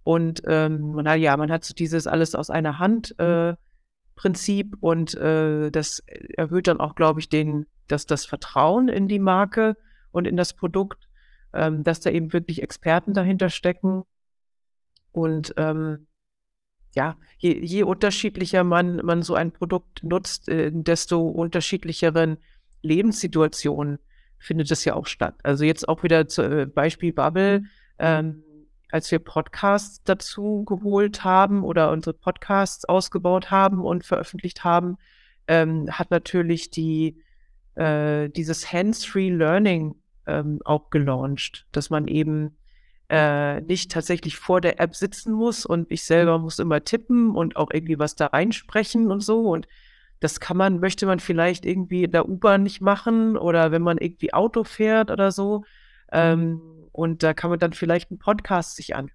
und 0.03 0.43
ähm, 0.47 0.93
man 0.93 1.09
hat, 1.09 1.19
ja, 1.19 1.37
man 1.37 1.53
hat 1.53 1.65
so 1.65 1.75
dieses 1.75 2.07
alles 2.07 2.35
aus 2.35 2.51
einer 2.51 2.79
Hand 2.79 3.19
äh, 3.19 3.55
Prinzip 4.19 4.77
und 4.81 5.15
äh, 5.15 5.71
das 5.71 6.03
erhöht 6.37 6.67
dann 6.67 6.81
auch, 6.81 6.97
glaube 6.97 7.21
ich, 7.21 7.29
den, 7.29 7.67
dass 7.87 8.05
das 8.05 8.27
Vertrauen 8.27 8.89
in 8.89 9.07
die 9.07 9.21
Marke 9.21 9.77
und 10.11 10.27
in 10.27 10.37
das 10.37 10.55
Produkt 10.55 11.08
ähm, 11.53 11.85
dass 11.85 12.01
da 12.01 12.11
eben 12.11 12.33
wirklich 12.33 12.63
Experten 12.63 13.15
dahinter 13.15 13.51
stecken. 13.51 14.03
Und 15.13 15.55
ähm, 15.57 16.07
ja, 16.95 17.17
je, 17.39 17.59
je, 17.65 17.83
unterschiedlicher 17.83 18.65
man, 18.65 18.97
man 18.97 19.23
so 19.23 19.35
ein 19.35 19.53
Produkt 19.53 20.03
nutzt, 20.03 20.49
äh, 20.49 20.71
desto 20.73 21.27
unterschiedlicheren 21.29 22.39
Lebenssituationen 22.83 23.99
findet 24.39 24.71
es 24.71 24.85
ja 24.85 24.95
auch 24.95 25.07
statt. 25.07 25.35
Also 25.43 25.65
jetzt 25.65 25.89
auch 25.89 26.03
wieder 26.03 26.29
zu 26.29 26.43
äh, 26.43 26.67
Beispiel 26.67 27.13
Bubble, 27.13 27.65
ähm, 27.99 28.43
als 28.91 29.11
wir 29.11 29.19
Podcasts 29.19 30.03
dazu 30.05 30.65
geholt 30.65 31.25
haben 31.25 31.63
oder 31.63 31.91
unsere 31.91 32.15
Podcasts 32.15 32.85
ausgebaut 32.85 33.51
haben 33.51 33.85
und 33.85 34.05
veröffentlicht 34.05 34.65
haben, 34.65 34.97
ähm, 35.47 35.87
hat 35.91 36.11
natürlich 36.11 36.71
die 36.71 37.23
äh, 37.75 38.29
dieses 38.31 38.73
Hands-Free 38.73 39.31
Learning 39.31 39.95
ähm, 40.29 40.61
auch 40.65 40.91
gelauncht, 40.91 41.67
dass 41.73 41.91
man 41.91 42.07
eben 42.07 42.57
äh, 43.09 43.61
nicht 43.63 43.91
tatsächlich 43.91 44.37
vor 44.37 44.61
der 44.61 44.81
App 44.81 44.95
sitzen 44.95 45.33
muss 45.33 45.65
und 45.65 45.91
ich 45.91 46.05
selber 46.05 46.39
muss 46.39 46.59
immer 46.59 46.85
tippen 46.85 47.35
und 47.35 47.57
auch 47.57 47.71
irgendwie 47.73 47.99
was 47.99 48.15
da 48.17 48.27
reinsprechen 48.27 49.11
und 49.11 49.21
so. 49.21 49.49
Und 49.51 49.67
das 50.21 50.41
kann 50.41 50.57
man, 50.57 50.81
möchte 50.81 51.07
man 51.07 51.21
vielleicht 51.21 51.65
irgendwie 51.65 52.05
in 52.05 52.13
der 52.13 52.29
U-Bahn 52.29 52.63
nicht 52.63 52.81
machen 52.81 53.37
oder 53.37 53.73
wenn 53.73 53.83
man 53.83 53.99
irgendwie 53.99 54.35
Auto 54.35 54.65
fährt 54.65 55.11
oder 55.11 55.33
so. 55.33 55.65
Ähm, 56.13 56.61
und 56.93 57.23
da 57.23 57.33
kann 57.35 57.51
man 57.51 57.59
dann 57.59 57.73
vielleicht 57.73 58.11
einen 58.11 58.19
Podcast 58.19 58.77
sich 58.77 58.95
anhören. 58.95 59.15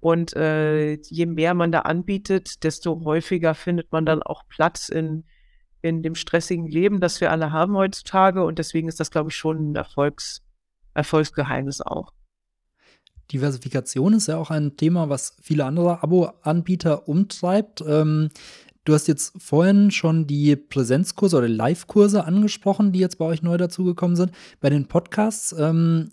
Und 0.00 0.34
äh, 0.34 0.94
je 0.94 1.26
mehr 1.26 1.52
man 1.52 1.72
da 1.72 1.80
anbietet, 1.80 2.64
desto 2.64 3.04
häufiger 3.04 3.54
findet 3.54 3.92
man 3.92 4.06
dann 4.06 4.22
auch 4.22 4.44
Platz 4.48 4.88
in, 4.88 5.24
in 5.82 6.02
dem 6.02 6.14
stressigen 6.14 6.66
Leben, 6.66 7.00
das 7.00 7.20
wir 7.20 7.30
alle 7.30 7.52
haben 7.52 7.76
heutzutage. 7.76 8.44
Und 8.44 8.58
deswegen 8.58 8.88
ist 8.88 9.00
das, 9.00 9.10
glaube 9.10 9.30
ich, 9.30 9.36
schon 9.36 9.72
ein 9.72 9.76
Erfolgs, 9.76 10.42
Erfolgsgeheimnis 10.94 11.80
auch. 11.80 12.12
Diversifikation 13.32 14.12
ist 14.14 14.26
ja 14.26 14.36
auch 14.36 14.50
ein 14.50 14.76
Thema, 14.76 15.08
was 15.08 15.36
viele 15.40 15.64
andere 15.64 16.02
Abo-Anbieter 16.02 17.08
umtreibt. 17.08 17.82
Ähm, 17.86 18.30
du 18.84 18.94
hast 18.94 19.06
jetzt 19.08 19.40
vorhin 19.40 19.90
schon 19.90 20.26
die 20.26 20.56
Präsenzkurse 20.56 21.38
oder 21.38 21.48
Live-Kurse 21.48 22.24
angesprochen, 22.24 22.92
die 22.92 22.98
jetzt 22.98 23.18
bei 23.18 23.24
euch 23.24 23.42
neu 23.42 23.56
dazugekommen 23.56 24.16
sind. 24.16 24.32
Bei 24.60 24.68
den 24.68 24.88
Podcasts 24.88 25.54
ähm, 25.58 26.10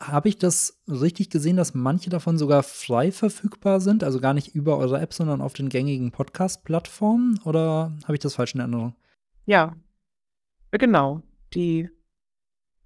habe 0.00 0.28
ich 0.28 0.38
das 0.38 0.82
richtig 0.88 1.30
gesehen, 1.30 1.56
dass 1.56 1.74
manche 1.74 2.10
davon 2.10 2.36
sogar 2.36 2.62
frei 2.62 3.12
verfügbar 3.12 3.80
sind, 3.80 4.04
also 4.04 4.20
gar 4.20 4.34
nicht 4.34 4.54
über 4.54 4.76
eure 4.76 5.00
App, 5.00 5.14
sondern 5.14 5.40
auf 5.40 5.54
den 5.54 5.68
gängigen 5.68 6.10
Podcast-Plattformen? 6.10 7.40
Oder 7.44 7.96
habe 8.04 8.14
ich 8.14 8.20
das 8.20 8.34
falsch 8.34 8.54
in 8.54 8.60
Erinnerung? 8.60 8.94
Ja, 9.46 9.74
genau. 10.70 11.22
Die 11.54 11.88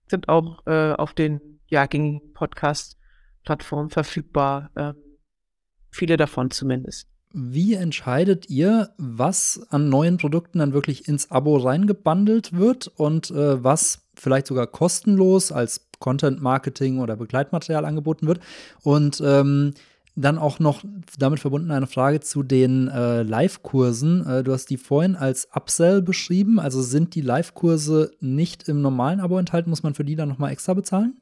sind 0.07 0.29
auch 0.29 0.67
äh, 0.67 0.93
auf 0.93 1.15
den 1.15 1.61
ja, 1.69 1.87
gängigen 1.87 2.33
Podcast-Plattformen 2.33 3.91
verfügbar. 3.91 4.71
Äh, 4.75 4.95
viele 5.91 6.17
davon 6.17 6.51
zumindest. 6.51 7.09
Wie 7.33 7.75
entscheidet 7.75 8.49
ihr, 8.49 8.95
was 8.97 9.67
an 9.71 9.89
neuen 9.89 10.17
Produkten 10.17 10.61
dann 10.61 10.73
wirklich 10.73 11.09
ins 11.09 11.31
Abo 11.31 11.57
reingebundelt 11.57 12.55
wird 12.55 12.87
und 12.89 13.31
äh, 13.31 13.63
was 13.63 14.09
vielleicht 14.15 14.47
sogar 14.47 14.67
kostenlos 14.67 15.53
als 15.53 15.88
Content 15.99 16.41
Marketing 16.41 16.99
oder 16.99 17.17
Begleitmaterial 17.17 17.85
angeboten 17.85 18.27
wird? 18.27 18.41
Und 18.83 19.23
ähm, 19.25 19.75
dann 20.17 20.39
auch 20.39 20.59
noch 20.59 20.83
damit 21.19 21.39
verbunden 21.39 21.71
eine 21.71 21.87
Frage 21.87 22.21
zu 22.21 22.43
den 22.43 22.89
äh, 22.89 23.23
Live-Kursen. 23.23 24.27
Äh, 24.27 24.43
du 24.43 24.53
hast 24.53 24.67
die 24.67 24.77
vorhin 24.77 25.15
als 25.15 25.49
Upsell 25.55 26.03
beschrieben. 26.03 26.59
Also 26.59 26.83
sind 26.83 27.15
die 27.15 27.21
Live-Kurse 27.21 28.13
nicht 28.21 28.69
im 28.69 28.83
normalen 28.83 29.21
Abo 29.21 29.39
enthalten? 29.39 29.71
Muss 29.71 29.85
man 29.85 29.95
für 29.95 30.05
die 30.05 30.17
dann 30.17 30.29
nochmal 30.29 30.51
extra 30.51 30.75
bezahlen? 30.75 31.21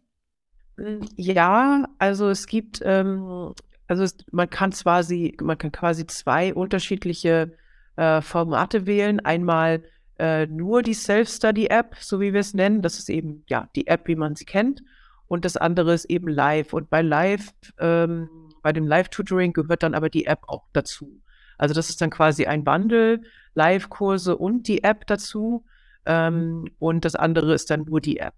Ja, 1.16 1.88
also 1.98 2.28
es 2.28 2.46
gibt 2.46 2.80
ähm, 2.84 3.52
also 3.88 4.02
es, 4.02 4.16
man 4.32 4.50
kann 4.50 4.70
quasi, 4.70 5.36
man 5.40 5.58
kann 5.58 5.72
quasi 5.72 6.06
zwei 6.06 6.54
unterschiedliche 6.54 7.52
äh, 7.96 8.20
Formate 8.20 8.86
wählen. 8.86 9.20
Einmal 9.20 9.82
äh, 10.18 10.46
nur 10.46 10.82
die 10.82 10.94
Self-Study-App, 10.94 11.96
so 12.00 12.20
wie 12.20 12.32
wir 12.32 12.40
es 12.40 12.54
nennen. 12.54 12.82
Das 12.82 12.98
ist 12.98 13.08
eben 13.08 13.44
ja 13.48 13.68
die 13.76 13.86
App, 13.86 14.08
wie 14.08 14.16
man 14.16 14.36
sie 14.36 14.44
kennt. 14.44 14.82
Und 15.28 15.44
das 15.44 15.56
andere 15.56 15.92
ist 15.92 16.06
eben 16.06 16.28
Live. 16.28 16.72
Und 16.72 16.90
bei 16.90 17.02
Live, 17.02 17.52
ähm, 17.78 18.28
bei 18.62 18.72
dem 18.72 18.86
Live-Tutoring 18.86 19.52
gehört 19.52 19.82
dann 19.82 19.94
aber 19.94 20.08
die 20.08 20.26
App 20.26 20.42
auch 20.46 20.64
dazu. 20.72 21.20
Also 21.58 21.74
das 21.74 21.90
ist 21.90 22.00
dann 22.00 22.10
quasi 22.10 22.46
ein 22.46 22.64
Bundle, 22.64 23.20
Live-Kurse 23.54 24.36
und 24.36 24.68
die 24.68 24.84
App 24.84 25.06
dazu. 25.06 25.64
Ähm, 26.04 26.66
und 26.78 27.04
das 27.04 27.16
andere 27.16 27.54
ist 27.54 27.70
dann 27.70 27.84
nur 27.84 28.00
die 28.00 28.18
App. 28.18 28.34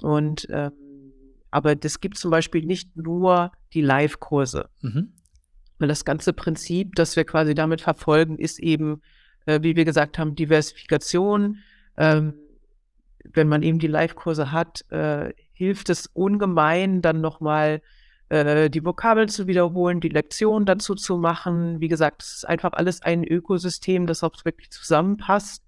Und 0.00 0.46
ähm, 0.50 0.72
aber 1.52 1.76
das 1.76 2.00
gibt 2.00 2.16
zum 2.16 2.30
Beispiel 2.30 2.64
nicht 2.64 2.96
nur 2.96 3.52
die 3.74 3.82
Live-Kurse. 3.82 4.68
Mhm. 4.80 5.12
Das 5.78 6.04
ganze 6.04 6.32
Prinzip, 6.32 6.94
das 6.94 7.14
wir 7.14 7.24
quasi 7.24 7.54
damit 7.54 7.82
verfolgen, 7.82 8.38
ist 8.38 8.58
eben, 8.58 9.02
äh, 9.46 9.60
wie 9.62 9.76
wir 9.76 9.84
gesagt 9.84 10.18
haben, 10.18 10.34
Diversifikation. 10.34 11.58
Ähm, 11.96 12.34
wenn 13.24 13.48
man 13.48 13.62
eben 13.62 13.78
die 13.78 13.86
Live-Kurse 13.86 14.52
hat, 14.52 14.84
äh, 14.90 15.32
hilft 15.52 15.90
es 15.90 16.06
ungemein, 16.06 17.02
dann 17.02 17.20
nochmal 17.20 17.82
äh, 18.28 18.70
die 18.70 18.84
Vokabeln 18.84 19.28
zu 19.28 19.46
wiederholen, 19.46 20.00
die 20.00 20.08
Lektionen 20.08 20.66
dazu 20.66 20.94
zu 20.94 21.18
machen. 21.18 21.80
Wie 21.80 21.88
gesagt, 21.88 22.22
es 22.22 22.34
ist 22.36 22.48
einfach 22.48 22.72
alles 22.72 23.02
ein 23.02 23.24
Ökosystem, 23.24 24.06
das 24.06 24.24
auch 24.24 24.32
wirklich 24.44 24.70
zusammenpasst 24.70 25.62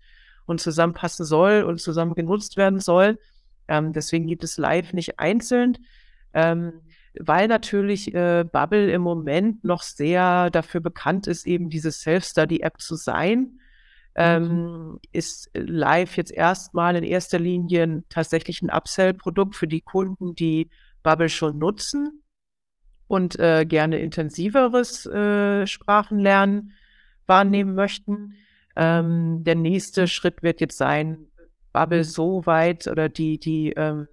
und 0.47 0.61
zusammenpassen 0.61 1.25
soll 1.25 1.63
und 1.63 1.81
zusammen 1.81 2.15
genutzt 2.15 2.57
werden 2.57 2.81
soll. 2.81 3.19
Ähm, 3.69 3.93
deswegen 3.93 4.27
gibt 4.27 4.45
es 4.45 4.59
live 4.59 4.93
nicht 4.93 5.19
einzeln, 5.19 5.79
ähm, 6.33 6.73
weil 7.19 7.49
natürlich 7.49 8.15
äh, 8.15 8.45
Bubble 8.51 8.91
im 8.91 9.03
Moment 9.03 9.63
noch 9.65 9.83
sehr 9.83 10.51
dafür 10.51 10.81
bekannt 10.81 11.27
ist, 11.27 11.47
eben 11.47 11.71
diese 11.71 11.93
Self-Study-App 11.93 12.81
zu 12.81 12.97
sein. 12.97 13.61
Ähm, 14.17 14.43
mhm. 14.43 15.01
ist 15.11 15.51
live 15.55 16.17
jetzt 16.17 16.31
erstmal 16.31 16.95
in 16.95 17.03
erster 17.03 17.41
Linie 17.41 18.05
tatsächlich 18.09 18.63
ein 18.63 18.71
Upsell-Produkt 18.71 19.57
für 19.57 19.67
die 19.67 19.81
Kunden, 19.81 20.37
die 20.37 20.71
Bubble 21.03 21.29
schon 21.29 21.59
nutzen 21.59 22.23
und 23.09 23.39
äh, 23.39 23.65
gerne 23.67 23.99
intensiveres 23.99 25.07
äh, 25.07 25.67
Sprachenlernen 25.67 26.73
wahrnehmen 27.27 27.75
möchten. 27.75 28.35
Ähm, 28.77 29.43
der 29.45 29.57
nächste 29.57 30.07
Schritt 30.07 30.43
wird 30.43 30.61
jetzt 30.61 30.79
sein, 30.79 31.27
Bubble 31.73 32.05
so 32.05 32.47
weit 32.47 32.87
oder 32.87 33.09
die, 33.09 33.39
die, 33.39 33.73
ähm, 33.73 34.07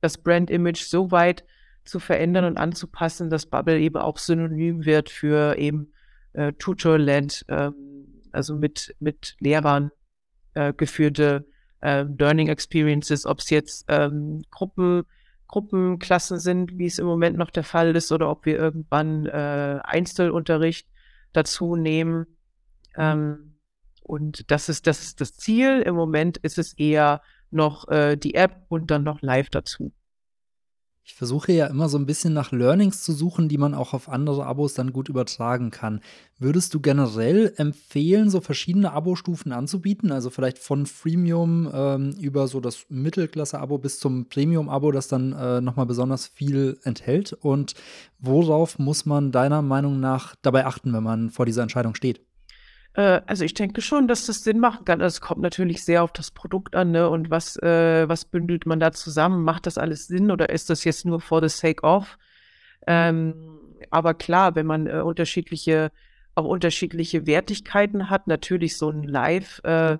das 0.00 0.18
Brand-Image 0.18 0.82
so 0.82 1.10
weit 1.10 1.44
zu 1.84 1.98
verändern 1.98 2.44
und 2.44 2.58
anzupassen, 2.58 3.30
dass 3.30 3.46
Bubble 3.46 3.78
eben 3.78 3.96
auch 3.96 4.18
synonym 4.18 4.84
wird 4.84 5.08
für 5.08 5.56
eben 5.56 5.92
äh, 6.32 6.52
Tutor-led, 6.52 7.44
äh, 7.48 7.70
also 8.32 8.54
mit, 8.54 8.94
mit 9.00 9.36
Lehrern 9.40 9.90
äh, 10.54 10.72
geführte 10.72 11.46
äh, 11.80 12.02
Learning 12.02 12.48
Experiences, 12.48 13.26
ob 13.26 13.38
es 13.38 13.50
jetzt 13.50 13.84
ähm, 13.88 14.42
Gruppen, 14.50 15.04
Gruppenklassen 15.48 16.38
sind, 16.38 16.78
wie 16.78 16.86
es 16.86 16.98
im 16.98 17.06
Moment 17.06 17.36
noch 17.36 17.50
der 17.50 17.64
Fall 17.64 17.94
ist, 17.96 18.12
oder 18.12 18.30
ob 18.30 18.46
wir 18.46 18.56
irgendwann 18.58 19.26
äh, 19.26 19.80
Einzelunterricht 19.82 20.88
dazu 21.32 21.76
nehmen. 21.76 22.26
Ähm, 22.96 23.56
und 24.02 24.50
das 24.50 24.68
ist, 24.68 24.86
das 24.86 25.02
ist 25.02 25.20
das 25.20 25.34
Ziel. 25.34 25.82
Im 25.82 25.94
Moment 25.94 26.36
ist 26.38 26.58
es 26.58 26.74
eher 26.74 27.22
noch 27.50 27.88
äh, 27.88 28.16
die 28.16 28.34
App 28.34 28.64
und 28.68 28.90
dann 28.90 29.04
noch 29.04 29.22
live 29.22 29.50
dazu. 29.50 29.92
Ich 31.10 31.16
versuche 31.16 31.50
ja 31.50 31.66
immer 31.66 31.88
so 31.88 31.98
ein 31.98 32.06
bisschen 32.06 32.32
nach 32.32 32.52
Learnings 32.52 33.02
zu 33.02 33.12
suchen, 33.12 33.48
die 33.48 33.58
man 33.58 33.74
auch 33.74 33.94
auf 33.94 34.08
andere 34.08 34.46
Abos 34.46 34.74
dann 34.74 34.92
gut 34.92 35.08
übertragen 35.08 35.72
kann. 35.72 36.02
Würdest 36.38 36.72
du 36.72 36.78
generell 36.80 37.52
empfehlen, 37.56 38.30
so 38.30 38.40
verschiedene 38.40 38.92
Abo-Stufen 38.92 39.50
anzubieten? 39.50 40.12
Also 40.12 40.30
vielleicht 40.30 40.60
von 40.60 40.86
Freemium 40.86 41.68
ähm, 41.74 42.12
über 42.20 42.46
so 42.46 42.60
das 42.60 42.86
Mittelklasse-Abo 42.90 43.78
bis 43.78 43.98
zum 43.98 44.28
Premium-Abo, 44.28 44.92
das 44.92 45.08
dann 45.08 45.32
äh, 45.32 45.60
nochmal 45.60 45.86
besonders 45.86 46.28
viel 46.28 46.78
enthält? 46.84 47.32
Und 47.32 47.74
worauf 48.20 48.78
muss 48.78 49.04
man 49.04 49.32
deiner 49.32 49.62
Meinung 49.62 49.98
nach 49.98 50.36
dabei 50.42 50.64
achten, 50.64 50.92
wenn 50.92 51.02
man 51.02 51.30
vor 51.30 51.44
dieser 51.44 51.62
Entscheidung 51.62 51.96
steht? 51.96 52.20
Äh, 52.94 53.20
also 53.26 53.44
ich 53.44 53.54
denke 53.54 53.80
schon, 53.80 54.08
dass 54.08 54.26
das 54.26 54.44
Sinn 54.44 54.58
machen 54.58 54.84
kann. 54.84 55.00
Also 55.00 55.16
es 55.16 55.20
kommt 55.20 55.42
natürlich 55.42 55.84
sehr 55.84 56.02
auf 56.02 56.12
das 56.12 56.30
Produkt 56.30 56.74
an, 56.74 56.90
ne? 56.90 57.08
Und 57.08 57.30
was, 57.30 57.56
äh, 57.56 58.08
was 58.08 58.24
bündelt 58.24 58.66
man 58.66 58.80
da 58.80 58.92
zusammen? 58.92 59.44
Macht 59.44 59.66
das 59.66 59.78
alles 59.78 60.06
Sinn 60.06 60.30
oder 60.30 60.50
ist 60.50 60.70
das 60.70 60.84
jetzt 60.84 61.04
nur 61.06 61.20
for 61.20 61.40
the 61.40 61.48
sake 61.48 61.82
of? 61.82 62.18
Ähm, 62.86 63.58
aber 63.90 64.14
klar, 64.14 64.54
wenn 64.54 64.66
man 64.66 64.86
äh, 64.86 65.00
unterschiedliche, 65.00 65.90
auch 66.34 66.44
unterschiedliche 66.44 67.26
Wertigkeiten 67.26 68.10
hat, 68.10 68.26
natürlich 68.26 68.76
so 68.76 68.90
ein 68.90 69.04
Live, 69.04 69.60
äh, 69.64 69.98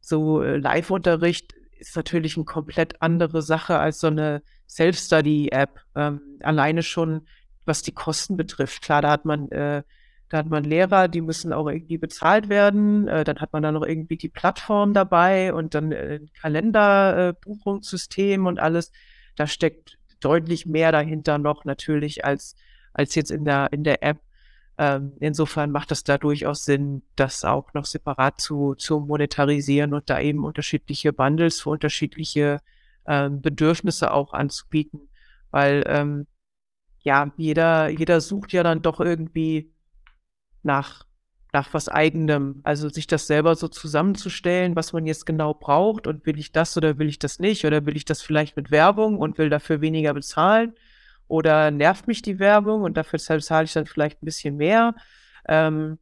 so 0.00 0.42
äh, 0.42 0.56
Live-Unterricht 0.56 1.54
ist 1.78 1.96
natürlich 1.96 2.36
eine 2.36 2.44
komplett 2.44 3.00
andere 3.00 3.42
Sache 3.42 3.78
als 3.78 4.00
so 4.00 4.08
eine 4.08 4.42
Self-Study-App. 4.68 5.80
Ähm, 5.94 6.20
alleine 6.42 6.82
schon, 6.82 7.26
was 7.64 7.82
die 7.82 7.92
Kosten 7.92 8.36
betrifft. 8.36 8.82
Klar, 8.82 9.02
da 9.02 9.10
hat 9.10 9.24
man 9.24 9.50
äh, 9.50 9.82
da 10.30 10.38
hat 10.38 10.48
man 10.48 10.64
Lehrer, 10.64 11.08
die 11.08 11.20
müssen 11.20 11.52
auch 11.52 11.68
irgendwie 11.68 11.98
bezahlt 11.98 12.48
werden. 12.48 13.08
Äh, 13.08 13.24
dann 13.24 13.40
hat 13.40 13.52
man 13.52 13.64
da 13.64 13.72
noch 13.72 13.84
irgendwie 13.84 14.16
die 14.16 14.28
Plattform 14.28 14.94
dabei 14.94 15.52
und 15.52 15.74
dann 15.74 15.90
äh, 15.90 16.20
Kalenderbuchungssystem 16.40 18.44
äh, 18.44 18.48
und 18.48 18.60
alles. 18.60 18.92
Da 19.36 19.48
steckt 19.48 19.98
deutlich 20.20 20.66
mehr 20.66 20.92
dahinter 20.92 21.38
noch 21.38 21.64
natürlich 21.64 22.24
als, 22.24 22.54
als 22.92 23.16
jetzt 23.16 23.32
in 23.32 23.44
der, 23.44 23.72
in 23.72 23.82
der 23.82 24.04
App. 24.04 24.20
Ähm, 24.78 25.14
insofern 25.18 25.72
macht 25.72 25.90
es 25.90 26.04
da 26.04 26.16
durchaus 26.16 26.64
Sinn, 26.64 27.02
das 27.16 27.44
auch 27.44 27.74
noch 27.74 27.84
separat 27.84 28.40
zu, 28.40 28.76
zu 28.76 29.00
monetarisieren 29.00 29.94
und 29.94 30.08
da 30.08 30.20
eben 30.20 30.44
unterschiedliche 30.44 31.12
Bundles 31.12 31.60
für 31.60 31.70
unterschiedliche 31.70 32.60
ähm, 33.04 33.42
Bedürfnisse 33.42 34.12
auch 34.12 34.32
anzubieten. 34.32 35.08
Weil 35.50 35.82
ähm, 35.86 36.28
ja, 37.00 37.32
jeder, 37.36 37.88
jeder 37.88 38.20
sucht 38.20 38.52
ja 38.52 38.62
dann 38.62 38.80
doch 38.80 39.00
irgendwie 39.00 39.72
nach, 40.62 41.06
nach 41.52 41.72
was 41.74 41.88
eigenem. 41.88 42.60
Also 42.62 42.88
sich 42.88 43.06
das 43.06 43.26
selber 43.26 43.54
so 43.54 43.68
zusammenzustellen, 43.68 44.76
was 44.76 44.92
man 44.92 45.06
jetzt 45.06 45.26
genau 45.26 45.54
braucht 45.54 46.06
und 46.06 46.26
will 46.26 46.38
ich 46.38 46.52
das 46.52 46.76
oder 46.76 46.98
will 46.98 47.08
ich 47.08 47.18
das 47.18 47.38
nicht 47.38 47.64
oder 47.64 47.86
will 47.86 47.96
ich 47.96 48.04
das 48.04 48.22
vielleicht 48.22 48.56
mit 48.56 48.70
Werbung 48.70 49.18
und 49.18 49.38
will 49.38 49.50
dafür 49.50 49.80
weniger 49.80 50.14
bezahlen 50.14 50.74
oder 51.28 51.70
nervt 51.70 52.08
mich 52.08 52.22
die 52.22 52.38
Werbung 52.38 52.82
und 52.82 52.96
dafür 52.96 53.18
zahle 53.18 53.64
ich 53.64 53.72
dann 53.72 53.86
vielleicht 53.86 54.22
ein 54.22 54.26
bisschen 54.26 54.56
mehr. 54.56 54.94
Ähm, 55.48 55.98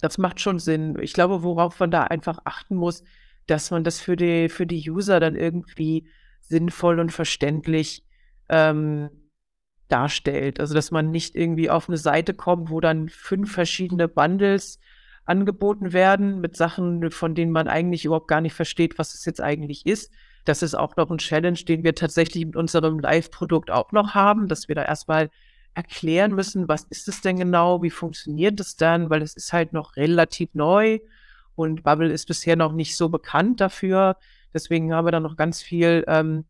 das 0.00 0.18
macht 0.18 0.40
schon 0.40 0.58
Sinn. 0.58 0.98
Ich 1.00 1.12
glaube, 1.12 1.42
worauf 1.42 1.78
man 1.78 1.90
da 1.90 2.04
einfach 2.04 2.40
achten 2.44 2.74
muss, 2.74 3.04
dass 3.46 3.70
man 3.70 3.84
das 3.84 4.00
für 4.00 4.16
die, 4.16 4.48
für 4.48 4.66
die 4.66 4.90
User 4.90 5.20
dann 5.20 5.36
irgendwie 5.36 6.08
sinnvoll 6.40 6.98
und 7.00 7.12
verständlich 7.12 8.04
ähm, 8.48 9.10
darstellt. 9.92 10.60
Also, 10.60 10.74
dass 10.74 10.90
man 10.90 11.10
nicht 11.10 11.34
irgendwie 11.34 11.70
auf 11.70 11.88
eine 11.88 11.98
Seite 11.98 12.34
kommt, 12.34 12.70
wo 12.70 12.80
dann 12.80 13.08
fünf 13.08 13.52
verschiedene 13.52 14.08
Bundles 14.08 14.78
angeboten 15.24 15.92
werden 15.92 16.40
mit 16.40 16.56
Sachen, 16.56 17.10
von 17.10 17.34
denen 17.34 17.52
man 17.52 17.68
eigentlich 17.68 18.04
überhaupt 18.04 18.28
gar 18.28 18.40
nicht 18.40 18.54
versteht, 18.54 18.98
was 18.98 19.14
es 19.14 19.24
jetzt 19.24 19.40
eigentlich 19.40 19.86
ist. 19.86 20.12
Das 20.44 20.62
ist 20.62 20.74
auch 20.74 20.96
noch 20.96 21.10
ein 21.10 21.18
Challenge, 21.18 21.58
den 21.58 21.84
wir 21.84 21.94
tatsächlich 21.94 22.44
mit 22.46 22.56
unserem 22.56 22.98
Live-Produkt 22.98 23.70
auch 23.70 23.92
noch 23.92 24.14
haben, 24.14 24.48
dass 24.48 24.68
wir 24.68 24.74
da 24.74 24.84
erstmal 24.84 25.30
erklären 25.74 26.34
müssen, 26.34 26.68
was 26.68 26.84
ist 26.84 27.06
es 27.08 27.20
denn 27.20 27.36
genau, 27.36 27.82
wie 27.82 27.90
funktioniert 27.90 28.58
es 28.58 28.76
dann, 28.76 29.08
weil 29.08 29.22
es 29.22 29.34
ist 29.34 29.52
halt 29.52 29.72
noch 29.72 29.96
relativ 29.96 30.50
neu 30.54 30.98
und 31.54 31.82
Bubble 31.84 32.10
ist 32.10 32.26
bisher 32.26 32.56
noch 32.56 32.72
nicht 32.72 32.96
so 32.96 33.08
bekannt 33.08 33.60
dafür. 33.60 34.16
Deswegen 34.52 34.92
haben 34.92 35.06
wir 35.06 35.12
da 35.12 35.20
noch 35.20 35.36
ganz 35.36 35.62
viel 35.62 36.04
ähm, 36.08 36.44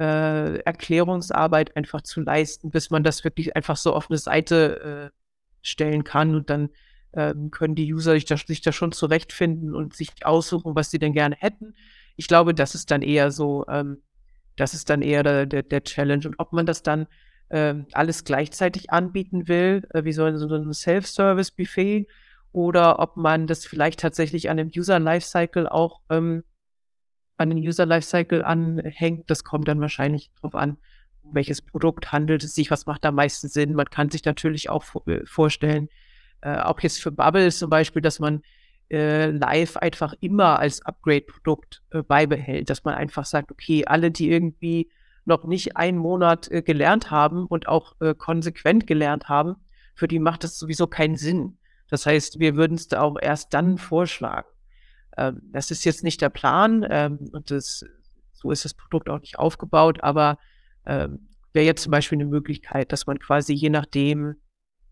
äh, 0.00 0.58
Erklärungsarbeit 0.58 1.76
einfach 1.76 2.02
zu 2.02 2.20
leisten, 2.20 2.70
bis 2.70 2.90
man 2.90 3.04
das 3.04 3.24
wirklich 3.24 3.56
einfach 3.56 3.76
so 3.76 3.94
auf 3.94 4.10
eine 4.10 4.18
Seite 4.18 5.10
äh, 5.12 5.18
stellen 5.62 6.04
kann 6.04 6.34
und 6.34 6.50
dann 6.50 6.70
ähm, 7.14 7.50
können 7.50 7.74
die 7.74 7.92
User 7.92 8.12
sich 8.12 8.24
da, 8.24 8.36
sich 8.36 8.60
da, 8.60 8.72
schon 8.72 8.92
zurechtfinden 8.92 9.74
und 9.74 9.94
sich 9.94 10.10
aussuchen, 10.24 10.74
was 10.74 10.90
sie 10.90 10.98
denn 10.98 11.12
gerne 11.12 11.36
hätten. 11.38 11.74
Ich 12.16 12.28
glaube, 12.28 12.54
das 12.54 12.74
ist 12.74 12.90
dann 12.90 13.02
eher 13.02 13.30
so, 13.30 13.64
ähm, 13.68 14.02
das 14.56 14.74
ist 14.74 14.90
dann 14.90 15.02
eher 15.02 15.22
der, 15.22 15.46
der, 15.46 15.62
der, 15.62 15.84
Challenge. 15.84 16.26
Und 16.26 16.34
ob 16.38 16.52
man 16.52 16.66
das 16.66 16.82
dann 16.82 17.06
ähm, 17.50 17.86
alles 17.92 18.24
gleichzeitig 18.24 18.90
anbieten 18.90 19.48
will, 19.48 19.86
äh, 19.90 20.04
wie 20.04 20.12
so, 20.12 20.36
so 20.36 20.54
ein 20.54 20.72
Self-Service-Buffet, 20.72 22.06
oder 22.52 23.00
ob 23.00 23.16
man 23.16 23.48
das 23.48 23.66
vielleicht 23.66 23.98
tatsächlich 24.00 24.48
an 24.48 24.56
dem 24.56 24.70
User-Lifecycle 24.74 25.68
auch 25.68 26.00
ähm, 26.08 26.44
an 27.36 27.50
den 27.50 27.58
User 27.58 27.86
Lifecycle 27.86 28.44
anhängt. 28.44 29.30
Das 29.30 29.44
kommt 29.44 29.68
dann 29.68 29.80
wahrscheinlich 29.80 30.30
darauf 30.36 30.54
an, 30.54 30.78
um 31.22 31.34
welches 31.34 31.62
Produkt 31.62 32.12
handelt 32.12 32.44
es 32.44 32.54
sich, 32.54 32.70
was 32.70 32.86
macht 32.86 33.04
am 33.04 33.16
meisten 33.16 33.48
Sinn. 33.48 33.74
Man 33.74 33.90
kann 33.90 34.10
sich 34.10 34.24
natürlich 34.24 34.70
auch 34.70 34.84
äh, 35.06 35.24
vorstellen, 35.24 35.88
äh, 36.40 36.58
auch 36.58 36.80
jetzt 36.80 37.02
für 37.02 37.10
Bubble 37.10 37.50
zum 37.50 37.70
Beispiel, 37.70 38.02
dass 38.02 38.20
man 38.20 38.42
äh, 38.90 39.30
live 39.30 39.76
einfach 39.76 40.14
immer 40.20 40.58
als 40.58 40.84
Upgrade-Produkt 40.84 41.82
äh, 41.90 42.02
beibehält, 42.02 42.70
dass 42.70 42.84
man 42.84 42.94
einfach 42.94 43.24
sagt, 43.24 43.50
okay, 43.50 43.84
alle, 43.86 44.10
die 44.10 44.30
irgendwie 44.30 44.90
noch 45.24 45.44
nicht 45.44 45.76
einen 45.76 45.98
Monat 45.98 46.50
äh, 46.50 46.62
gelernt 46.62 47.10
haben 47.10 47.46
und 47.46 47.66
auch 47.66 47.94
äh, 48.00 48.14
konsequent 48.14 48.86
gelernt 48.86 49.28
haben, 49.28 49.56
für 49.94 50.08
die 50.08 50.18
macht 50.18 50.44
das 50.44 50.58
sowieso 50.58 50.86
keinen 50.86 51.16
Sinn. 51.16 51.58
Das 51.88 52.06
heißt, 52.06 52.40
wir 52.40 52.56
würden 52.56 52.74
es 52.74 52.88
da 52.88 53.00
auch 53.00 53.16
erst 53.20 53.54
dann 53.54 53.78
vorschlagen. 53.78 54.48
Ähm, 55.16 55.40
das 55.52 55.70
ist 55.70 55.84
jetzt 55.84 56.04
nicht 56.04 56.20
der 56.20 56.28
Plan 56.30 56.86
ähm, 56.88 57.18
und 57.32 57.50
das, 57.50 57.84
so 58.32 58.50
ist 58.50 58.64
das 58.64 58.74
Produkt 58.74 59.08
auch 59.08 59.20
nicht 59.20 59.38
aufgebaut, 59.38 60.02
aber 60.02 60.38
ähm, 60.86 61.28
wäre 61.52 61.66
jetzt 61.66 61.82
zum 61.82 61.92
Beispiel 61.92 62.16
eine 62.16 62.26
Möglichkeit, 62.26 62.92
dass 62.92 63.06
man 63.06 63.18
quasi 63.18 63.54
je 63.54 63.70
nachdem, 63.70 64.36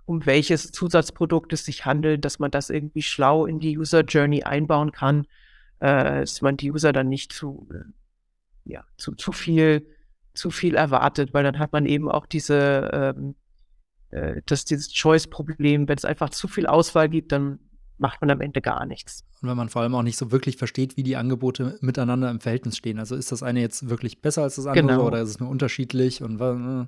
um 0.05 0.25
welches 0.27 0.71
Zusatzprodukt 0.71 1.53
es 1.53 1.65
sich 1.65 1.85
handelt, 1.85 2.25
dass 2.25 2.39
man 2.39 2.51
das 2.51 2.71
irgendwie 2.71 3.03
schlau 3.03 3.47
in 3.47 3.59
die 3.59 3.79
User 3.79 4.03
Journey 4.03 4.43
einbauen 4.45 4.93
kann, 4.93 5.27
äh, 5.81 6.21
dass 6.21 6.41
man 6.41 6.57
die 6.57 6.71
User 6.71 6.93
dann 6.93 7.09
nicht 7.09 7.33
zu, 7.33 7.69
äh, 7.73 7.85
ja, 8.65 8.85
zu, 8.97 9.15
zu 9.15 9.33
viel, 9.33 9.87
zu 10.35 10.51
viel 10.51 10.77
erwartet, 10.77 11.35
weil 11.35 11.45
dann 11.45 11.59
hat 11.59 11.73
man 11.73 11.87
eben 11.87 12.09
auch 12.09 12.27
diese, 12.27 12.91
ähm, 12.93 13.35
äh, 14.11 14.41
das, 14.47 14.65
dieses 14.65 14.93
Choice-Problem, 14.93 15.89
wenn 15.89 15.97
es 15.97 16.05
einfach 16.05 16.31
zu 16.31 16.47
viel 16.47 16.67
Auswahl 16.67 17.09
gibt, 17.09 17.33
dann 17.33 17.59
macht 18.03 18.21
man 18.21 18.31
am 18.31 18.43
Ende 18.43 18.61
gar 18.61 18.85
nichts. 18.85 19.25
Und 19.41 19.49
wenn 19.49 19.57
man 19.57 19.71
vor 19.71 19.81
allem 19.81 19.95
auch 19.95 20.03
nicht 20.03 20.19
so 20.19 20.31
wirklich 20.31 20.59
versteht, 20.59 20.99
wie 20.99 21.05
die 21.05 21.17
Angebote 21.17 21.79
miteinander 21.81 22.31
im 22.31 22.41
Verhältnis 22.41 22.77
stehen. 22.77 22.99
Also 22.99 23.17
ist 23.17 23.33
das 23.33 23.43
eine 23.43 23.61
jetzt 23.61 23.89
wirklich 23.89 24.21
besser 24.21 24.43
als 24.43 24.57
das 24.57 24.67
andere 24.67 24.87
genau. 24.87 25.07
oder 25.07 25.23
ist 25.23 25.31
es 25.31 25.41
nur 25.41 25.49
unterschiedlich 25.49 26.23
und 26.23 26.41
äh, 26.41 26.87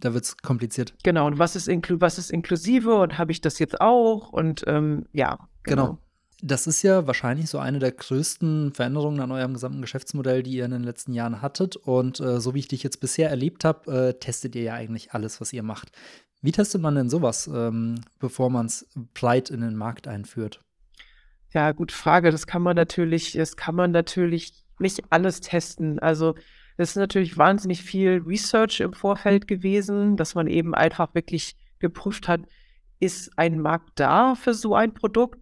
da 0.00 0.14
wird 0.14 0.24
es 0.24 0.36
kompliziert. 0.38 0.94
Genau, 1.02 1.26
und 1.26 1.38
was 1.38 1.56
ist, 1.56 1.68
inklu 1.68 2.00
was 2.00 2.16
ist 2.16 2.30
inklusive 2.30 2.94
und 2.94 3.18
habe 3.18 3.32
ich 3.32 3.40
das 3.40 3.58
jetzt 3.58 3.80
auch? 3.80 4.32
Und 4.32 4.64
ähm, 4.66 5.06
ja, 5.12 5.38
genau. 5.64 5.86
genau. 5.86 5.98
Das 6.44 6.66
ist 6.66 6.82
ja 6.82 7.06
wahrscheinlich 7.06 7.48
so 7.48 7.58
eine 7.58 7.78
der 7.78 7.92
größten 7.92 8.72
Veränderungen 8.72 9.20
an 9.20 9.30
eurem 9.30 9.54
gesamten 9.54 9.80
Geschäftsmodell, 9.80 10.42
die 10.42 10.52
ihr 10.52 10.64
in 10.64 10.72
den 10.72 10.82
letzten 10.82 11.12
Jahren 11.12 11.40
hattet. 11.40 11.76
Und 11.76 12.18
äh, 12.18 12.40
so 12.40 12.54
wie 12.54 12.60
ich 12.60 12.68
dich 12.68 12.82
jetzt 12.82 12.98
bisher 12.98 13.30
erlebt 13.30 13.64
habe, 13.64 14.08
äh, 14.08 14.14
testet 14.14 14.56
ihr 14.56 14.62
ja 14.62 14.74
eigentlich 14.74 15.12
alles, 15.12 15.40
was 15.40 15.52
ihr 15.52 15.62
macht. 15.62 15.92
Wie 16.42 16.52
testet 16.52 16.82
man 16.82 16.96
denn 16.96 17.08
sowas, 17.08 17.48
ähm, 17.52 18.00
bevor 18.18 18.50
man 18.50 18.66
es 18.66 18.88
breit 19.14 19.48
in 19.48 19.60
den 19.60 19.76
Markt 19.76 20.08
einführt? 20.08 20.60
Ja, 21.54 21.70
gute 21.72 21.94
Frage. 21.94 22.30
Das 22.30 22.46
kann 22.46 22.62
man 22.62 22.74
natürlich, 22.74 23.32
das 23.32 23.56
kann 23.56 23.76
man 23.76 23.92
natürlich 23.92 24.52
nicht 24.80 25.02
alles 25.10 25.40
testen. 25.40 26.00
Also 26.00 26.34
es 26.76 26.90
ist 26.90 26.96
natürlich 26.96 27.38
wahnsinnig 27.38 27.82
viel 27.82 28.22
Research 28.26 28.80
im 28.80 28.92
Vorfeld 28.92 29.46
gewesen, 29.46 30.16
dass 30.16 30.34
man 30.34 30.48
eben 30.48 30.74
einfach 30.74 31.14
wirklich 31.14 31.56
geprüft 31.78 32.26
hat, 32.26 32.40
ist 32.98 33.36
ein 33.36 33.60
Markt 33.60 33.90
da 33.96 34.34
für 34.34 34.54
so 34.54 34.74
ein 34.74 34.94
Produkt? 34.94 35.38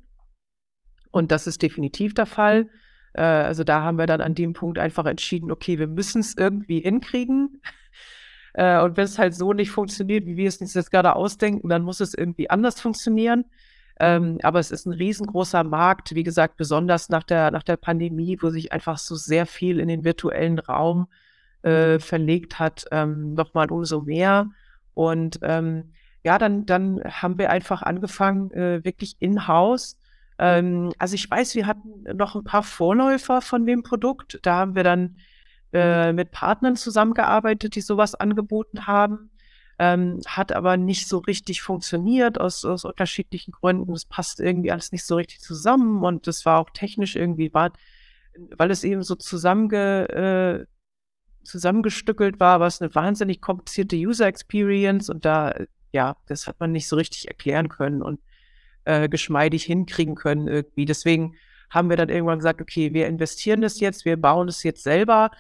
Und 1.11 1.33
das 1.33 1.47
ist 1.47 1.63
definitiv 1.63 2.15
der 2.15 2.27
Fall. 2.27 2.69
Äh, 3.15 3.23
also 3.23 3.65
da 3.65 3.83
haben 3.83 3.99
wir 3.99 4.07
dann 4.07 4.21
an 4.21 4.35
dem 4.35 4.53
Punkt 4.53 4.79
einfach 4.79 5.07
entschieden, 5.07 5.51
okay, 5.51 5.79
wir 5.79 5.87
müssen 5.87 6.21
es 6.21 6.37
irgendwie 6.37 6.81
hinkriegen. 6.81 7.61
Äh, 8.55 8.81
und 8.83 8.97
wenn 8.97 9.05
es 9.05 9.19
halt 9.19 9.35
so 9.35 9.53
nicht 9.53 9.71
funktioniert, 9.71 10.27
wie 10.27 10.37
wir 10.37 10.49
es 10.49 10.59
uns 10.59 10.75
jetzt 10.75 10.91
gerade 10.91 11.17
ausdenken, 11.17 11.69
dann 11.69 11.83
muss 11.83 12.01
es 12.01 12.15
irgendwie 12.15 12.51
anders 12.51 12.81
funktionieren. 12.81 13.45
Ähm, 14.01 14.39
aber 14.43 14.61
es 14.61 14.71
ist 14.71 14.87
ein 14.87 14.95
riesengroßer 14.95 15.63
Markt, 15.63 16.15
wie 16.15 16.23
gesagt, 16.23 16.57
besonders 16.57 17.11
nach 17.11 17.23
der, 17.23 17.51
nach 17.51 17.63
der 17.63 17.77
Pandemie, 17.77 18.39
wo 18.41 18.49
sich 18.49 18.73
einfach 18.73 18.97
so 18.97 19.15
sehr 19.15 19.45
viel 19.45 19.79
in 19.79 19.89
den 19.89 20.05
virtuellen 20.05 20.59
Raum 20.59 21.07
äh, 21.63 21.99
verlegt 21.99 22.59
hat, 22.59 22.87
ähm, 22.93 23.35
nochmal 23.35 23.71
umso 23.71 24.01
mehr. 24.01 24.49
Und 24.95 25.39
ähm, 25.43 25.93
ja, 26.25 26.39
dann, 26.39 26.65
dann 26.65 27.03
haben 27.05 27.39
wir 27.39 27.51
einfach 27.51 27.83
angefangen, 27.83 28.51
äh, 28.53 28.83
wirklich 28.85 29.17
in-house. 29.21 29.99
Ähm, 30.39 30.93
also 30.99 31.15
ich 31.15 31.31
weiß, 31.31 31.55
wir 31.55 31.67
hatten 31.67 32.05
noch 32.17 32.35
ein 32.35 32.45
paar 32.45 32.63
Vorläufer 32.63 33.43
von 33.43 33.67
dem 33.67 33.83
Produkt. 33.83 34.39
Da 34.43 34.57
haben 34.57 34.75
wir 34.75 34.85
dann 34.85 35.17
äh, 35.73 36.13
mit 36.13 36.31
Partnern 36.33 36.77
zusammengearbeitet, 36.77 37.75
die 37.75 37.81
sowas 37.81 38.15
angeboten 38.15 38.87
haben. 38.87 39.31
Ähm, 39.79 40.21
hat 40.27 40.53
aber 40.53 40.77
nicht 40.77 41.09
so 41.09 41.19
richtig 41.19 41.63
funktioniert 41.63 42.39
aus, 42.39 42.67
aus 42.67 42.85
unterschiedlichen 42.85 43.53
Gründen. 43.53 43.93
Es 43.95 44.05
passt 44.05 44.39
irgendwie 44.39 44.71
alles 44.73 44.93
nicht 44.93 45.05
so 45.05 45.17
richtig 45.17 45.41
zusammen 45.41 46.05
und 46.05 46.27
das 46.27 46.45
war 46.45 46.59
auch 46.59 46.69
technisch 46.71 47.17
irgendwie, 47.17 47.55
war, 47.55 47.73
weil 48.57 48.71
es 48.71 48.85
eben 48.85 49.03
so 49.03 49.15
zusammenge, 49.15 50.09
äh, 50.11 50.67
zusammengestückelt 51.45 52.39
war, 52.41 52.61
war 52.61 52.67
es 52.67 52.83
eine 52.83 52.95
wahnsinnig 52.95 53.41
komplizierte 53.41 53.97
User 53.97 54.27
Experience 54.27 55.09
und 55.09 55.25
da, 55.25 55.55
ja, 55.93 56.17
das 56.27 56.47
hat 56.47 56.61
man 56.61 56.73
nicht 56.73 56.87
so 56.87 56.97
richtig 56.97 57.29
erklären 57.29 57.71
können 57.71 58.03
und 58.03 58.21
äh, 58.85 59.09
geschmeidig 59.09 59.65
hinkriegen 59.65 60.15
können 60.15 60.47
irgendwie. 60.47 60.85
Deswegen 60.85 61.37
haben 61.71 61.89
wir 61.89 61.97
dann 61.97 62.09
irgendwann 62.09 62.39
gesagt, 62.39 62.61
okay, 62.61 62.93
wir 62.93 63.07
investieren 63.07 63.63
das 63.63 63.81
jetzt, 63.81 64.05
wir 64.05 64.17
bauen 64.17 64.49
es 64.49 64.63
jetzt 64.63 64.83
selber 64.83 65.31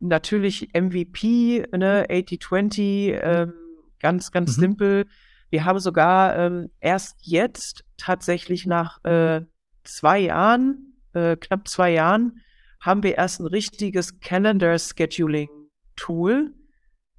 natürlich 0.00 0.70
MVP, 0.74 1.64
ne, 1.72 2.06
80-20, 2.08 3.20
ähm, 3.22 3.52
ganz, 4.00 4.30
ganz 4.30 4.56
mhm. 4.56 4.60
simpel. 4.60 5.06
Wir 5.50 5.64
haben 5.64 5.78
sogar 5.78 6.36
ähm, 6.36 6.70
erst 6.80 7.16
jetzt 7.22 7.84
tatsächlich 7.96 8.66
nach 8.66 9.02
äh, 9.04 9.42
zwei 9.84 10.18
Jahren, 10.18 10.98
äh, 11.12 11.36
knapp 11.36 11.68
zwei 11.68 11.92
Jahren, 11.92 12.40
haben 12.80 13.02
wir 13.02 13.16
erst 13.16 13.40
ein 13.40 13.46
richtiges 13.46 14.20
Calendar-Scheduling-Tool. 14.20 16.52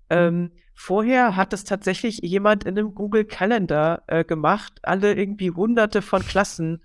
Ähm, 0.09 0.51
vorher 0.73 1.35
hat 1.35 1.51
es 1.53 1.63
tatsächlich 1.63 2.19
jemand 2.21 2.63
in 2.63 2.77
einem 2.77 2.93
Google 2.93 3.25
Calendar 3.25 4.03
äh, 4.07 4.23
gemacht, 4.23 4.79
alle 4.83 5.15
irgendwie 5.15 5.51
hunderte 5.51 6.01
von 6.01 6.21
Klassen 6.21 6.81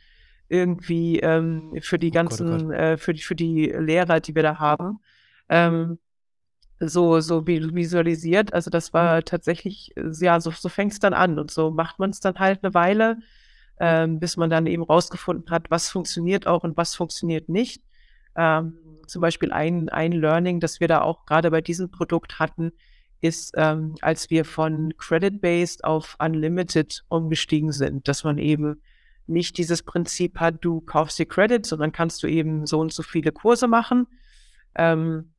irgendwie 0.49 1.21
ähm, 1.21 1.79
für 1.81 1.99
die 1.99 2.11
ganzen, 2.11 2.49
oh 2.49 2.51
Gott, 2.51 2.63
oh 2.63 2.69
Gott. 2.69 2.77
Äh, 2.77 2.99
für, 2.99 3.15
die, 3.15 3.23
für 3.23 3.35
die 3.35 3.67
Lehrer, 3.67 4.21
die 4.21 4.35
wir 4.35 4.43
da 4.43 4.59
haben 4.59 5.01
ähm, 5.53 5.99
so, 6.81 7.21
so 7.21 7.47
visualisiert. 7.47 8.53
Also 8.55 8.71
das 8.71 8.93
war 8.93 9.17
mhm. 9.17 9.25
tatsächlich, 9.25 9.93
äh, 9.97 10.11
ja, 10.21 10.41
so, 10.41 10.51
so 10.51 10.69
fängt 10.69 10.93
es 10.93 10.99
dann 10.99 11.15
an. 11.15 11.39
Und 11.39 11.51
so 11.51 11.71
macht 11.71 11.99
man 11.99 12.11
es 12.11 12.21
dann 12.21 12.39
halt 12.39 12.65
eine 12.65 12.75
Weile, 12.75 13.19
ähm, 13.79 14.19
bis 14.19 14.37
man 14.37 14.51
dann 14.51 14.67
eben 14.67 14.83
rausgefunden 14.83 15.51
hat, 15.51 15.71
was 15.71 15.91
funktioniert 15.91 16.47
auch 16.47 16.65
und 16.65 16.77
was 16.77 16.95
funktioniert 16.95 17.49
nicht. 17.49 17.83
Ähm, 18.35 18.79
zum 19.07 19.21
Beispiel 19.21 19.53
ein, 19.53 19.91
ein 19.91 20.13
Learning, 20.13 20.59
das 20.59 20.81
wir 20.81 20.89
da 20.89 21.03
auch 21.03 21.27
gerade 21.27 21.51
bei 21.51 21.61
diesem 21.61 21.91
Produkt 21.91 22.39
hatten, 22.39 22.73
ist, 23.21 23.53
ähm, 23.57 23.95
als 24.01 24.31
wir 24.31 24.45
von 24.45 24.95
Credit-Based 24.97 25.85
auf 25.85 26.17
Unlimited 26.19 27.05
umgestiegen 27.09 27.71
sind, 27.73 28.09
dass 28.09 28.25
man 28.25 28.39
eben 28.39 28.81
nicht 29.27 29.59
dieses 29.59 29.83
Prinzip 29.83 30.41
hat, 30.41 30.57
du 30.63 30.81
kaufst 30.81 31.19
dir 31.19 31.27
Credit, 31.27 31.65
sondern 31.65 31.93
kannst 31.93 32.23
du 32.23 32.27
eben 32.27 32.67
so 32.67 32.81
und 32.81 32.93
so 32.93 33.03
viele 33.03 33.31
Kurse 33.31 33.69
machen. 33.69 34.07
Ähm, 34.75 35.32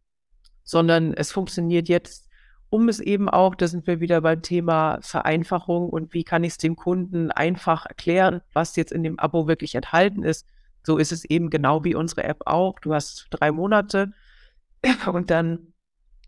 sondern 0.64 1.14
es 1.14 1.32
funktioniert 1.32 1.90
jetzt 1.90 2.30
um 2.74 2.90
es 2.90 3.00
eben 3.00 3.30
auch, 3.30 3.54
da 3.54 3.68
sind 3.68 3.86
wir 3.86 4.00
wieder 4.00 4.22
beim 4.22 4.42
Thema 4.42 4.98
Vereinfachung 5.02 5.90
und 5.90 6.12
wie 6.16 6.24
kann 6.24 6.44
ich 6.44 6.54
es 6.54 6.58
dem 6.58 6.76
Kunden 6.76 7.30
einfach 7.30 7.86
erklären, 7.86 8.42
was 8.52 8.76
jetzt 8.76 8.92
in 8.92 9.04
dem 9.04 9.20
Abo 9.20 9.48
wirklich 9.48 9.76
enthalten 9.76 10.24
ist. 10.24 10.48
So 10.82 10.98
ist 10.98 11.12
es 11.12 11.24
eben 11.24 11.52
genau 11.52 11.84
wie 11.84 11.94
unsere 11.94 12.24
App 12.24 12.42
auch. 12.48 12.80
Du 12.80 12.96
hast 12.96 13.28
drei 13.30 13.52
Monate 13.52 14.12
und 15.06 15.30
dann 15.30 15.74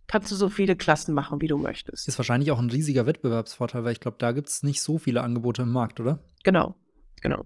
kannst 0.06 0.32
du 0.32 0.36
so 0.36 0.50
viele 0.50 0.76
Klassen 0.76 1.16
machen, 1.16 1.42
wie 1.42 1.48
du 1.48 1.58
möchtest. 1.58 2.08
Ist 2.08 2.20
wahrscheinlich 2.20 2.52
auch 2.52 2.60
ein 2.60 2.70
riesiger 2.70 3.08
Wettbewerbsvorteil, 3.08 3.84
weil 3.84 3.94
ich 3.94 4.00
glaube, 4.00 4.18
da 4.20 4.32
gibt 4.32 4.50
es 4.50 4.62
nicht 4.62 4.84
so 4.84 5.00
viele 5.00 5.24
Angebote 5.24 5.64
im 5.64 5.72
Markt, 5.72 6.00
oder? 6.00 6.20
Genau, 6.44 6.76
genau. 7.22 7.46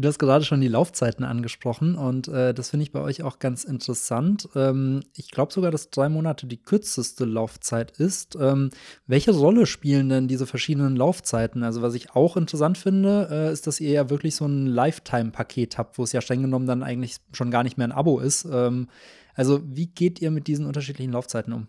Du 0.00 0.06
hast 0.06 0.20
gerade 0.20 0.44
schon 0.44 0.60
die 0.60 0.68
Laufzeiten 0.68 1.24
angesprochen 1.24 1.96
und 1.96 2.28
äh, 2.28 2.54
das 2.54 2.70
finde 2.70 2.84
ich 2.84 2.92
bei 2.92 3.00
euch 3.00 3.24
auch 3.24 3.40
ganz 3.40 3.64
interessant. 3.64 4.48
Ähm, 4.54 5.00
ich 5.16 5.32
glaube 5.32 5.52
sogar, 5.52 5.72
dass 5.72 5.90
drei 5.90 6.08
Monate 6.08 6.46
die 6.46 6.62
kürzeste 6.62 7.24
Laufzeit 7.24 7.90
ist. 7.98 8.38
Ähm, 8.40 8.70
welche 9.08 9.32
Rolle 9.32 9.66
spielen 9.66 10.08
denn 10.08 10.28
diese 10.28 10.46
verschiedenen 10.46 10.94
Laufzeiten? 10.94 11.64
Also 11.64 11.82
was 11.82 11.94
ich 11.94 12.14
auch 12.14 12.36
interessant 12.36 12.78
finde, 12.78 13.26
äh, 13.28 13.52
ist, 13.52 13.66
dass 13.66 13.80
ihr 13.80 13.90
ja 13.90 14.08
wirklich 14.08 14.36
so 14.36 14.46
ein 14.46 14.68
Lifetime-Paket 14.68 15.78
habt, 15.78 15.98
wo 15.98 16.04
es 16.04 16.12
ja 16.12 16.20
streng 16.20 16.42
genommen 16.42 16.68
dann 16.68 16.84
eigentlich 16.84 17.16
schon 17.32 17.50
gar 17.50 17.64
nicht 17.64 17.76
mehr 17.76 17.88
ein 17.88 17.92
Abo 17.92 18.20
ist. 18.20 18.44
Ähm, 18.44 18.86
also 19.34 19.62
wie 19.64 19.86
geht 19.88 20.22
ihr 20.22 20.30
mit 20.30 20.46
diesen 20.46 20.66
unterschiedlichen 20.66 21.10
Laufzeiten 21.10 21.52
um? 21.52 21.66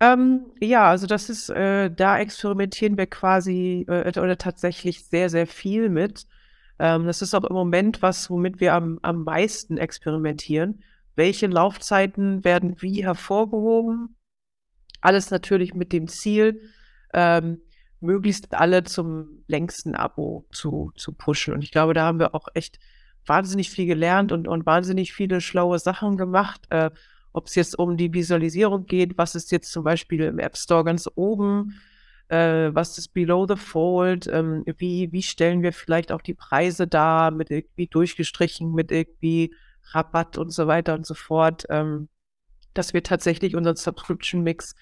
Ähm, 0.00 0.46
ja, 0.58 0.88
also 0.88 1.06
das 1.06 1.28
ist, 1.28 1.50
äh, 1.50 1.90
da 1.90 2.18
experimentieren 2.18 2.96
wir 2.96 3.06
quasi 3.06 3.84
äh, 3.88 4.08
oder 4.18 4.38
tatsächlich 4.38 5.04
sehr, 5.04 5.28
sehr 5.28 5.46
viel 5.46 5.90
mit. 5.90 6.26
Ähm, 6.78 7.06
das 7.06 7.22
ist 7.22 7.34
auch 7.34 7.44
im 7.44 7.54
Moment 7.54 8.02
was, 8.02 8.30
womit 8.30 8.60
wir 8.60 8.74
am, 8.74 8.98
am 9.02 9.24
meisten 9.24 9.78
experimentieren. 9.78 10.82
Welche 11.14 11.46
Laufzeiten 11.46 12.44
werden 12.44 12.80
wie 12.80 13.04
hervorgehoben? 13.04 14.16
Alles 15.00 15.30
natürlich 15.30 15.74
mit 15.74 15.92
dem 15.92 16.08
Ziel, 16.08 16.60
ähm, 17.14 17.62
möglichst 18.00 18.52
alle 18.54 18.84
zum 18.84 19.42
längsten 19.46 19.94
Abo 19.94 20.46
zu, 20.52 20.92
zu 20.96 21.12
pushen. 21.12 21.54
Und 21.54 21.62
ich 21.62 21.70
glaube, 21.70 21.94
da 21.94 22.04
haben 22.04 22.18
wir 22.18 22.34
auch 22.34 22.48
echt 22.54 22.78
wahnsinnig 23.24 23.70
viel 23.70 23.86
gelernt 23.86 24.32
und, 24.32 24.46
und 24.46 24.66
wahnsinnig 24.66 25.12
viele 25.12 25.40
schlaue 25.40 25.78
Sachen 25.78 26.16
gemacht. 26.16 26.66
Äh, 26.70 26.90
ob 27.32 27.46
es 27.46 27.54
jetzt 27.54 27.78
um 27.78 27.96
die 27.96 28.12
Visualisierung 28.12 28.86
geht, 28.86 29.18
was 29.18 29.34
ist 29.34 29.52
jetzt 29.52 29.70
zum 29.70 29.84
Beispiel 29.84 30.22
im 30.22 30.38
App 30.38 30.56
Store 30.56 30.84
ganz 30.84 31.08
oben, 31.16 31.74
äh, 32.28 32.70
was 32.72 32.98
ist 32.98 33.08
below 33.08 33.46
the 33.48 33.56
fold, 33.56 34.26
ähm, 34.26 34.64
wie, 34.78 35.12
wie 35.12 35.22
stellen 35.22 35.62
wir 35.62 35.72
vielleicht 35.72 36.12
auch 36.12 36.22
die 36.22 36.34
Preise 36.34 36.86
dar, 36.86 37.30
mit 37.30 37.50
irgendwie 37.50 37.86
durchgestrichen, 37.86 38.72
mit 38.72 38.90
irgendwie 38.90 39.54
Rabatt 39.92 40.36
und 40.38 40.50
so 40.50 40.66
weiter 40.66 40.94
und 40.94 41.06
so 41.06 41.14
fort, 41.14 41.64
ähm, 41.70 42.08
dass 42.74 42.94
wir 42.94 43.02
tatsächlich 43.02 43.54
unseren 43.54 43.76
Subscription-Mix 43.76 44.74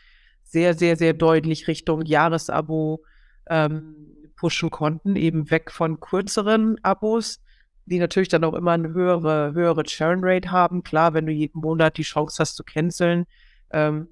sehr, 0.43 0.75
sehr, 0.75 0.97
sehr 0.97 1.13
deutlich 1.13 1.69
Richtung 1.69 2.03
Jahresabo 2.03 3.03
ähm, 3.49 4.31
pushen 4.37 4.71
konnten, 4.71 5.17
eben 5.17 5.51
weg 5.51 5.71
von 5.71 6.01
kürzeren 6.01 6.77
Abos, 6.83 7.41
die 7.87 7.99
natürlich 7.99 8.29
dann 8.29 8.45
auch 8.45 8.55
immer 8.55 8.73
eine 8.73 8.89
höhere, 8.95 9.53
höhere 9.53 9.85
Churn-Rate 9.85 10.51
haben. 10.51 10.83
Klar, 10.83 11.15
wenn 11.15 11.27
du 11.27 11.33
jeden 11.33 11.61
Monat 11.61 11.99
die 11.99 12.03
Chance 12.03 12.39
hast 12.41 12.57
zu 12.57 12.65
canceln, 12.65 13.27
ähm, 13.71 14.09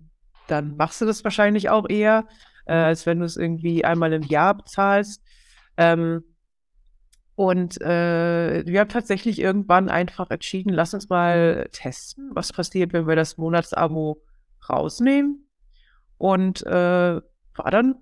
dann 0.48 0.76
machst 0.76 1.00
du 1.00 1.06
das 1.06 1.24
wahrscheinlich 1.24 1.70
auch 1.70 1.88
eher 1.88 2.26
äh, 2.66 2.74
als 2.74 3.06
wenn 3.06 3.20
du 3.20 3.24
es 3.24 3.36
irgendwie 3.36 3.84
einmal 3.84 4.12
im 4.12 4.22
Jahr 4.22 4.54
bezahlst. 4.54 5.22
Ähm, 5.76 6.24
und 7.34 7.80
äh, 7.80 8.62
wir 8.66 8.80
haben 8.80 8.88
tatsächlich 8.88 9.40
irgendwann 9.40 9.88
einfach 9.88 10.30
entschieden, 10.30 10.70
lass 10.70 10.94
uns 10.94 11.08
mal 11.08 11.68
testen, 11.72 12.30
was 12.34 12.52
passiert, 12.52 12.92
wenn 12.92 13.08
wir 13.08 13.16
das 13.16 13.38
Monatsabo 13.38 14.22
rausnehmen. 14.68 15.48
Und 16.18 16.64
äh, 16.66 17.20
war 17.20 17.70
dann, 17.70 17.96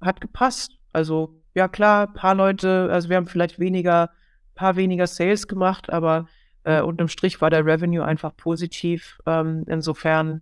hat 0.00 0.20
gepasst. 0.20 0.72
Also, 0.92 1.42
ja 1.54 1.68
klar, 1.68 2.12
paar 2.12 2.34
Leute, 2.34 2.88
also 2.90 3.08
wir 3.08 3.16
haben 3.16 3.26
vielleicht 3.26 3.58
weniger, 3.58 4.10
paar 4.54 4.76
weniger 4.76 5.06
Sales 5.06 5.46
gemacht, 5.46 5.90
aber 5.90 6.26
äh, 6.64 6.80
unterm 6.80 7.08
Strich 7.08 7.40
war 7.40 7.50
der 7.50 7.64
Revenue 7.64 8.04
einfach 8.04 8.36
positiv. 8.36 9.20
Ähm, 9.26 9.64
insofern 9.68 10.40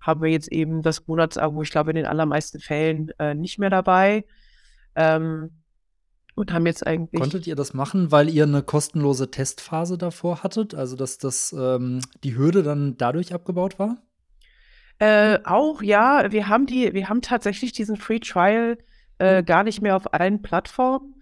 haben 0.00 0.22
wir 0.22 0.30
jetzt 0.30 0.50
eben 0.50 0.82
das 0.82 1.06
Monatsabo, 1.06 1.62
ich 1.62 1.70
glaube, 1.70 1.90
in 1.90 1.96
den 1.96 2.06
allermeisten 2.06 2.60
Fällen 2.60 3.10
äh, 3.18 3.34
nicht 3.34 3.58
mehr 3.58 3.70
dabei. 3.70 4.24
Ähm, 4.94 5.50
und 6.34 6.52
haben 6.52 6.66
jetzt 6.66 6.86
eigentlich. 6.86 7.20
Konntet 7.20 7.46
ihr 7.46 7.56
das 7.56 7.74
machen, 7.74 8.10
weil 8.12 8.30
ihr 8.30 8.44
eine 8.44 8.62
kostenlose 8.62 9.30
Testphase 9.30 9.98
davor 9.98 10.42
hattet? 10.42 10.74
Also, 10.74 10.96
dass 10.96 11.18
das 11.18 11.54
ähm, 11.56 12.00
die 12.24 12.36
Hürde 12.36 12.62
dann 12.62 12.96
dadurch 12.96 13.34
abgebaut 13.34 13.78
war? 13.78 13.98
Äh, 14.98 15.38
auch 15.44 15.82
ja, 15.82 16.30
wir 16.30 16.48
haben 16.48 16.66
die, 16.66 16.92
wir 16.94 17.08
haben 17.08 17.22
tatsächlich 17.22 17.72
diesen 17.72 17.96
Free 17.96 18.20
Trial 18.20 18.78
äh, 19.18 19.42
gar 19.42 19.64
nicht 19.64 19.82
mehr 19.82 19.96
auf 19.96 20.14
allen 20.14 20.42
Plattformen. 20.42 21.14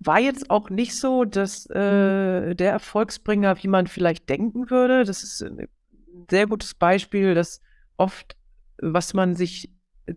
War 0.00 0.20
jetzt 0.20 0.50
auch 0.50 0.70
nicht 0.70 0.96
so, 0.96 1.24
dass 1.24 1.66
äh, 1.66 2.54
der 2.54 2.72
Erfolgsbringer, 2.72 3.62
wie 3.62 3.68
man 3.68 3.86
vielleicht 3.86 4.28
denken 4.28 4.70
würde. 4.70 5.04
Das 5.04 5.22
ist 5.22 5.42
ein 5.42 5.68
sehr 6.30 6.46
gutes 6.46 6.74
Beispiel, 6.74 7.34
dass 7.34 7.60
oft, 7.98 8.36
was 8.78 9.12
man 9.12 9.36
sich 9.36 9.70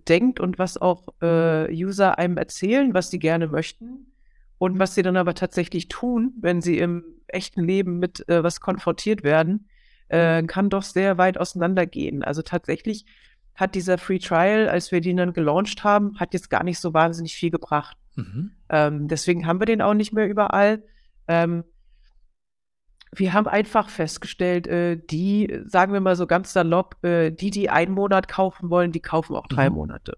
denkt 0.07 0.39
und 0.39 0.57
was 0.57 0.77
auch 0.77 1.09
äh, 1.21 1.69
User 1.71 2.17
einem 2.17 2.37
erzählen, 2.37 2.93
was 2.93 3.09
sie 3.09 3.19
gerne 3.19 3.47
möchten 3.47 4.13
und 4.57 4.79
was 4.79 4.95
sie 4.95 5.01
dann 5.01 5.17
aber 5.17 5.33
tatsächlich 5.33 5.89
tun, 5.89 6.33
wenn 6.39 6.61
sie 6.61 6.77
im 6.77 7.03
echten 7.27 7.63
Leben 7.63 7.99
mit 7.99 8.27
äh, 8.29 8.43
was 8.43 8.61
konfrontiert 8.61 9.23
werden, 9.23 9.67
äh, 10.07 10.43
kann 10.43 10.69
doch 10.69 10.83
sehr 10.83 11.17
weit 11.17 11.37
auseinandergehen. 11.37 12.23
Also 12.23 12.41
tatsächlich 12.41 13.05
hat 13.55 13.75
dieser 13.75 13.97
Free 13.97 14.19
Trial, 14.19 14.69
als 14.69 14.91
wir 14.91 15.01
den 15.01 15.17
dann 15.17 15.33
gelauncht 15.33 15.83
haben, 15.83 16.19
hat 16.19 16.33
jetzt 16.33 16.49
gar 16.49 16.63
nicht 16.63 16.79
so 16.79 16.93
wahnsinnig 16.93 17.35
viel 17.35 17.51
gebracht. 17.51 17.97
Mhm. 18.15 18.51
Ähm, 18.69 19.07
deswegen 19.07 19.45
haben 19.45 19.59
wir 19.59 19.65
den 19.65 19.81
auch 19.81 19.93
nicht 19.93 20.13
mehr 20.13 20.27
überall. 20.27 20.83
Ähm, 21.27 21.63
wir 23.13 23.33
haben 23.33 23.47
einfach 23.47 23.89
festgestellt, 23.89 24.67
äh, 24.67 24.97
die, 24.97 25.59
sagen 25.65 25.93
wir 25.93 25.99
mal 25.99 26.15
so 26.15 26.27
ganz 26.27 26.53
salopp, 26.53 27.03
äh, 27.03 27.31
die, 27.31 27.51
die 27.51 27.69
einen 27.69 27.93
Monat 27.93 28.27
kaufen 28.27 28.69
wollen, 28.69 28.91
die 28.91 29.01
kaufen 29.01 29.35
auch 29.35 29.47
drei 29.47 29.69
mhm. 29.69 29.75
Monate. 29.75 30.17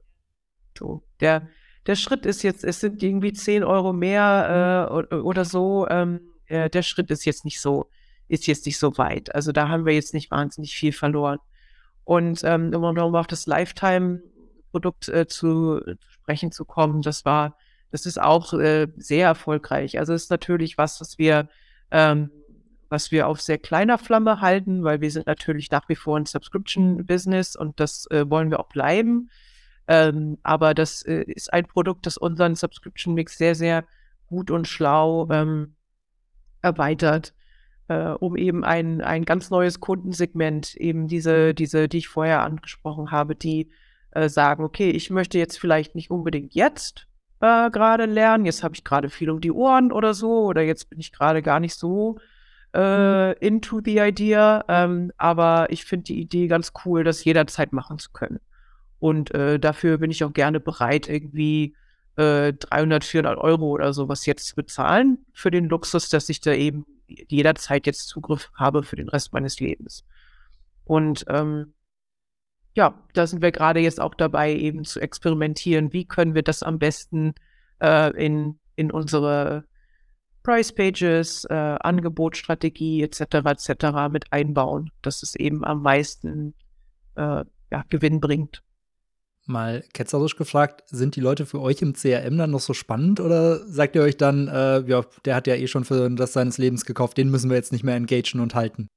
So, 0.78 1.04
der, 1.20 1.48
der 1.88 1.96
Schritt 1.96 2.26
ist 2.26 2.44
jetzt, 2.44 2.64
es 2.64 2.80
sind 2.80 3.02
irgendwie 3.02 3.34
zehn 3.34 3.64
Euro 3.64 3.94
mehr 3.94 4.90
äh, 4.90 4.94
oder, 4.94 5.26
oder 5.26 5.46
so. 5.46 5.88
Ähm, 5.90 6.22
äh, 6.46 6.70
der 6.70 6.84
Schritt 6.84 7.10
ist 7.10 7.26
jetzt 7.26 7.46
nicht 7.46 7.60
so, 7.60 7.90
ist 8.28 8.48
jetzt 8.48 8.66
nicht 8.66 8.78
so 8.78 8.98
weit. 8.98 9.34
Also 9.34 9.52
da 9.52 9.70
haben 9.70 9.86
wir 9.86 9.94
jetzt 9.94 10.14
nicht 10.14 10.30
wahnsinnig 10.30 10.76
viel 10.76 10.94
verloren. 10.94 11.40
Und 12.04 12.42
ähm, 12.44 12.74
um 12.74 12.94
nochmal 12.94 13.22
auf 13.22 13.28
das 13.28 13.48
Lifetime-Produkt 13.48 15.10
äh, 15.10 15.28
zu, 15.28 15.80
zu 15.80 15.96
sprechen 16.10 16.52
zu 16.52 16.66
kommen, 16.66 17.02
das 17.02 17.26
war, 17.26 17.58
das 17.92 18.06
ist 18.06 18.22
auch 18.22 18.54
äh, 18.54 18.88
sehr 18.98 19.28
erfolgreich. 19.28 19.98
Also 19.98 20.14
es 20.14 20.24
ist 20.24 20.32
natürlich 20.32 20.78
was, 20.78 21.02
was 21.02 21.18
wir 21.18 21.50
ähm, 21.92 22.30
was 22.94 23.12
wir 23.12 23.28
auf 23.28 23.42
sehr 23.42 23.58
kleiner 23.58 23.98
Flamme 23.98 24.40
halten, 24.40 24.84
weil 24.84 25.02
wir 25.02 25.10
sind 25.10 25.26
natürlich 25.26 25.72
nach 25.72 25.90
wie 25.90 25.96
vor 25.96 26.16
ein 26.16 26.28
Subscription-Business 26.28 27.56
und 27.56 27.80
das 27.80 28.06
äh, 28.12 28.30
wollen 28.30 28.52
wir 28.52 28.60
auch 28.60 28.70
bleiben. 28.70 29.32
Ähm, 29.88 30.38
aber 30.44 30.76
das 30.76 31.02
äh, 31.02 31.24
ist 31.24 31.52
ein 31.52 31.66
Produkt, 31.66 32.06
das 32.06 32.18
unseren 32.18 32.54
Subscription-Mix 32.54 33.36
sehr, 33.36 33.56
sehr 33.56 33.86
gut 34.28 34.52
und 34.52 34.68
schlau 34.68 35.28
ähm, 35.32 35.74
erweitert, 36.62 37.34
äh, 37.88 38.10
um 38.10 38.38
eben 38.38 38.64
ein, 38.64 39.02
ein 39.02 39.26
ganz 39.26 39.50
neues 39.50 39.80
Kundensegment, 39.80 40.76
eben 40.76 41.08
diese, 41.08 41.56
diese, 41.56 41.90
die 41.90 41.98
ich 41.98 42.08
vorher 42.08 42.44
angesprochen 42.44 43.10
habe, 43.10 43.36
die 43.36 43.72
äh, 44.12 44.30
sagen, 44.30 44.64
okay, 44.64 44.92
ich 44.92 45.10
möchte 45.10 45.40
jetzt 45.40 45.60
vielleicht 45.60 45.96
nicht 45.96 46.12
unbedingt 46.12 46.54
jetzt 46.54 47.08
äh, 47.40 47.72
gerade 47.72 48.06
lernen, 48.06 48.46
jetzt 48.46 48.64
habe 48.64 48.76
ich 48.76 48.84
gerade 48.84 49.10
viel 49.10 49.32
um 49.32 49.42
die 49.42 49.52
Ohren 49.52 49.92
oder 49.92 50.14
so, 50.14 50.44
oder 50.44 50.62
jetzt 50.62 50.92
bin 50.92 51.00
ich 51.00 51.12
gerade 51.12 51.42
gar 51.42 51.60
nicht 51.60 51.74
so 51.74 52.20
äh, 52.74 53.34
into 53.46 53.82
the 53.84 54.00
idea, 54.00 54.66
ähm, 54.68 55.12
aber 55.18 55.68
ich 55.70 55.86
finde 55.86 56.06
die 56.06 56.20
Idee 56.20 56.48
ganz 56.48 56.74
cool, 56.86 57.04
das 57.04 57.24
jederzeit 57.24 57.74
machen 57.74 58.00
zu 58.00 58.12
können. 58.12 58.40
Und 59.00 59.34
äh, 59.34 59.60
dafür 59.60 59.98
bin 59.98 60.12
ich 60.12 60.24
auch 60.24 60.34
gerne 60.34 60.60
bereit, 60.60 61.10
irgendwie 61.10 61.76
äh, 62.16 62.54
300, 62.54 63.04
400 63.04 63.38
Euro 63.38 63.70
oder 63.70 63.94
sowas 63.94 64.26
jetzt 64.26 64.48
zu 64.48 64.56
bezahlen 64.56 65.26
für 65.34 65.52
den 65.52 65.66
Luxus, 65.66 66.10
dass 66.10 66.30
ich 66.30 66.42
da 66.42 66.54
eben 66.54 66.86
jederzeit 67.08 67.86
jetzt 67.86 68.08
Zugriff 68.08 68.52
habe 68.56 68.84
für 68.84 68.96
den 68.96 69.10
Rest 69.10 69.34
meines 69.34 69.60
Lebens. 69.60 70.06
Und 70.86 71.26
ähm, 71.28 71.74
ja, 72.76 73.00
da 73.14 73.28
sind 73.28 73.42
wir 73.42 73.52
gerade 73.52 73.80
jetzt 73.80 74.00
auch 74.00 74.16
dabei, 74.16 74.54
eben 74.54 74.84
zu 74.84 75.00
experimentieren, 75.00 75.94
wie 75.94 76.06
können 76.06 76.34
wir 76.34 76.44
das 76.44 76.64
am 76.64 76.80
besten 76.80 77.36
äh, 77.80 78.12
in, 78.16 78.60
in 78.76 78.92
unsere 78.92 79.66
Price 80.44 80.74
Pages, 80.74 81.46
äh, 81.50 81.54
Angebotsstrategie 81.54 83.02
etc. 83.02 83.22
etc. 83.46 83.86
mit 84.12 84.32
einbauen, 84.32 84.92
dass 85.02 85.24
es 85.24 85.36
eben 85.36 85.64
am 85.64 85.82
meisten 85.82 86.54
äh, 87.16 87.44
ja, 87.72 87.84
Gewinn 87.90 88.20
bringt. 88.20 88.62
Mal 89.46 89.84
ketzerisch 89.94 90.38
gefragt, 90.38 90.84
sind 90.88 91.16
die 91.16 91.22
Leute 91.22 91.46
für 91.46 91.60
euch 91.60 91.82
im 91.82 91.94
CRM 91.94 92.38
dann 92.38 92.52
noch 92.52 92.62
so 92.62 92.74
spannend 92.74 93.20
oder 93.20 93.66
sagt 93.68 93.96
ihr 93.96 94.02
euch 94.02 94.16
dann, 94.16 94.48
äh, 94.48 94.82
ja, 94.88 95.04
der 95.26 95.36
hat 95.36 95.48
ja 95.48 95.56
eh 95.56 95.68
schon 95.68 95.84
für 95.84 96.10
das 96.12 96.34
seines 96.34 96.58
Lebens 96.58 96.86
gekauft, 96.86 97.18
den 97.18 97.30
müssen 97.30 97.50
wir 97.50 97.58
jetzt 97.58 97.74
nicht 97.74 97.84
mehr 97.84 97.96
engagen 97.96 98.40
und 98.40 98.56
halten? 98.56 98.88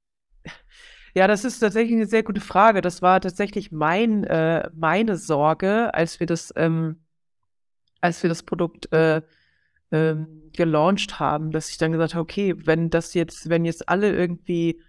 Ja, 1.15 1.27
das 1.27 1.45
ist 1.45 1.59
tatsächlich 1.59 1.95
eine 1.95 2.05
sehr 2.05 2.21
gute 2.21 2.41
Frage. 2.41 2.81
Das 2.81 3.01
war 3.01 3.19
tatsächlich 3.19 3.71
mein, 3.71 4.23
äh, 4.25 4.69
meine 4.75 5.17
Sorge, 5.17 5.91
als 5.93 6.19
wir 6.19 6.27
das, 6.27 6.53
ähm, 6.55 6.97
als 8.01 8.21
wir 8.21 8.29
das 8.29 8.43
Produkt 8.43 8.91
äh, 8.93 9.23
ähm, 9.91 10.51
gelauncht 10.53 11.19
haben, 11.19 11.51
dass 11.51 11.69
ich 11.69 11.77
dann 11.77 11.91
gesagt 11.91 12.13
habe, 12.13 12.23
okay, 12.23 12.55
wenn 12.65 12.89
das 12.89 13.13
jetzt, 13.13 13.49
wenn 13.49 13.65
jetzt 13.65 13.87
alle 13.89 14.13
irgendwie 14.13 14.81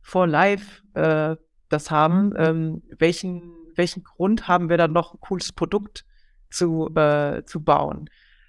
vor 0.00 0.26
live 0.26 0.82
äh, 0.94 1.36
das 1.68 1.90
haben, 1.90 2.32
ähm, 2.36 2.82
welchen, 2.98 3.42
welchen 3.74 4.04
Grund 4.04 4.48
haben 4.48 4.68
wir 4.68 4.76
dann 4.76 4.92
noch 4.92 5.14
ein 5.14 5.20
cooles 5.20 5.52
Produkt 5.52 6.04
zu, 6.50 6.88
äh, 6.94 7.42
zu 7.44 7.62
bauen? 7.62 8.08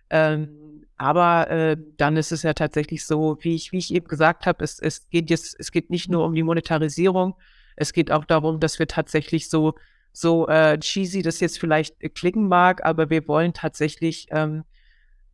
Ähm, 0.09 0.85
aber 0.97 1.49
äh, 1.49 1.77
dann 1.97 2.17
ist 2.17 2.31
es 2.31 2.43
ja 2.43 2.53
tatsächlich 2.53 3.05
so, 3.05 3.37
wie 3.41 3.55
ich, 3.55 3.71
wie 3.71 3.77
ich 3.77 3.93
eben 3.93 4.07
gesagt 4.07 4.45
habe, 4.45 4.63
es, 4.63 4.79
es 4.79 5.09
geht 5.09 5.29
jetzt, 5.29 5.55
es 5.57 5.71
geht 5.71 5.89
nicht 5.89 6.09
nur 6.09 6.25
um 6.25 6.35
die 6.35 6.43
Monetarisierung, 6.43 7.35
es 7.77 7.93
geht 7.93 8.11
auch 8.11 8.25
darum, 8.25 8.59
dass 8.59 8.79
wir 8.79 8.87
tatsächlich 8.87 9.49
so, 9.49 9.75
so 10.11 10.47
äh, 10.49 10.77
cheesy 10.77 11.21
das 11.21 11.39
jetzt 11.39 11.57
vielleicht 11.57 11.95
klingen 12.15 12.49
mag, 12.49 12.85
aber 12.85 13.09
wir 13.09 13.27
wollen 13.29 13.53
tatsächlich 13.53 14.27
ähm, 14.31 14.65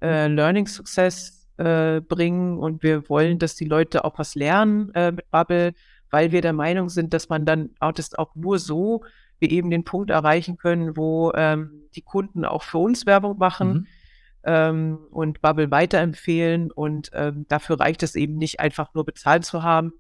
äh, 0.02 0.28
Learning 0.28 0.68
Success 0.68 1.48
äh, 1.58 2.02
bringen 2.02 2.58
und 2.58 2.84
wir 2.84 3.10
wollen, 3.10 3.40
dass 3.40 3.56
die 3.56 3.66
Leute 3.66 4.04
auch 4.06 4.20
was 4.20 4.36
lernen 4.36 4.94
äh, 4.94 5.12
mit 5.12 5.30
Bubble, 5.32 5.74
weil 6.10 6.32
wir 6.32 6.42
der 6.42 6.54
Meinung 6.54 6.90
sind, 6.90 7.14
dass 7.14 7.30
man 7.30 7.46
dann 7.46 7.72
auch 7.80 7.92
das 7.92 8.14
auch 8.14 8.36
nur 8.36 8.60
so 8.60 9.04
wir 9.40 9.52
eben 9.52 9.70
den 9.70 9.84
Punkt 9.84 10.10
erreichen 10.10 10.58
können, 10.58 10.96
wo 10.96 11.32
ähm, 11.34 11.88
die 11.96 12.02
Kunden 12.02 12.46
auch 12.46 12.64
für 12.64 12.78
uns 12.78 13.06
Werbung 13.06 13.38
machen 13.38 13.74
mhm. 13.74 13.88
ähm, 14.44 15.00
und 15.12 15.42
Bubble 15.42 15.72
weiterempfehlen. 15.72 16.72
Und 16.72 17.12
ähm, 17.14 17.46
dafür 17.48 17.80
reicht 17.80 18.04
es 18.04 18.16
eben 18.16 18.38
nicht, 18.38 18.60
einfach 18.60 18.94
nur 18.94 19.06
bezahlt 19.06 19.46
zu 19.46 19.64
haben. 19.64 19.94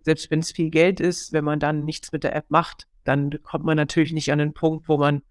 Selbst 0.00 0.30
wenn 0.30 0.40
es 0.40 0.52
viel 0.52 0.70
Geld 0.70 1.00
ist, 1.00 1.32
wenn 1.32 1.44
man 1.44 1.60
dann 1.60 1.84
nichts 1.84 2.12
mit 2.12 2.24
der 2.24 2.34
App 2.34 2.46
macht, 2.48 2.86
dann 3.04 3.30
kommt 3.42 3.64
man 3.64 3.76
natürlich 3.76 4.12
nicht 4.12 4.32
an 4.32 4.38
den 4.38 4.54
Punkt, 4.54 4.88
wo 4.88 4.98
man 4.98 5.22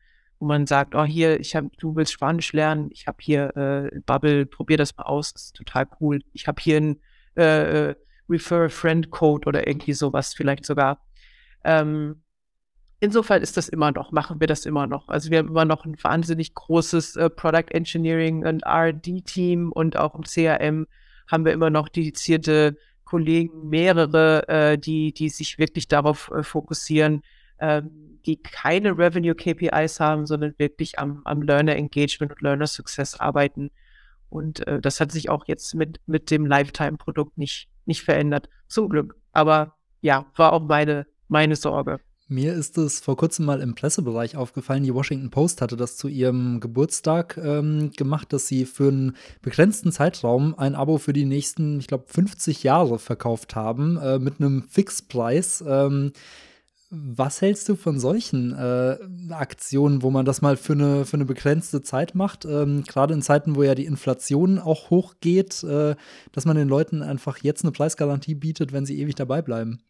wo 0.42 0.46
man 0.46 0.66
sagt, 0.66 0.96
oh 0.96 1.04
hier, 1.04 1.40
ich 1.40 1.56
habe, 1.56 1.70
du 1.78 1.96
willst 1.96 2.12
Spanisch 2.12 2.52
lernen, 2.52 2.90
ich 2.92 3.06
habe 3.06 3.20
hier 3.22 3.56
äh, 3.56 4.00
Bubble, 4.08 4.48
probier 4.48 4.76
das 4.76 4.98
mal 4.98 5.04
aus, 5.04 5.34
das 5.34 5.44
ist 5.44 5.56
total 5.56 5.88
cool. 6.00 6.22
Ich 6.34 6.48
habe 6.48 6.60
hier 6.60 6.78
ein 6.78 7.00
äh, 7.38 7.90
äh, 7.90 7.96
Refer 8.28 8.66
a 8.66 8.70
Friend 8.70 9.12
Code 9.12 9.48
oder 9.48 9.68
irgendwie 9.68 9.94
sowas 9.94 10.34
vielleicht 10.34 10.66
sogar. 10.66 11.00
Ähm, 11.64 12.24
insofern 13.00 13.44
ist 13.44 13.56
das 13.56 13.70
immer 13.70 13.92
noch, 13.92 14.12
machen 14.12 14.40
wir 14.40 14.48
das 14.48 14.66
immer 14.66 14.88
noch. 14.88 15.10
Also 15.10 15.30
wir 15.30 15.38
haben 15.38 15.50
immer 15.50 15.66
noch 15.66 15.86
ein 15.86 15.96
wahnsinnig 16.02 16.56
großes 16.56 17.18
äh, 17.18 17.30
Product 17.30 17.70
Engineering 17.70 18.44
und 18.44 18.64
R&D-Team 18.64 19.72
und 19.72 19.96
auch 19.96 20.16
im 20.16 20.24
CRM 20.24 20.88
haben 21.28 21.46
wir 21.46 21.54
immer 21.54 21.70
noch 21.70 21.88
dedizierte 21.88 22.78
Kollegen, 23.04 23.70
mehrere, 23.70 24.48
äh, 24.48 24.78
die, 24.80 25.14
die 25.14 25.30
sich 25.30 25.60
wirklich 25.60 25.88
darauf 25.88 26.32
äh, 26.32 26.42
fokussieren, 26.42 27.22
ähm, 27.60 28.11
die 28.26 28.42
keine 28.42 28.98
Revenue 28.98 29.36
KPIs 29.36 30.00
haben, 30.00 30.26
sondern 30.26 30.54
wirklich 30.58 31.00
am, 31.00 31.22
am 31.26 31.42
Learner 31.42 31.76
Engagement 31.76 32.32
und 32.32 32.42
Learner 32.42 32.68
Success 32.68 33.16
arbeiten. 33.16 33.72
Und 34.30 34.66
äh, 34.68 34.80
das 34.80 35.00
hat 35.00 35.12
sich 35.12 35.30
auch 35.30 35.48
jetzt 35.48 35.76
mit, 35.76 36.00
mit 36.06 36.32
dem 36.32 36.46
Lifetime-Produkt 36.46 37.38
nicht, 37.38 37.68
nicht 37.86 38.04
verändert. 38.04 38.50
Zum 38.68 38.90
Glück. 38.90 39.16
Aber 39.34 39.76
ja, 40.02 40.26
war 40.36 40.54
auch 40.54 40.62
meine, 40.62 41.06
meine 41.28 41.56
Sorge. 41.56 42.00
Mir 42.32 42.54
ist 42.54 42.78
es 42.78 43.02
vor 43.02 43.18
kurzem 43.18 43.44
mal 43.44 43.60
im 43.60 43.76
Pressebereich 43.76 44.38
aufgefallen. 44.38 44.84
Die 44.84 44.94
Washington 44.94 45.32
Post 45.32 45.62
hatte 45.62 45.76
das 45.76 45.98
zu 45.98 46.08
ihrem 46.08 46.62
Geburtstag 46.62 47.36
ähm, 47.36 47.92
gemacht, 47.98 48.32
dass 48.32 48.48
sie 48.48 48.64
für 48.64 48.88
einen 48.88 49.18
begrenzten 49.42 49.92
Zeitraum 49.92 50.58
ein 50.58 50.74
Abo 50.74 50.98
für 50.98 51.12
die 51.12 51.26
nächsten, 51.26 51.82
ich 51.82 51.88
glaube, 51.88 52.06
50 52.08 52.64
Jahre 52.64 53.00
verkauft 53.00 53.58
haben, 53.58 53.98
äh, 53.98 54.18
mit 54.18 54.40
einem 54.40 54.64
Fixpreis. 54.70 55.62
Ähm, 55.68 56.14
was 56.94 57.42
hältst 57.42 57.70
du 57.70 57.78
von 57.78 58.00
solchen 58.00 58.54
äh, 58.54 58.98
Aktionen, 59.32 60.04
wo 60.04 60.12
man 60.12 60.26
das 60.26 60.42
mal 60.42 60.58
für 60.58 60.74
eine, 60.74 61.06
für 61.06 61.16
eine 61.16 61.26
begrenzte 61.26 61.82
Zeit 61.82 62.16
macht? 62.16 62.44
Ähm, 62.44 62.84
Gerade 62.84 63.14
in 63.14 63.22
Zeiten, 63.22 63.56
wo 63.56 63.64
ja 63.64 63.76
die 63.76 63.86
Inflation 63.86 64.60
auch 64.60 64.90
hochgeht, 64.90 65.64
äh, 65.64 65.96
dass 66.34 66.46
man 66.46 66.58
den 66.58 66.68
Leuten 66.68 67.02
einfach 67.02 67.38
jetzt 67.38 67.64
eine 67.64 67.72
Preisgarantie 67.72 68.36
bietet, 68.36 68.74
wenn 68.74 68.86
sie 68.86 69.00
ewig 69.00 69.16
dabei 69.16 69.42
bleiben. 69.42 69.82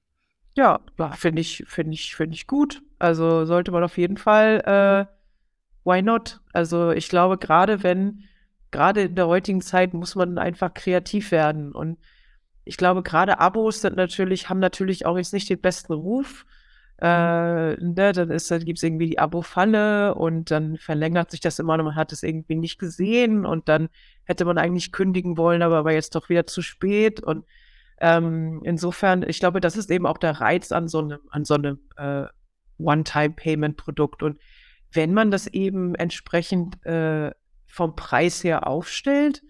Ja, 0.55 0.79
finde 1.15 1.41
ich, 1.41 1.63
finde 1.67 1.93
ich, 1.93 2.15
finde 2.15 2.35
ich 2.35 2.45
gut. 2.45 2.83
Also 2.99 3.45
sollte 3.45 3.71
man 3.71 3.83
auf 3.83 3.97
jeden 3.97 4.17
Fall, 4.17 4.61
äh, 4.65 5.89
why 5.89 6.03
not? 6.03 6.39
Also 6.53 6.91
ich 6.91 7.09
glaube, 7.09 7.39
gerade 7.39 7.81
wenn, 7.81 8.25
gerade 8.69 9.03
in 9.03 9.15
der 9.15 9.27
heutigen 9.27 9.61
Zeit 9.61 9.95
muss 9.95 10.13
man 10.13 10.37
einfach 10.37 10.71
kreativ 10.75 11.31
werden. 11.31 11.71
Und 11.71 11.97
ich 12.63 12.77
glaube, 12.77 13.01
gerade 13.01 13.39
Abos 13.39 13.81
sind 13.81 13.95
natürlich, 13.95 14.49
haben 14.49 14.59
natürlich 14.59 15.07
auch 15.07 15.17
jetzt 15.17 15.33
nicht 15.33 15.49
den 15.49 15.59
besten 15.59 15.93
Ruf. 15.93 16.45
Äh, 17.01 17.77
ne, 17.77 18.11
dann 18.13 18.29
dann 18.29 18.65
gibt 18.65 18.77
es 18.77 18.83
irgendwie 18.83 19.09
die 19.09 19.17
Abo-Falle 19.17 20.13
und 20.13 20.51
dann 20.51 20.77
verlängert 20.77 21.31
sich 21.31 21.39
das 21.39 21.57
immer 21.57 21.73
und 21.73 21.83
man 21.83 21.95
hat 21.95 22.11
es 22.11 22.21
irgendwie 22.21 22.55
nicht 22.55 22.77
gesehen 22.77 23.43
und 23.43 23.67
dann 23.69 23.89
hätte 24.25 24.45
man 24.45 24.59
eigentlich 24.59 24.91
kündigen 24.91 25.35
wollen, 25.35 25.63
aber 25.63 25.83
war 25.83 25.93
jetzt 25.93 26.13
doch 26.13 26.29
wieder 26.29 26.45
zu 26.45 26.61
spät 26.61 27.19
und 27.19 27.43
ähm, 27.99 28.61
insofern, 28.63 29.27
ich 29.27 29.39
glaube, 29.39 29.61
das 29.61 29.77
ist 29.77 29.89
eben 29.89 30.05
auch 30.05 30.19
der 30.19 30.41
Reiz 30.41 30.71
an 30.71 30.87
so 30.87 30.99
einem, 30.99 31.19
an 31.31 31.43
so 31.43 31.55
einem 31.55 31.79
äh, 31.97 32.25
One-Time-Payment-Produkt 32.77 34.21
und 34.21 34.39
wenn 34.93 35.13
man 35.13 35.31
das 35.31 35.47
eben 35.47 35.95
entsprechend 35.95 36.85
äh, 36.85 37.31
vom 37.65 37.95
Preis 37.95 38.43
her 38.43 38.67
aufstellt, 38.67 39.41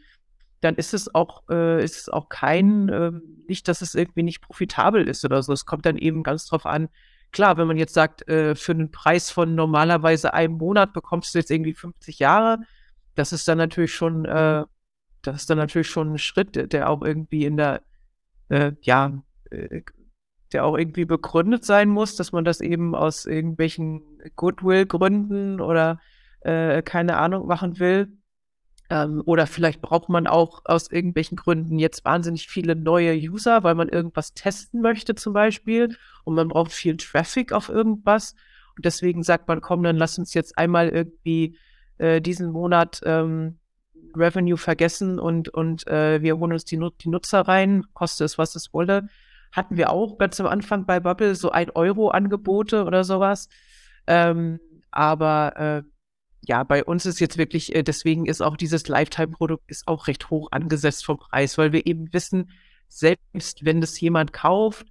dann 0.62 0.76
ist 0.76 0.93
es 0.93 1.14
auch, 1.14 1.43
äh, 1.49 1.84
ist 1.84 1.97
es 1.97 2.08
auch 2.08 2.30
kein, 2.30 2.88
äh, 2.88 3.12
nicht, 3.49 3.68
dass 3.68 3.82
es 3.82 3.93
irgendwie 3.93 4.24
nicht 4.24 4.41
profitabel 4.41 5.08
ist 5.08 5.26
oder 5.26 5.41
so. 5.43 5.52
Es 5.52 5.66
kommt 5.66 5.86
dann 5.86 5.97
eben 5.97 6.24
ganz 6.24 6.45
drauf 6.45 6.66
an, 6.66 6.88
klar, 7.32 7.58
wenn 7.58 7.68
man 7.68 7.78
jetzt 7.78 7.94
sagt, 7.94 8.28
äh, 8.28 8.56
für 8.56 8.74
einen 8.74 8.92
Preis 8.92 9.32
von 9.32 9.56
normalerweise 9.56 10.34
einem 10.34 10.56
Monat 10.56 10.94
bekommst 10.94 11.34
du 11.34 11.40
jetzt 11.40 11.52
irgendwie 11.52 11.74
50 11.74 12.20
Jahre, 12.20 12.60
das 13.16 13.34
ist 13.34 13.48
dann 13.48 13.58
natürlich 13.58 13.94
schon, 13.94 14.26
äh, 14.26 14.64
das 15.22 15.36
ist 15.36 15.50
dann 15.50 15.58
natürlich 15.58 15.90
schon 15.90 16.14
ein 16.14 16.18
Schritt, 16.18 16.74
der 16.74 16.90
auch 16.90 17.02
irgendwie 17.02 17.46
in 17.46 17.58
der, 17.58 17.82
äh, 18.50 18.74
ja, 18.82 19.22
äh, 19.50 19.82
der 20.52 20.66
auch 20.66 20.78
irgendwie 20.78 21.06
begründet 21.06 21.64
sein 21.64 21.90
muss, 21.90 22.16
dass 22.16 22.32
man 22.32 22.44
das 22.44 22.60
eben 22.60 22.96
aus 22.96 23.26
irgendwelchen 23.26 24.02
Goodwill-Gründen 24.36 25.62
oder 25.62 26.00
äh, 26.42 26.82
keine 26.82 27.18
Ahnung 27.18 27.48
machen 27.48 27.80
will. 27.80 28.12
Ähm, 28.92 29.24
oder 29.26 29.48
vielleicht 29.48 29.82
braucht 29.82 30.10
man 30.10 30.28
auch 30.28 30.64
aus 30.66 30.92
irgendwelchen 30.92 31.38
Gründen 31.38 31.80
jetzt 31.80 32.04
wahnsinnig 32.04 32.50
viele 32.50 32.76
neue 32.76 33.16
User, 33.16 33.64
weil 33.64 33.74
man 33.74 33.88
irgendwas 33.88 34.34
testen 34.34 34.82
möchte 34.82 35.16
zum 35.16 35.32
Beispiel 35.32 35.96
und 36.26 36.36
man 36.36 36.50
braucht 36.50 36.74
viel 36.74 36.98
Traffic 36.98 37.54
auf 37.54 37.70
irgendwas. 37.70 38.36
Und 38.76 38.84
deswegen 38.84 39.24
sagt 39.24 39.48
man, 39.48 39.62
komm, 39.62 39.82
dann 39.84 39.96
lass 39.96 40.20
uns 40.20 40.34
jetzt 40.34 40.58
einmal 40.58 40.89
irgendwie 40.89 41.58
äh, 42.00 42.20
diesen 42.20 42.52
Monat 42.52 43.00
ähm, 43.06 43.60
Revenue 44.14 44.58
vergessen 44.58 45.20
und, 45.20 45.48
und 45.48 45.88
äh, 45.88 46.22
wir 46.22 46.38
holen 46.38 46.52
uns 46.52 46.66
die, 46.66 46.78
die 47.02 47.10
Nutzer 47.10 47.48
rein, 47.48 47.86
koste 47.94 48.26
es, 48.26 48.38
was 48.38 48.56
es 48.56 48.74
wolle. 48.74 49.08
Hatten 49.54 49.78
wir 49.78 49.89
auch 49.89 50.18
ganz 50.18 50.38
am 50.42 50.48
Anfang 50.48 50.86
bei 50.86 51.00
Bubble 51.00 51.36
so 51.36 51.50
ein 51.52 51.70
Euro 51.70 52.10
Angebote 52.10 52.84
oder 52.84 53.06
sowas. 53.06 53.48
Ähm, 54.06 54.60
aber 54.92 55.56
äh, 55.56 55.84
ja, 56.42 56.64
bei 56.64 56.84
uns 56.84 57.06
ist 57.06 57.20
jetzt 57.20 57.38
wirklich, 57.38 57.76
äh, 57.76 57.84
deswegen 57.84 58.26
ist 58.26 58.42
auch 58.42 58.58
dieses 58.58 58.88
Lifetime-Produkt 58.88 59.70
ist 59.70 59.88
auch 59.88 60.08
recht 60.08 60.30
hoch 60.30 60.50
angesetzt 60.52 61.06
vom 61.06 61.18
Preis, 61.18 61.58
weil 61.58 61.72
wir 61.72 61.86
eben 61.86 62.12
wissen, 62.14 62.50
selbst 62.88 63.64
wenn 63.64 63.80
das 63.80 64.00
jemand 64.00 64.34
kauft 64.34 64.88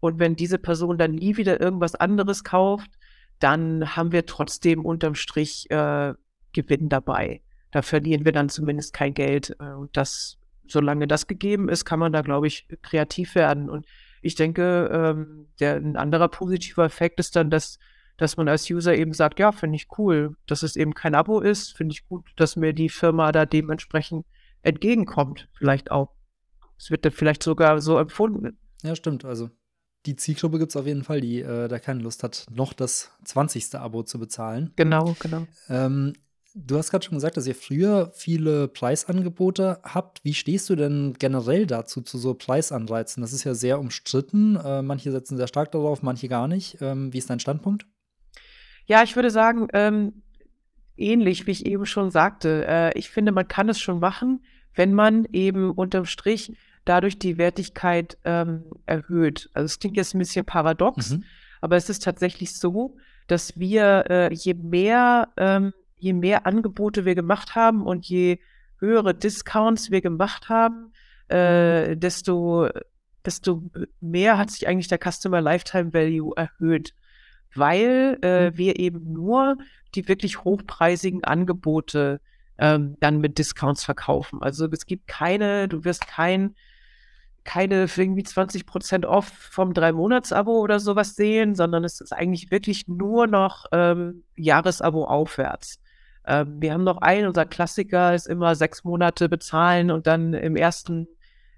und 0.00 0.18
wenn 0.18 0.34
diese 0.34 0.58
Person 0.58 0.98
dann 0.98 1.12
nie 1.12 1.36
wieder 1.36 1.60
irgendwas 1.60 1.94
anderes 1.94 2.42
kauft, 2.42 2.90
dann 3.38 3.96
haben 3.96 4.12
wir 4.12 4.26
trotzdem 4.26 4.84
unterm 4.84 5.14
Strich 5.14 5.70
äh, 5.70 6.14
Gewinn 6.52 6.88
dabei. 6.88 7.42
Da 7.70 7.82
verlieren 7.82 8.24
wir 8.24 8.32
dann 8.32 8.48
zumindest 8.48 8.94
kein 8.94 9.14
Geld. 9.14 9.56
Äh, 9.60 9.72
und 9.72 9.96
das, 9.96 10.38
solange 10.66 11.06
das 11.06 11.26
gegeben 11.26 11.68
ist, 11.68 11.84
kann 11.84 11.98
man 11.98 12.12
da, 12.12 12.22
glaube 12.22 12.46
ich, 12.46 12.66
kreativ 12.82 13.34
werden. 13.34 13.68
Und 13.68 13.86
ich 14.22 14.36
denke, 14.36 14.88
ähm, 14.92 15.48
der, 15.60 15.76
ein 15.76 15.96
anderer 15.96 16.28
positiver 16.28 16.84
Effekt 16.84 17.20
ist 17.20 17.36
dann, 17.36 17.50
dass 17.50 17.78
dass 18.16 18.36
man 18.36 18.48
als 18.48 18.70
User 18.70 18.94
eben 18.96 19.12
sagt, 19.12 19.38
ja, 19.38 19.52
finde 19.52 19.76
ich 19.76 19.88
cool, 19.98 20.36
dass 20.46 20.62
es 20.62 20.76
eben 20.76 20.94
kein 20.94 21.14
Abo 21.14 21.40
ist, 21.40 21.76
finde 21.76 21.92
ich 21.92 22.06
gut, 22.06 22.24
dass 22.36 22.56
mir 22.56 22.72
die 22.72 22.88
Firma 22.88 23.32
da 23.32 23.46
dementsprechend 23.46 24.26
entgegenkommt, 24.62 25.48
vielleicht 25.52 25.90
auch. 25.90 26.14
Es 26.78 26.90
wird 26.90 27.04
dann 27.04 27.12
vielleicht 27.12 27.42
sogar 27.42 27.80
so 27.80 27.98
empfunden. 27.98 28.58
Ja, 28.82 28.94
stimmt. 28.94 29.24
Also 29.24 29.50
die 30.06 30.16
Zielgruppe 30.16 30.58
gibt 30.58 30.70
es 30.70 30.76
auf 30.76 30.86
jeden 30.86 31.04
Fall, 31.04 31.20
die 31.20 31.40
äh, 31.40 31.68
da 31.68 31.78
keine 31.78 32.02
Lust 32.02 32.22
hat, 32.22 32.46
noch 32.50 32.72
das 32.72 33.10
20. 33.24 33.76
Abo 33.76 34.02
zu 34.02 34.18
bezahlen. 34.18 34.72
Genau, 34.76 35.16
genau. 35.18 35.46
Ähm, 35.68 36.12
du 36.54 36.76
hast 36.76 36.90
gerade 36.90 37.04
schon 37.04 37.16
gesagt, 37.16 37.36
dass 37.36 37.46
ihr 37.46 37.54
früher 37.54 38.10
viele 38.14 38.68
Preisangebote 38.68 39.80
habt. 39.82 40.22
Wie 40.22 40.34
stehst 40.34 40.68
du 40.68 40.76
denn 40.76 41.14
generell 41.18 41.66
dazu, 41.66 42.02
zu 42.02 42.18
so 42.18 42.34
Preisanreizen? 42.34 43.22
Das 43.22 43.32
ist 43.32 43.44
ja 43.44 43.54
sehr 43.54 43.80
umstritten. 43.80 44.56
Äh, 44.56 44.82
manche 44.82 45.10
setzen 45.10 45.36
sehr 45.36 45.48
stark 45.48 45.72
darauf, 45.72 46.02
manche 46.02 46.28
gar 46.28 46.48
nicht. 46.48 46.78
Ähm, 46.80 47.12
wie 47.12 47.18
ist 47.18 47.30
dein 47.30 47.40
Standpunkt? 47.40 47.86
Ja, 48.86 49.02
ich 49.02 49.16
würde 49.16 49.30
sagen, 49.30 49.68
ähm, 49.72 50.22
ähnlich 50.96 51.46
wie 51.46 51.52
ich 51.52 51.66
eben 51.66 51.86
schon 51.86 52.10
sagte. 52.10 52.66
Äh, 52.66 52.98
ich 52.98 53.10
finde, 53.10 53.32
man 53.32 53.48
kann 53.48 53.68
es 53.68 53.80
schon 53.80 54.00
machen, 54.00 54.44
wenn 54.74 54.92
man 54.92 55.26
eben 55.32 55.70
unterm 55.70 56.04
Strich 56.04 56.56
dadurch 56.84 57.18
die 57.18 57.38
Wertigkeit 57.38 58.18
ähm, 58.24 58.64
erhöht. 58.86 59.48
Also 59.54 59.66
es 59.66 59.78
klingt 59.78 59.96
jetzt 59.96 60.14
ein 60.14 60.18
bisschen 60.18 60.44
paradox, 60.44 61.12
mhm. 61.12 61.24
aber 61.60 61.76
es 61.76 61.88
ist 61.88 62.02
tatsächlich 62.02 62.58
so, 62.58 62.96
dass 63.26 63.58
wir 63.58 64.04
äh, 64.10 64.34
je 64.34 64.54
mehr 64.54 65.28
ähm, 65.36 65.72
je 65.96 66.12
mehr 66.12 66.46
Angebote 66.46 67.06
wir 67.06 67.14
gemacht 67.14 67.54
haben 67.54 67.86
und 67.86 68.06
je 68.06 68.38
höhere 68.78 69.14
Discounts 69.14 69.90
wir 69.90 70.02
gemacht 70.02 70.50
haben, 70.50 70.92
äh, 71.28 71.96
desto 71.96 72.68
desto 73.24 73.62
mehr 74.00 74.36
hat 74.36 74.50
sich 74.50 74.68
eigentlich 74.68 74.88
der 74.88 75.00
Customer 75.02 75.40
Lifetime 75.40 75.94
Value 75.94 76.32
erhöht, 76.36 76.92
weil 77.54 78.18
äh, 78.22 78.50
mhm. 78.50 78.58
wir 78.58 78.78
eben 78.78 79.12
nur 79.12 79.56
die 79.94 80.08
wirklich 80.08 80.44
hochpreisigen 80.44 81.24
Angebote 81.24 82.20
ähm, 82.58 82.96
dann 83.00 83.18
mit 83.20 83.38
Discounts 83.38 83.84
verkaufen. 83.84 84.42
Also 84.42 84.68
es 84.70 84.86
gibt 84.86 85.06
keine, 85.06 85.68
du 85.68 85.84
wirst 85.84 86.06
kein, 86.06 86.54
keine 87.44 87.86
irgendwie 87.96 88.22
20 88.22 88.66
Prozent 88.66 89.06
off 89.06 89.26
vom 89.26 89.74
Drei-Monats-Abo 89.74 90.60
oder 90.60 90.80
sowas 90.80 91.14
sehen, 91.14 91.54
sondern 91.54 91.84
es 91.84 92.00
ist 92.00 92.12
eigentlich 92.12 92.50
wirklich 92.50 92.88
nur 92.88 93.26
noch 93.26 93.66
ähm, 93.72 94.24
Jahresabo 94.36 95.04
aufwärts. 95.04 95.80
Ähm, 96.26 96.60
wir 96.60 96.72
haben 96.72 96.84
noch 96.84 96.98
einen, 96.98 97.26
unser 97.26 97.44
Klassiker 97.44 98.14
ist 98.14 98.26
immer 98.26 98.54
sechs 98.54 98.84
Monate 98.84 99.28
bezahlen 99.28 99.90
und 99.90 100.06
dann 100.06 100.32
im 100.32 100.56
ersten, 100.56 101.06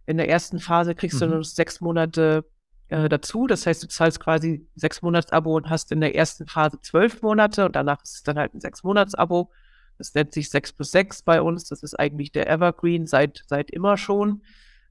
in 0.07 0.17
der 0.17 0.29
ersten 0.29 0.59
Phase 0.59 0.95
kriegst 0.95 1.21
mhm. 1.21 1.27
du 1.27 1.35
nur 1.35 1.45
sechs 1.45 1.81
Monate 1.81 2.45
äh, 2.89 3.09
dazu. 3.09 3.47
Das 3.47 3.67
heißt, 3.67 3.83
du 3.83 3.89
zahlst 3.89 4.21
quasi 4.21 4.67
sechs 4.75 5.03
Monats-Abo 5.03 5.57
und 5.57 5.71
hast 5.71 5.93
in 5.93 6.01
der 6.01 6.15
ersten 6.15 6.47
Phase 6.47 6.81
zwölf 6.81 7.23
Monate 7.23 7.67
und 7.67 7.77
danach 7.77 8.03
ist 8.03 8.15
es 8.15 8.23
dann 8.23 8.39
halt 8.39 8.55
ein 8.55 8.61
sechs 8.61 8.83
Monats-Abo. 8.83 9.51
Das 9.99 10.15
nennt 10.15 10.33
sich 10.33 10.51
6 10.51 10.75
plus 10.75 10.91
6 10.91 11.23
bei 11.23 11.41
uns. 11.41 11.69
Das 11.69 11.83
ist 11.83 11.99
eigentlich 11.99 12.33
der 12.33 12.51
Evergreen 12.51 13.07
seit, 13.07 13.43
seit 13.47 13.71
immer 13.71 13.97
schon. 13.97 14.43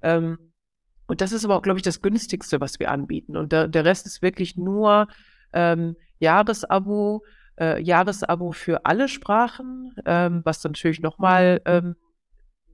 Ähm, 0.01 0.37
und 1.07 1.21
das 1.21 1.31
ist 1.31 1.45
aber 1.45 1.55
auch, 1.55 1.61
glaube 1.61 1.77
ich, 1.77 1.83
das 1.83 2.01
günstigste, 2.01 2.59
was 2.59 2.79
wir 2.79 2.89
anbieten. 2.89 3.37
Und 3.37 3.51
der, 3.51 3.67
der 3.67 3.85
Rest 3.85 4.07
ist 4.07 4.21
wirklich 4.21 4.57
nur 4.57 5.07
ähm, 5.53 5.95
Jahresabo, 6.19 7.23
äh, 7.59 7.81
Jahresabo 7.81 8.51
für 8.51 8.85
alle 8.85 9.07
Sprachen, 9.07 9.93
ähm, 10.05 10.41
was 10.43 10.63
natürlich 10.63 11.01
nochmal 11.01 11.61
ähm, 11.65 11.95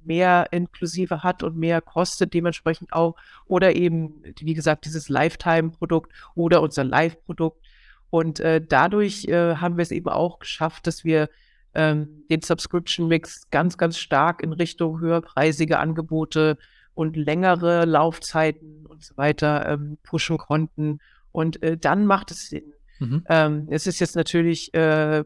mehr 0.05 0.47
inklusive 0.51 1.23
hat 1.23 1.43
und 1.43 1.57
mehr 1.57 1.81
kostet 1.81 2.33
dementsprechend 2.33 2.93
auch. 2.93 3.15
Oder 3.45 3.75
eben, 3.75 4.23
wie 4.39 4.53
gesagt, 4.53 4.85
dieses 4.85 5.09
Lifetime-Produkt 5.09 6.11
oder 6.35 6.61
unser 6.61 6.83
Live-Produkt. 6.83 7.61
Und 8.09 8.39
äh, 8.39 8.61
dadurch 8.65 9.25
äh, 9.25 9.55
haben 9.55 9.77
wir 9.77 9.83
es 9.83 9.91
eben 9.91 10.09
auch 10.09 10.39
geschafft, 10.39 10.87
dass 10.87 11.03
wir 11.03 11.29
ähm, 11.73 12.25
den 12.29 12.41
Subscription 12.41 13.07
Mix 13.07 13.49
ganz, 13.49 13.77
ganz 13.77 13.97
stark 13.97 14.43
in 14.43 14.53
Richtung 14.53 14.99
höherpreisige 14.99 15.79
Angebote 15.79 16.57
und 16.93 17.15
längere 17.15 17.85
Laufzeiten 17.85 18.85
und 18.85 19.03
so 19.03 19.15
weiter 19.17 19.67
ähm, 19.67 19.97
pushen 20.03 20.37
konnten. 20.37 20.99
Und 21.31 21.63
äh, 21.63 21.77
dann 21.77 22.05
macht 22.05 22.31
es 22.31 22.49
Sinn. 22.49 22.73
Mhm. 22.99 23.23
Ähm, 23.29 23.67
es 23.71 23.87
ist 23.87 23.99
jetzt 23.99 24.15
natürlich, 24.15 24.73
äh, 24.73 25.23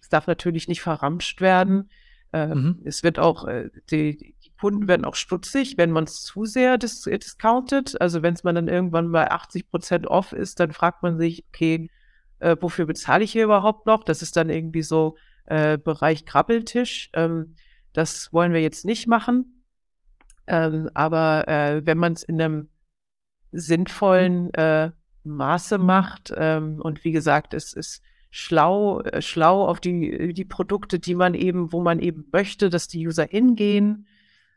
es 0.00 0.08
darf 0.08 0.26
natürlich 0.26 0.68
nicht 0.68 0.80
verramscht 0.80 1.40
werden. 1.40 1.90
Ähm, 2.32 2.50
mhm. 2.50 2.82
Es 2.84 3.02
wird 3.02 3.18
auch, 3.18 3.46
äh, 3.46 3.70
die, 3.90 4.16
die, 4.16 4.34
Kunden 4.58 4.86
werden 4.86 5.04
auch 5.04 5.16
stutzig, 5.16 5.76
wenn 5.76 5.90
man 5.90 6.04
es 6.04 6.22
zu 6.22 6.44
sehr 6.44 6.78
dis 6.78 7.02
discountet. 7.02 8.00
Also 8.00 8.22
wenn 8.22 8.34
es 8.34 8.44
man 8.44 8.54
dann 8.54 8.68
irgendwann 8.68 9.10
bei 9.10 9.28
80 9.28 9.68
Prozent 9.68 10.06
off 10.06 10.32
ist, 10.32 10.60
dann 10.60 10.70
fragt 10.70 11.02
man 11.02 11.18
sich, 11.18 11.44
okay, 11.48 11.90
äh, 12.38 12.56
wofür 12.60 12.86
bezahle 12.86 13.24
ich 13.24 13.32
hier 13.32 13.42
überhaupt 13.42 13.86
noch? 13.86 14.04
Das 14.04 14.22
ist 14.22 14.36
dann 14.36 14.50
irgendwie 14.50 14.82
so, 14.82 15.16
äh, 15.46 15.78
Bereich 15.78 16.24
Krabbeltisch. 16.24 17.10
Ähm, 17.14 17.56
das 17.92 18.32
wollen 18.32 18.52
wir 18.52 18.60
jetzt 18.60 18.84
nicht 18.84 19.06
machen. 19.06 19.64
Ähm, 20.46 20.90
aber 20.94 21.46
äh, 21.48 21.84
wenn 21.84 21.98
man 21.98 22.12
es 22.12 22.22
in 22.22 22.40
einem 22.40 22.68
sinnvollen 23.52 24.52
äh, 24.54 24.90
Maße 25.24 25.78
macht 25.78 26.32
ähm, 26.36 26.80
und 26.80 27.04
wie 27.04 27.12
gesagt, 27.12 27.54
es 27.54 27.72
ist 27.72 28.02
schlau, 28.34 29.00
äh, 29.02 29.20
schlau 29.20 29.66
auf 29.68 29.78
die, 29.78 30.32
die 30.32 30.44
Produkte, 30.46 30.98
die 30.98 31.14
man 31.14 31.34
eben, 31.34 31.70
wo 31.70 31.82
man 31.82 32.00
eben 32.00 32.24
möchte, 32.32 32.70
dass 32.70 32.88
die 32.88 33.06
User 33.06 33.26
hingehen, 33.26 34.06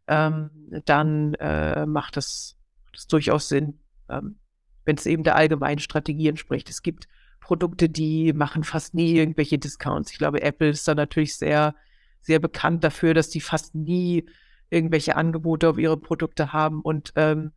ähm, 0.07 0.49
dann 0.85 1.33
äh, 1.35 1.85
macht 1.85 2.15
das, 2.15 2.55
das 2.93 3.05
durchaus 3.07 3.49
Sinn, 3.49 3.79
ähm, 4.09 4.39
wenn 4.85 4.95
es 4.95 5.05
eben 5.05 5.23
der 5.23 5.35
allgemeinen 5.35 5.79
Strategie 5.79 6.29
entspricht. 6.29 6.69
Es 6.69 6.83
gibt 6.83 7.09
Produkte, 7.41 7.89
die 7.89 8.31
machen 8.31 8.63
fast 8.63 8.93
nie 8.93 9.13
irgendwelche 9.17 9.57
Discounts. 9.57 10.11
Ich 10.11 10.19
glaube, 10.19 10.41
Apple 10.41 10.69
ist 10.69 10.87
da 10.87 10.95
natürlich 10.95 11.35
sehr, 11.35 11.75
sehr 12.21 12.39
bekannt 12.39 12.83
dafür, 12.83 13.13
dass 13.13 13.29
die 13.29 13.41
fast 13.41 13.75
nie 13.75 14.25
irgendwelche 14.69 15.17
Angebote 15.17 15.69
auf 15.69 15.77
ihre 15.77 15.97
Produkte 15.97 16.53
haben. 16.53 16.81
Und 16.81 17.11
ähm, 17.17 17.51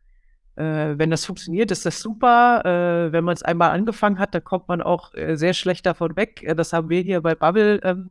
äh, 0.58 0.98
wenn 0.98 1.10
das 1.10 1.24
funktioniert, 1.24 1.70
ist 1.70 1.86
das 1.86 2.00
super. 2.00 2.62
Äh, 2.64 3.12
wenn 3.12 3.22
man 3.22 3.34
es 3.34 3.42
einmal 3.42 3.70
angefangen 3.70 4.18
hat, 4.18 4.34
dann 4.34 4.42
kommt 4.42 4.66
man 4.66 4.82
auch 4.82 5.14
äh, 5.14 5.36
sehr 5.36 5.54
schlecht 5.54 5.86
davon 5.86 6.16
weg. 6.16 6.42
Äh, 6.42 6.56
das 6.56 6.72
haben 6.72 6.88
wir 6.88 7.00
hier 7.00 7.20
bei 7.20 7.36
Bubble 7.36 7.80
ähm, 7.84 8.10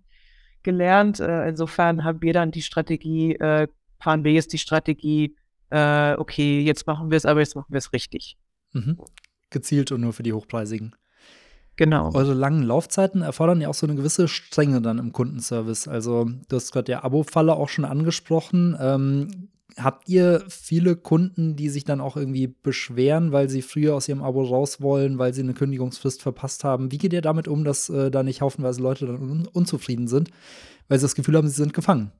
gelernt. 0.63 1.19
Äh, 1.19 1.49
insofern 1.49 2.05
haben 2.05 2.21
wir 2.21 2.31
dann 2.31 2.51
die 2.51 2.61
Strategie, 2.61 3.35
äh, 3.35 3.67
fahren 3.99 4.23
wir 4.23 4.31
jetzt 4.31 4.53
die 4.53 4.57
Strategie, 4.59 5.35
okay, 5.69 6.61
jetzt 6.61 6.87
machen 6.87 7.11
wir 7.11 7.17
es, 7.17 7.25
aber 7.25 7.41
jetzt 7.41 7.57
machen 7.57 7.73
wir 7.73 7.79
es 7.79 7.91
richtig. 7.91 8.37
Mhm. 8.71 8.97
Gezielt 9.49 9.91
und 9.91 9.99
nur 9.99 10.13
für 10.13 10.23
die 10.23 10.31
Hochpreisigen. 10.31 10.95
Genau. 11.75 12.13
Eure 12.13 12.33
langen 12.33 12.63
Laufzeiten 12.63 13.21
erfordern 13.21 13.59
ja 13.59 13.67
auch 13.67 13.73
so 13.73 13.85
eine 13.85 13.95
gewisse 13.97 14.29
Strenge 14.29 14.81
dann 14.81 14.97
im 14.97 15.11
Kundenservice. 15.11 15.89
Also, 15.89 16.23
du 16.23 16.55
hast 16.55 16.71
gerade 16.71 16.85
der 16.85 17.03
Abo-Falle 17.03 17.53
auch 17.53 17.67
schon 17.67 17.83
angesprochen. 17.83 18.77
Ähm, 18.79 19.49
habt 19.75 20.07
ihr 20.07 20.43
viele 20.47 20.95
Kunden, 20.95 21.55
die 21.55 21.69
sich 21.69 21.83
dann 21.83 22.01
auch 22.01 22.15
irgendwie 22.15 22.47
beschweren, 22.47 23.31
weil 23.31 23.49
sie 23.49 23.61
früher 23.61 23.95
aus 23.95 24.07
ihrem 24.07 24.23
Abo 24.23 24.43
raus 24.43 24.81
wollen, 24.81 25.19
weil 25.19 25.33
sie 25.33 25.41
eine 25.41 25.53
Kündigungsfrist 25.53 26.21
verpasst 26.21 26.63
haben? 26.63 26.91
Wie 26.91 26.97
geht 26.97 27.13
ihr 27.13 27.21
damit 27.21 27.47
um, 27.47 27.63
dass 27.63 27.89
äh, 27.89 28.09
da 28.09 28.23
nicht 28.23 28.41
haufenweise 28.41 28.81
Leute 28.81 29.05
dann 29.05 29.21
un 29.21 29.47
unzufrieden 29.47 30.07
sind, 30.07 30.31
weil 30.87 30.99
sie 30.99 31.05
das 31.05 31.15
Gefühl 31.15 31.35
haben, 31.35 31.47
sie 31.47 31.55
sind 31.55 31.73
gefangen? 31.73 32.11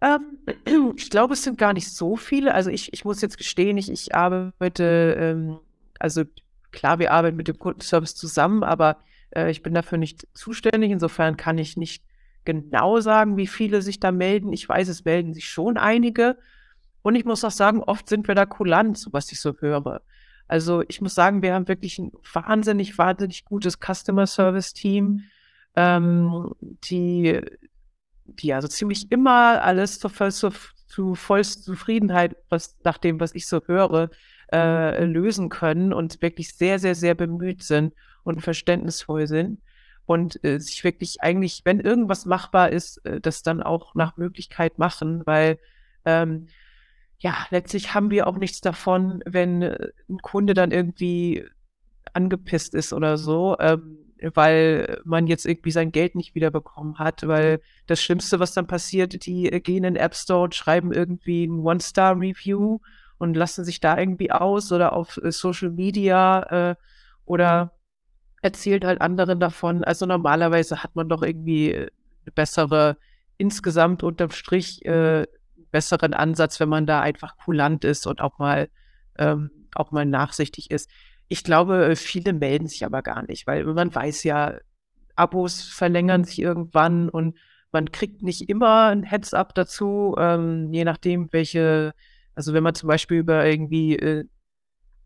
Ähm, 0.00 0.38
ich 0.96 1.10
glaube, 1.10 1.34
es 1.34 1.42
sind 1.42 1.58
gar 1.58 1.72
nicht 1.72 1.92
so 1.92 2.16
viele. 2.16 2.54
Also 2.54 2.70
ich, 2.70 2.92
ich 2.92 3.04
muss 3.04 3.20
jetzt 3.20 3.38
gestehen, 3.38 3.76
ich, 3.76 3.90
ich 3.90 4.14
arbeite, 4.14 5.16
ähm, 5.18 5.58
also 5.98 6.24
Klar, 6.72 6.98
wir 6.98 7.12
arbeiten 7.12 7.36
mit 7.36 7.48
dem 7.48 7.58
Kundenservice 7.58 8.14
zusammen, 8.14 8.64
aber 8.64 8.96
äh, 9.30 9.50
ich 9.50 9.62
bin 9.62 9.74
dafür 9.74 9.98
nicht 9.98 10.26
zuständig. 10.34 10.90
Insofern 10.90 11.36
kann 11.36 11.58
ich 11.58 11.76
nicht 11.76 12.02
genau 12.44 13.00
sagen, 13.00 13.36
wie 13.36 13.46
viele 13.46 13.82
sich 13.82 14.00
da 14.00 14.12
melden. 14.12 14.52
Ich 14.52 14.68
weiß, 14.68 14.88
es 14.88 15.04
melden 15.04 15.34
sich 15.34 15.48
schon 15.48 15.76
einige. 15.76 16.38
Und 17.02 17.14
ich 17.14 17.24
muss 17.24 17.44
auch 17.44 17.50
sagen, 17.50 17.82
oft 17.82 18.08
sind 18.08 18.28
wir 18.28 18.34
da 18.34 18.46
kulant, 18.46 18.96
so 18.98 19.12
was 19.12 19.32
ich 19.32 19.40
so 19.40 19.54
höre. 19.58 20.02
Also 20.48 20.82
ich 20.88 21.00
muss 21.00 21.14
sagen, 21.14 21.42
wir 21.42 21.54
haben 21.54 21.68
wirklich 21.68 21.98
ein 21.98 22.12
wahnsinnig, 22.32 22.98
wahnsinnig 22.98 23.44
gutes 23.44 23.78
Customer 23.78 24.26
Service 24.26 24.72
Team, 24.72 25.22
ähm, 25.76 26.52
die, 26.60 27.40
die 28.24 28.52
also 28.52 28.68
ziemlich 28.68 29.10
immer 29.10 29.62
alles 29.62 29.98
zu, 29.98 30.08
zu, 30.08 30.50
zu 30.86 31.14
vollster 31.14 31.62
Zufriedenheit, 31.62 32.36
was 32.48 32.76
nach 32.84 32.98
dem, 32.98 33.18
was 33.18 33.34
ich 33.34 33.46
so 33.46 33.62
höre, 33.66 34.10
äh, 34.52 35.04
lösen 35.04 35.48
können 35.48 35.92
und 35.92 36.20
wirklich 36.20 36.54
sehr, 36.54 36.78
sehr, 36.78 36.94
sehr 36.94 37.14
bemüht 37.14 37.62
sind 37.62 37.94
und 38.22 38.42
verständnisvoll 38.42 39.26
sind 39.26 39.60
und 40.06 40.42
äh, 40.44 40.58
sich 40.58 40.84
wirklich 40.84 41.22
eigentlich, 41.22 41.62
wenn 41.64 41.80
irgendwas 41.80 42.26
machbar 42.26 42.70
ist, 42.70 42.98
äh, 43.06 43.20
das 43.20 43.42
dann 43.42 43.62
auch 43.62 43.94
nach 43.94 44.16
Möglichkeit 44.16 44.78
machen, 44.78 45.22
weil 45.26 45.58
ähm, 46.04 46.48
ja, 47.18 47.46
letztlich 47.50 47.94
haben 47.94 48.10
wir 48.10 48.26
auch 48.26 48.36
nichts 48.36 48.60
davon, 48.60 49.22
wenn 49.24 49.62
äh, 49.62 49.88
ein 50.08 50.18
Kunde 50.18 50.54
dann 50.54 50.72
irgendwie 50.72 51.44
angepisst 52.12 52.74
ist 52.74 52.92
oder 52.92 53.16
so, 53.16 53.56
ähm, 53.60 53.98
weil 54.34 55.00
man 55.04 55.26
jetzt 55.26 55.46
irgendwie 55.46 55.70
sein 55.70 55.92
Geld 55.92 56.14
nicht 56.14 56.34
wiederbekommen 56.34 56.98
hat, 56.98 57.26
weil 57.26 57.60
das 57.86 58.02
Schlimmste, 58.02 58.40
was 58.40 58.54
dann 58.54 58.66
passiert, 58.66 59.24
die 59.26 59.44
gehen 59.62 59.84
in 59.84 59.94
den 59.94 59.96
App 59.96 60.14
Store 60.14 60.42
und 60.42 60.54
schreiben 60.54 60.92
irgendwie 60.92 61.44
ein 61.44 61.60
One-Star-Review 61.60 62.78
und 63.18 63.34
lassen 63.34 63.64
sich 63.64 63.80
da 63.80 63.96
irgendwie 63.98 64.32
aus 64.32 64.72
oder 64.72 64.92
auf 64.92 65.16
äh, 65.18 65.30
Social 65.30 65.70
Media 65.70 66.70
äh, 66.70 66.74
oder 67.24 67.72
erzählt 68.42 68.84
halt 68.84 69.00
anderen 69.00 69.40
davon. 69.40 69.84
Also 69.84 70.06
normalerweise 70.06 70.82
hat 70.82 70.94
man 70.94 71.08
doch 71.08 71.22
irgendwie 71.22 71.74
eine 71.74 72.32
bessere, 72.34 72.96
insgesamt 73.38 74.02
unterm 74.02 74.30
Strich 74.30 74.84
äh, 74.84 75.26
besseren 75.70 76.12
Ansatz, 76.14 76.60
wenn 76.60 76.68
man 76.68 76.86
da 76.86 77.00
einfach 77.00 77.36
kulant 77.38 77.84
ist 77.84 78.06
und 78.06 78.20
auch 78.20 78.38
mal 78.38 78.68
ähm, 79.18 79.50
auch 79.74 79.90
mal 79.90 80.04
nachsichtig 80.04 80.70
ist. 80.70 80.90
Ich 81.28 81.44
glaube, 81.44 81.96
viele 81.96 82.34
melden 82.34 82.68
sich 82.68 82.84
aber 82.84 83.02
gar 83.02 83.22
nicht, 83.22 83.46
weil 83.46 83.64
man 83.64 83.94
weiß 83.94 84.24
ja, 84.24 84.58
Abos 85.16 85.62
verlängern 85.62 86.24
sich 86.24 86.40
irgendwann 86.40 87.08
und 87.08 87.38
man 87.70 87.90
kriegt 87.90 88.22
nicht 88.22 88.50
immer 88.50 88.88
ein 88.88 89.02
Heads-up 89.02 89.54
dazu, 89.54 90.14
ähm, 90.18 90.72
je 90.72 90.84
nachdem, 90.84 91.32
welche 91.32 91.94
also 92.34 92.54
wenn 92.54 92.62
man 92.62 92.74
zum 92.74 92.88
Beispiel 92.88 93.18
über 93.18 93.46
irgendwie 93.46 93.96
äh, 93.96 94.24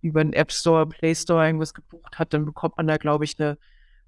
über 0.07 0.21
einen 0.21 0.33
App 0.33 0.53
Store, 0.53 0.87
Play 0.87 1.15
Store 1.15 1.45
irgendwas 1.45 1.75
gebucht 1.75 2.19
hat, 2.19 2.33
dann 2.33 2.45
bekommt 2.45 2.77
man 2.77 2.87
da, 2.87 2.97
glaube 2.97 3.25
ich, 3.25 3.39
eine, 3.39 3.59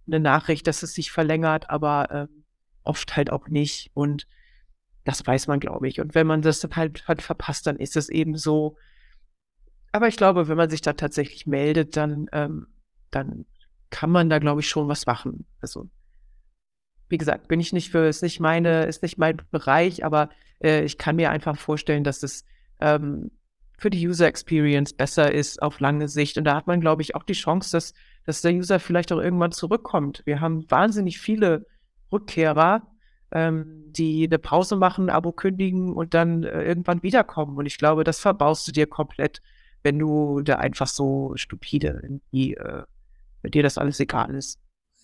eine 0.07 0.21
Nachricht, 0.21 0.67
dass 0.67 0.83
es 0.83 0.95
sich 0.95 1.11
verlängert, 1.11 1.71
aber 1.71 2.11
äh, 2.11 2.27
oft 2.85 3.17
halt 3.17 3.31
auch 3.31 3.49
nicht. 3.49 3.91
Und 3.95 4.27
das 5.05 5.27
weiß 5.27 5.47
man, 5.47 5.61
glaube 5.61 5.89
ich. 5.89 6.01
Und 6.01 6.15
wenn 6.15 6.27
man 6.27 6.43
das 6.43 6.67
halt, 6.75 7.07
halt 7.09 7.23
verpasst, 7.23 7.67
dann 7.67 7.77
ist 7.77 7.97
es 7.97 8.09
eben 8.09 8.37
so. 8.37 8.77
Aber 9.93 10.09
ich 10.09 10.17
glaube, 10.17 10.49
wenn 10.49 10.57
man 10.57 10.71
sich 10.71 10.81
da 10.81 10.93
tatsächlich 10.93 11.47
meldet, 11.47 11.97
dann, 11.97 12.27
ähm, 12.33 12.67
dann 13.11 13.47
kann 13.91 14.11
man 14.11 14.29
da, 14.29 14.39
glaube 14.39 14.61
ich, 14.61 14.69
schon 14.69 14.89
was 14.89 15.07
machen. 15.07 15.47
Also, 15.61 15.89
wie 17.09 17.19
gesagt, 17.19 17.49
bin 17.49 17.61
ich 17.61 17.73
nicht 17.73 17.91
für, 17.91 18.07
ist 18.07 18.23
nicht 18.23 18.39
meine, 18.39 18.85
ist 18.85 19.03
nicht 19.03 19.17
mein 19.17 19.41
Bereich, 19.51 20.05
aber 20.05 20.29
äh, 20.63 20.85
ich 20.85 20.99
kann 20.99 21.17
mir 21.17 21.31
einfach 21.31 21.57
vorstellen, 21.57 22.05
dass 22.05 22.23
es 22.23 22.45
ähm, 22.81 23.31
für 23.79 23.91
die 23.91 24.07
User 24.07 24.27
Experience 24.27 24.93
besser 24.93 25.33
ist 25.33 25.63
auf 25.63 25.79
lange 25.79 26.09
Sicht. 26.09 26.37
Und 26.37 26.45
da 26.45 26.57
hat 26.57 26.67
man, 26.67 26.81
glaube 26.81 27.01
ich, 27.01 27.15
auch 27.15 27.23
die 27.23 27.33
Chance, 27.33 27.71
dass, 27.71 27.95
dass 28.27 28.43
der 28.43 28.53
User 28.53 28.81
vielleicht 28.81 29.13
auch 29.13 29.21
irgendwann 29.21 29.53
zurückkommt. 29.53 30.23
Wir 30.27 30.41
haben 30.41 30.69
wahnsinnig 30.69 31.21
viele 31.21 31.65
Rückkehrer, 32.13 32.83
ähm, 33.31 33.85
die 33.93 34.27
eine 34.27 34.41
Pause 34.41 34.75
machen, 34.75 35.11
Abo 35.11 35.31
kündigen 35.31 35.93
und 35.95 36.13
dann 36.13 36.43
äh, 36.43 36.65
irgendwann 36.65 37.05
wiederkommen. 37.05 37.57
Und 37.57 37.67
ich 37.67 37.79
glaube, 37.79 38.03
das 38.03 38.19
verbaust 38.19 38.67
du 38.67 38.73
dir 38.73 38.89
komplett, 38.89 39.41
wenn 39.85 39.97
du 39.99 40.41
da 40.43 40.57
einfach 40.57 40.89
so 40.89 41.33
stupide 41.37 42.01
irgendwie, 42.03 42.55
äh, 42.55 42.83
dir 43.45 43.63
das 43.63 43.79
alles 43.79 44.01
egal 44.01 44.35
ist. 44.35 44.59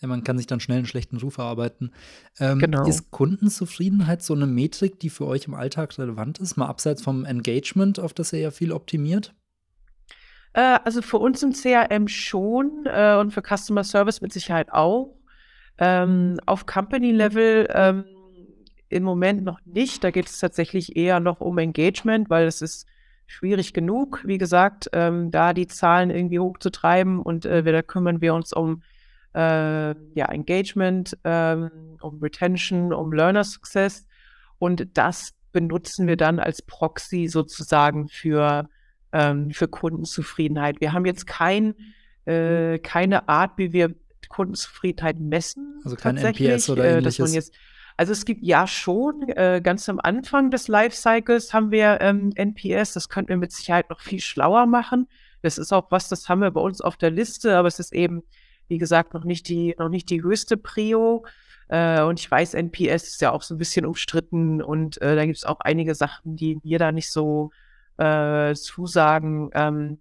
Man 0.07 0.25
kann 0.25 0.39
sich 0.39 0.47
dann 0.47 0.61
schnell 0.61 0.79
einen 0.79 0.87
schlechten 0.87 1.17
Ruf 1.17 1.39
erarbeiten. 1.39 1.93
Ähm, 2.39 2.59
genau. 2.59 2.87
Ist 2.87 3.11
Kundenzufriedenheit 3.11 4.23
so 4.23 4.35
eine 4.35 4.47
Metrik, 4.47 4.99
die 5.01 5.11
für 5.11 5.27
euch 5.27 5.47
im 5.47 5.55
Alltag 5.55 5.97
relevant 5.99 6.39
ist, 6.39 6.57
mal 6.57 6.67
abseits 6.67 7.03
vom 7.03 7.25
Engagement, 7.25 7.99
auf 7.99 8.15
das 8.15 8.33
ihr 8.33 8.41
ja 8.41 8.51
viel 8.51 8.73
optimiert? 8.73 9.35
Äh, 10.55 10.79
also 10.85 11.03
für 11.03 11.19
uns 11.19 11.43
im 11.43 11.53
CRM 11.53 12.09
schon 12.09 12.85
äh, 12.87 13.17
und 13.17 13.33
für 13.33 13.43
Customer 13.43 13.85
Service 13.85 14.21
mit 14.21 14.33
Sicherheit 14.33 14.73
auch. 14.73 15.17
Ähm, 15.77 16.39
auf 16.47 16.67
Company-Level 16.67 17.69
ähm, 17.73 18.05
im 18.89 19.03
Moment 19.03 19.43
noch 19.43 19.61
nicht. 19.65 20.05
Da 20.05 20.11
geht 20.11 20.27
es 20.27 20.39
tatsächlich 20.39 20.97
eher 20.97 21.19
noch 21.21 21.41
um 21.41 21.59
Engagement, 21.59 22.31
weil 22.31 22.47
es 22.47 22.63
ist 22.63 22.87
schwierig 23.27 23.73
genug, 23.73 24.23
wie 24.25 24.39
gesagt, 24.39 24.89
ähm, 24.93 25.31
da 25.31 25.53
die 25.53 25.67
Zahlen 25.67 26.11
irgendwie 26.11 26.39
hochzutreiben 26.39 27.21
und 27.21 27.45
äh, 27.45 27.63
da 27.63 27.83
kümmern 27.83 28.21
wir 28.21 28.35
uns 28.35 28.53
um 28.53 28.83
äh, 29.35 29.95
ja, 30.14 30.26
Engagement, 30.26 31.16
ähm, 31.24 31.70
um 32.01 32.20
Retention, 32.20 32.93
um 32.93 33.12
Learner 33.12 33.45
Success 33.45 34.07
und 34.59 34.97
das 34.97 35.35
benutzen 35.53 36.07
wir 36.07 36.16
dann 36.16 36.39
als 36.41 36.62
Proxy 36.62 37.28
sozusagen 37.28 38.09
für, 38.09 38.68
ähm, 39.12 39.51
für 39.51 39.68
Kundenzufriedenheit. 39.68 40.80
Wir 40.80 40.93
haben 40.93 41.07
jetzt 41.07 41.26
kein, 41.26 41.74
äh, 42.26 42.78
keine 42.78 43.28
Art, 43.28 43.53
wie 43.57 43.72
wir 43.72 43.95
Kundenzufriedenheit 44.28 45.20
messen. 45.20 45.80
Also 45.85 45.97
kein 45.97 46.16
NPS 46.16 46.68
oder 46.70 46.85
äh, 46.85 46.99
ähnliches. 46.99 47.35
Jetzt, 47.35 47.55
also 47.97 48.12
es 48.12 48.24
gibt 48.24 48.43
ja 48.43 48.66
schon, 48.66 49.28
äh, 49.28 49.61
ganz 49.62 49.89
am 49.89 50.01
Anfang 50.01 50.51
des 50.51 50.66
Lifecycles 50.66 51.55
haben 51.55 51.70
wir 51.70 52.01
ähm, 52.01 52.32
NPS, 52.35 52.95
das 52.95 53.09
könnten 53.09 53.28
wir 53.28 53.37
mit 53.37 53.53
Sicherheit 53.53 53.91
noch 53.91 54.01
viel 54.01 54.20
schlauer 54.20 54.66
machen. 54.66 55.09
Das 55.43 55.59
ist 55.59 55.72
auch 55.72 55.91
was, 55.91 56.09
das 56.09 56.28
haben 56.28 56.41
wir 56.41 56.51
bei 56.51 56.61
uns 56.61 56.80
auf 56.80 56.97
der 56.97 57.11
Liste, 57.11 57.57
aber 57.57 57.68
es 57.68 57.78
ist 57.78 57.93
eben, 57.93 58.24
wie 58.69 58.79
gesagt, 58.79 59.15
noch 59.15 59.25
nicht 59.25 59.49
die, 59.49 59.75
noch 59.79 59.89
nicht 59.89 60.11
die 60.11 60.23
höchste 60.23 60.57
Prio. 60.57 61.25
Äh, 61.69 62.03
und 62.03 62.21
ich 62.21 62.31
weiß, 62.31 62.55
NPS 62.55 63.05
ist 63.05 63.21
ja 63.21 63.33
auch 63.33 63.43
so 63.43 63.55
ein 63.55 63.59
bisschen 63.59 63.87
umstritten 63.87 64.62
und 64.62 65.01
äh, 65.01 65.17
da 65.17 65.25
gibt 65.25 65.39
es 65.39 65.45
auch 65.45 65.61
einige 65.61 65.95
Sachen, 65.95 66.37
die 66.37 66.59
mir 66.62 66.79
da 66.79 66.93
nicht 66.93 67.11
so 67.11 67.51
äh, 67.97 68.55
zusagen. 68.55 69.51
Ähm, 69.55 69.99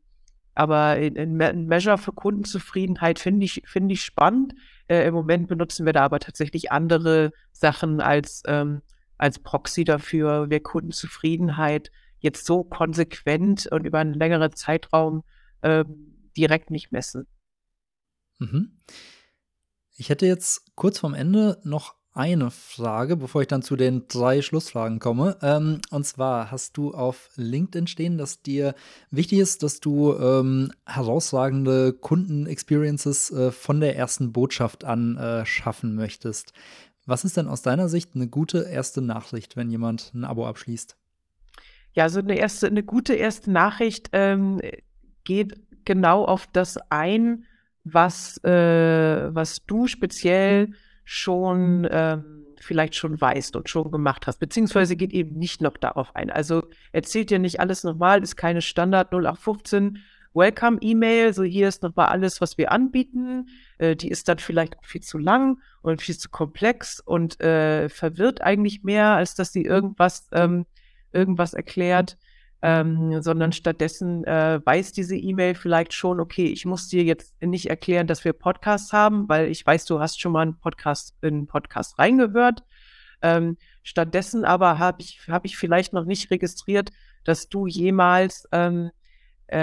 aber 0.55 0.97
in, 0.97 1.15
in, 1.15 1.39
in 1.39 1.67
Measure 1.67 1.97
für 1.97 2.11
Kundenzufriedenheit 2.11 3.19
finde 3.19 3.45
ich, 3.45 3.63
finde 3.65 3.93
ich 3.93 4.03
spannend. 4.03 4.53
Äh, 4.87 5.07
Im 5.07 5.13
Moment 5.13 5.47
benutzen 5.47 5.85
wir 5.85 5.93
da 5.93 6.03
aber 6.03 6.19
tatsächlich 6.19 6.71
andere 6.71 7.31
Sachen 7.51 8.01
als, 8.01 8.43
ähm, 8.45 8.81
als 9.17 9.39
Proxy 9.39 9.83
dafür, 9.83 10.49
wir 10.49 10.61
Kundenzufriedenheit 10.61 11.91
jetzt 12.19 12.45
so 12.45 12.63
konsequent 12.63 13.67
und 13.67 13.85
über 13.85 13.99
einen 13.99 14.13
längeren 14.13 14.53
Zeitraum 14.53 15.23
äh, 15.61 15.83
direkt 16.37 16.71
nicht 16.71 16.91
messen. 16.91 17.27
Mhm. 18.39 18.79
Ich 19.95 20.09
hätte 20.09 20.25
jetzt 20.25 20.75
kurz 20.75 20.99
vorm 20.99 21.13
Ende 21.13 21.59
noch 21.63 21.95
eine 22.13 22.51
Frage, 22.51 23.17
bevor 23.17 23.41
ich 23.41 23.47
dann 23.47 23.63
zu 23.63 23.75
den 23.75 24.07
drei 24.07 24.41
Schlussfragen 24.41 24.99
komme. 24.99 25.37
Ähm, 25.41 25.81
und 25.89 26.05
zwar 26.05 26.51
hast 26.51 26.77
du 26.77 26.93
auf 26.93 27.31
LinkedIn 27.35 27.87
stehen, 27.87 28.17
dass 28.17 28.41
dir 28.41 28.75
wichtig 29.09 29.39
ist, 29.39 29.63
dass 29.63 29.79
du 29.79 30.13
ähm, 30.13 30.71
herausragende 30.85 31.93
Kundenexperiences 31.93 33.31
äh, 33.31 33.51
von 33.51 33.79
der 33.79 33.95
ersten 33.95 34.31
Botschaft 34.31 34.83
an 34.83 35.17
äh, 35.17 35.45
schaffen 35.45 35.95
möchtest. 35.95 36.53
Was 37.05 37.25
ist 37.25 37.35
denn 37.35 37.47
aus 37.47 37.63
deiner 37.63 37.89
Sicht 37.89 38.11
eine 38.15 38.27
gute 38.27 38.59
erste 38.59 39.01
Nachricht, 39.01 39.57
wenn 39.57 39.71
jemand 39.71 40.13
ein 40.13 40.23
Abo 40.23 40.47
abschließt? 40.47 40.95
Ja, 41.93 42.09
so 42.09 42.19
eine 42.19 42.37
erste, 42.37 42.67
eine 42.67 42.83
gute 42.83 43.13
erste 43.13 43.51
Nachricht 43.51 44.09
ähm, 44.13 44.61
geht 45.23 45.55
genau 45.85 46.25
auf 46.25 46.47
das 46.47 46.77
ein, 46.89 47.45
was, 47.83 48.43
äh, 48.43 49.33
was 49.33 49.65
du 49.65 49.87
speziell 49.87 50.71
schon 51.03 51.87
ähm, 51.91 52.45
vielleicht 52.59 52.95
schon 52.95 53.19
weißt 53.19 53.55
und 53.55 53.69
schon 53.69 53.91
gemacht 53.91 54.25
hast, 54.25 54.39
beziehungsweise 54.39 54.95
geht 54.95 55.11
eben 55.11 55.37
nicht 55.37 55.61
noch 55.61 55.77
darauf 55.77 56.15
ein. 56.15 56.29
Also 56.29 56.63
erzählt 56.91 57.29
dir 57.29 57.39
nicht 57.39 57.59
alles 57.59 57.83
nochmal, 57.83 58.23
ist 58.23 58.37
keine 58.37 58.61
Standard 58.61 59.11
0815 59.11 59.99
Welcome-E-Mail, 60.33 61.33
so 61.33 61.43
hier 61.43 61.67
ist 61.67 61.83
nochmal 61.83 62.07
alles, 62.07 62.41
was 62.41 62.57
wir 62.57 62.71
anbieten. 62.71 63.49
Äh, 63.77 63.95
die 63.95 64.09
ist 64.09 64.27
dann 64.27 64.39
vielleicht 64.39 64.75
viel 64.81 65.01
zu 65.01 65.17
lang 65.17 65.59
und 65.81 66.01
viel 66.01 66.17
zu 66.17 66.29
komplex 66.29 66.99
und 66.99 67.39
äh, 67.39 67.89
verwirrt 67.89 68.41
eigentlich 68.41 68.83
mehr, 68.83 69.09
als 69.09 69.35
dass 69.35 69.51
sie 69.51 69.63
irgendwas, 69.63 70.27
ähm, 70.31 70.65
irgendwas 71.11 71.53
erklärt 71.53 72.17
ähm, 72.65 73.21
sondern 73.21 73.51
stattdessen 73.51 74.23
äh, 74.23 74.61
weiß 74.63 74.93
diese 74.93 75.17
E-Mail 75.17 75.53
vielleicht 75.53 75.91
schon, 75.91 76.21
okay, 76.21 76.45
ich 76.45 76.65
muss 76.65 76.87
dir 76.87 77.03
jetzt 77.03 77.35
nicht 77.41 77.69
erklären, 77.69 78.07
dass 78.07 78.23
wir 78.23 78.31
Podcasts 78.31 78.93
haben, 78.93 79.27
weil 79.27 79.49
ich 79.49 79.65
weiß, 79.65 79.83
du 79.83 79.99
hast 79.99 80.21
schon 80.21 80.31
mal 80.31 80.43
einen 80.43 80.57
Podcast 80.57 81.13
in 81.21 81.33
einen 81.33 81.47
Podcast 81.47 81.99
reingehört. 81.99 82.63
Ähm, 83.21 83.57
stattdessen 83.83 84.45
aber 84.45 84.79
habe 84.79 85.01
ich, 85.01 85.19
hab 85.27 85.43
ich 85.43 85.57
vielleicht 85.57 85.91
noch 85.91 86.05
nicht 86.05 86.31
registriert, 86.31 86.91
dass 87.25 87.49
du 87.49 87.67
jemals 87.67 88.47
ähm, 88.53 88.91
äh, 89.47 89.57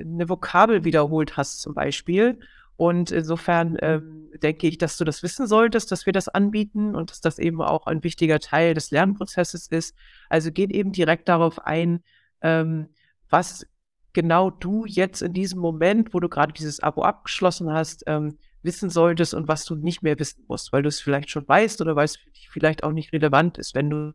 eine 0.00 0.26
Vokabel 0.26 0.84
wiederholt 0.84 1.36
hast, 1.36 1.60
zum 1.60 1.74
Beispiel. 1.74 2.38
Und 2.76 3.10
insofern 3.10 3.76
ähm, 3.82 4.30
denke 4.42 4.68
ich, 4.68 4.78
dass 4.78 4.96
du 4.96 5.04
das 5.04 5.22
wissen 5.22 5.46
solltest, 5.46 5.92
dass 5.92 6.06
wir 6.06 6.14
das 6.14 6.28
anbieten 6.28 6.94
und 6.94 7.10
dass 7.10 7.20
das 7.20 7.38
eben 7.38 7.60
auch 7.60 7.86
ein 7.86 8.02
wichtiger 8.02 8.40
Teil 8.40 8.72
des 8.72 8.90
Lernprozesses 8.90 9.66
ist. 9.66 9.94
Also 10.30 10.50
geht 10.50 10.72
eben 10.72 10.92
direkt 10.92 11.28
darauf 11.28 11.66
ein, 11.66 12.02
ähm, 12.42 12.88
was 13.30 13.66
genau 14.12 14.50
du 14.50 14.84
jetzt 14.84 15.22
in 15.22 15.32
diesem 15.32 15.60
Moment, 15.60 16.12
wo 16.12 16.20
du 16.20 16.28
gerade 16.28 16.52
dieses 16.52 16.80
Abo 16.80 17.02
abgeschlossen 17.02 17.72
hast, 17.72 18.04
ähm, 18.06 18.38
wissen 18.62 18.90
solltest 18.90 19.34
und 19.34 19.48
was 19.48 19.64
du 19.64 19.74
nicht 19.74 20.02
mehr 20.02 20.18
wissen 20.18 20.44
musst, 20.48 20.72
weil 20.72 20.82
du 20.82 20.88
es 20.88 21.00
vielleicht 21.00 21.30
schon 21.30 21.48
weißt 21.48 21.80
oder 21.80 21.96
weil 21.96 22.04
es 22.04 22.16
für 22.16 22.30
dich 22.30 22.48
vielleicht 22.50 22.84
auch 22.84 22.92
nicht 22.92 23.12
relevant 23.12 23.58
ist. 23.58 23.74
Wenn 23.74 23.90
du 23.90 24.12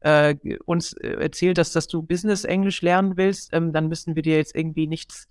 äh, 0.00 0.36
uns 0.64 0.92
äh, 0.94 1.08
erzählt 1.14 1.58
hast, 1.58 1.74
dass 1.74 1.88
du 1.88 2.02
Business 2.02 2.44
Englisch 2.44 2.82
lernen 2.82 3.16
willst, 3.16 3.52
ähm, 3.52 3.72
dann 3.72 3.88
müssen 3.88 4.14
wir 4.14 4.22
dir 4.22 4.36
jetzt 4.36 4.54
irgendwie 4.54 4.86
nichts 4.86 5.28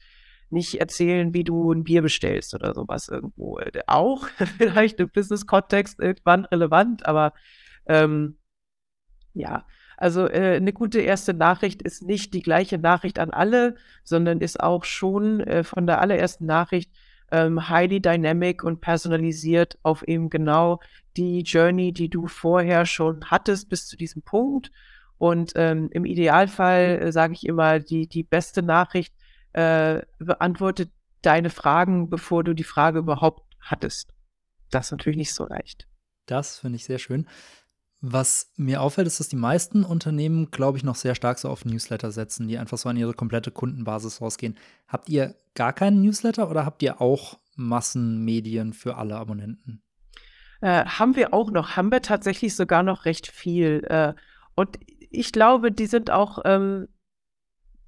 nicht 0.49 0.81
erzählen, 0.81 1.33
wie 1.33 1.45
du 1.45 1.71
ein 1.71 1.85
Bier 1.85 2.01
bestellst 2.01 2.53
oder 2.53 2.73
sowas 2.73 3.07
irgendwo. 3.07 3.59
Äh, 3.59 3.81
auch 3.87 4.27
vielleicht 4.57 4.99
im 4.99 5.09
Business-Kontext 5.09 5.99
irgendwann 5.99 6.45
relevant, 6.45 7.05
aber 7.05 7.33
ähm, 7.85 8.37
ja, 9.33 9.65
also 10.01 10.27
äh, 10.27 10.55
eine 10.55 10.73
gute 10.73 10.99
erste 10.99 11.31
Nachricht 11.35 11.83
ist 11.83 12.01
nicht 12.01 12.33
die 12.33 12.41
gleiche 12.41 12.79
Nachricht 12.79 13.19
an 13.19 13.29
alle, 13.29 13.75
sondern 14.03 14.41
ist 14.41 14.59
auch 14.59 14.83
schon 14.83 15.41
äh, 15.41 15.63
von 15.63 15.85
der 15.85 16.01
allerersten 16.01 16.47
Nachricht 16.47 16.91
ähm, 17.31 17.69
highly 17.69 18.01
dynamic 18.01 18.63
und 18.63 18.81
personalisiert 18.81 19.77
auf 19.83 20.01
eben 20.07 20.31
genau 20.31 20.79
die 21.17 21.41
Journey, 21.41 21.93
die 21.93 22.09
du 22.09 22.25
vorher 22.25 22.87
schon 22.87 23.25
hattest 23.25 23.69
bis 23.69 23.87
zu 23.87 23.95
diesem 23.95 24.23
Punkt. 24.23 24.71
Und 25.19 25.51
ähm, 25.53 25.89
im 25.91 26.05
Idealfall 26.05 26.99
äh, 26.99 27.11
sage 27.11 27.33
ich 27.33 27.45
immer, 27.45 27.77
die, 27.77 28.07
die 28.07 28.23
beste 28.23 28.63
Nachricht 28.63 29.13
äh, 29.53 30.01
beantwortet 30.17 30.89
deine 31.21 31.51
Fragen, 31.51 32.09
bevor 32.09 32.43
du 32.43 32.55
die 32.55 32.63
Frage 32.63 32.97
überhaupt 32.97 33.43
hattest. 33.59 34.15
Das 34.71 34.87
ist 34.87 34.91
natürlich 34.93 35.17
nicht 35.17 35.35
so 35.35 35.45
leicht. 35.45 35.87
Das 36.25 36.57
finde 36.57 36.77
ich 36.77 36.85
sehr 36.85 36.97
schön. 36.97 37.27
Was 38.03 38.51
mir 38.57 38.81
auffällt, 38.81 39.05
ist, 39.05 39.19
dass 39.19 39.29
die 39.29 39.35
meisten 39.35 39.83
Unternehmen, 39.83 40.49
glaube 40.49 40.77
ich, 40.77 40.83
noch 40.83 40.95
sehr 40.95 41.13
stark 41.13 41.37
so 41.37 41.49
auf 41.49 41.65
Newsletter 41.65 42.11
setzen, 42.11 42.47
die 42.47 42.57
einfach 42.57 42.79
so 42.79 42.89
an 42.89 42.97
ihre 42.97 43.13
komplette 43.13 43.51
Kundenbasis 43.51 44.21
rausgehen. 44.21 44.57
Habt 44.87 45.07
ihr 45.07 45.35
gar 45.53 45.71
keinen 45.71 46.01
Newsletter 46.01 46.49
oder 46.49 46.65
habt 46.65 46.81
ihr 46.81 46.99
auch 46.99 47.37
Massenmedien 47.55 48.73
für 48.73 48.97
alle 48.97 49.17
Abonnenten? 49.17 49.83
Äh, 50.61 50.85
haben 50.85 51.15
wir 51.15 51.31
auch 51.31 51.51
noch, 51.51 51.75
haben 51.75 51.91
wir 51.91 52.01
tatsächlich 52.01 52.55
sogar 52.55 52.81
noch 52.81 53.05
recht 53.05 53.27
viel. 53.27 53.83
Äh, 53.87 54.13
und 54.55 54.79
ich 55.11 55.31
glaube, 55.31 55.71
die 55.71 55.85
sind 55.85 56.09
auch, 56.09 56.39
ähm, 56.43 56.87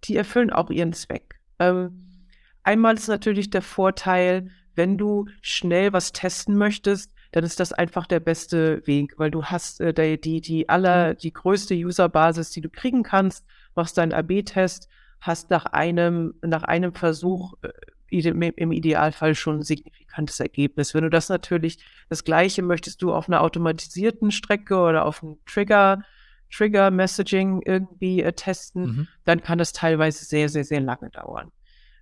die 0.04 0.16
erfüllen 0.16 0.52
auch 0.52 0.70
ihren 0.70 0.94
Zweck. 0.94 1.40
Ähm, 1.58 2.28
einmal 2.62 2.96
ist 2.96 3.08
natürlich 3.08 3.50
der 3.50 3.64
Vorteil, 3.64 4.52
wenn 4.76 4.98
du 4.98 5.26
schnell 5.42 5.92
was 5.92 6.12
testen 6.12 6.56
möchtest, 6.56 7.13
dann 7.34 7.44
ist 7.44 7.60
das 7.60 7.74
einfach 7.74 8.06
der 8.06 8.20
beste 8.20 8.86
Weg, 8.86 9.16
weil 9.18 9.32
du 9.32 9.44
hast 9.44 9.82
äh, 9.82 10.18
die, 10.18 10.40
die 10.40 10.70
aller, 10.70 11.16
die 11.16 11.34
größte 11.34 11.74
Userbasis, 11.74 12.52
die 12.52 12.62
du 12.62 12.70
kriegen 12.70 13.02
kannst, 13.02 13.46
machst 13.76 13.98
deinen 13.98 14.14
AB-Test, 14.14 14.88
hast 15.20 15.50
nach 15.50 15.66
einem, 15.66 16.36
nach 16.44 16.64
einem 16.64 16.94
Versuch 16.94 17.56
äh, 17.64 17.70
im 18.12 18.72
Idealfall 18.72 19.34
schon 19.34 19.58
ein 19.58 19.62
signifikantes 19.64 20.40
Ergebnis. 20.40 20.94
Wenn 20.94 21.02
du 21.02 21.10
das 21.10 21.30
natürlich, 21.30 21.84
das 22.08 22.24
Gleiche 22.24 22.62
möchtest 22.62 23.02
du 23.02 23.12
auf 23.12 23.28
einer 23.28 23.42
automatisierten 23.42 24.30
Strecke 24.30 24.78
oder 24.78 25.04
auf 25.06 25.24
einem 25.24 25.38
Trigger, 25.48 26.04
Trigger 26.52 26.92
Messaging 26.92 27.64
irgendwie 27.66 28.22
äh, 28.22 28.34
testen, 28.34 28.84
mhm. 28.84 29.08
dann 29.26 29.42
kann 29.42 29.58
das 29.58 29.74
teilweise 29.74 30.24
sehr, 30.24 30.50
sehr, 30.50 30.66
sehr 30.66 30.82
lange 30.82 31.10
dauern. 31.10 31.52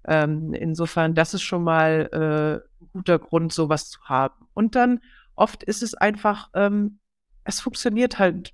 Ähm, 0.05 0.53
insofern, 0.53 1.15
das 1.15 1.33
ist 1.33 1.43
schon 1.43 1.63
mal 1.63 2.09
äh, 2.11 2.83
ein 2.83 2.89
guter 2.91 3.19
Grund, 3.19 3.53
sowas 3.53 3.89
zu 3.89 4.01
haben. 4.03 4.47
Und 4.53 4.75
dann 4.75 4.99
oft 5.41 5.63
ist 5.63 5.81
es 5.81 5.95
einfach, 5.95 6.49
ähm, 6.53 6.99
es 7.43 7.59
funktioniert 7.59 8.19
halt 8.19 8.53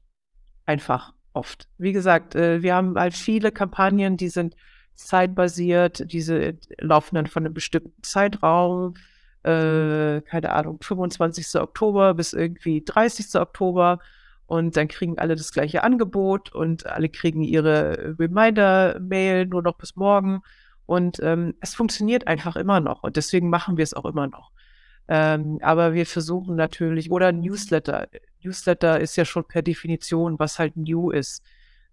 einfach 0.65 1.13
oft. 1.33 1.67
Wie 1.77 1.91
gesagt, 1.91 2.33
äh, 2.33 2.61
wir 2.63 2.75
haben 2.75 2.97
halt 2.97 3.13
viele 3.13 3.51
Kampagnen, 3.51 4.15
die 4.15 4.29
sind 4.29 4.55
zeitbasiert, 4.95 6.11
diese 6.11 6.57
laufen 6.79 7.15
dann 7.15 7.27
von 7.27 7.45
einem 7.45 7.53
bestimmten 7.53 8.01
Zeitraum, 8.03 8.95
äh, 9.43 10.21
keine 10.21 10.53
Ahnung, 10.53 10.79
25. 10.81 11.59
Oktober 11.61 12.13
bis 12.13 12.31
irgendwie 12.31 12.83
30. 12.83 13.35
Oktober. 13.35 13.99
Und 14.45 14.77
dann 14.77 14.87
kriegen 14.87 15.19
alle 15.19 15.35
das 15.35 15.51
gleiche 15.51 15.83
Angebot 15.83 16.53
und 16.55 16.85
alle 16.85 17.09
kriegen 17.09 17.43
ihre 17.43 18.15
Reminder-Mail 18.17 19.45
nur 19.45 19.61
noch 19.61 19.77
bis 19.77 19.97
morgen. 19.97 20.41
Und 20.85 21.19
ähm, 21.21 21.53
es 21.59 21.75
funktioniert 21.75 22.27
einfach 22.27 22.55
immer 22.55 22.79
noch. 22.79 23.03
Und 23.03 23.17
deswegen 23.17 23.49
machen 23.49 23.75
wir 23.75 23.83
es 23.83 23.93
auch 23.93 24.05
immer 24.05 24.27
noch. 24.27 24.51
Ähm, 25.07 25.59
aber 25.61 25.93
wir 25.93 26.05
versuchen 26.05 26.55
natürlich, 26.55 27.11
oder 27.11 27.31
Newsletter. 27.31 28.07
Newsletter 28.43 28.99
ist 28.99 29.15
ja 29.15 29.25
schon 29.25 29.45
per 29.45 29.61
Definition, 29.61 30.37
was 30.39 30.59
halt 30.59 30.75
new 30.75 31.11
ist. 31.11 31.43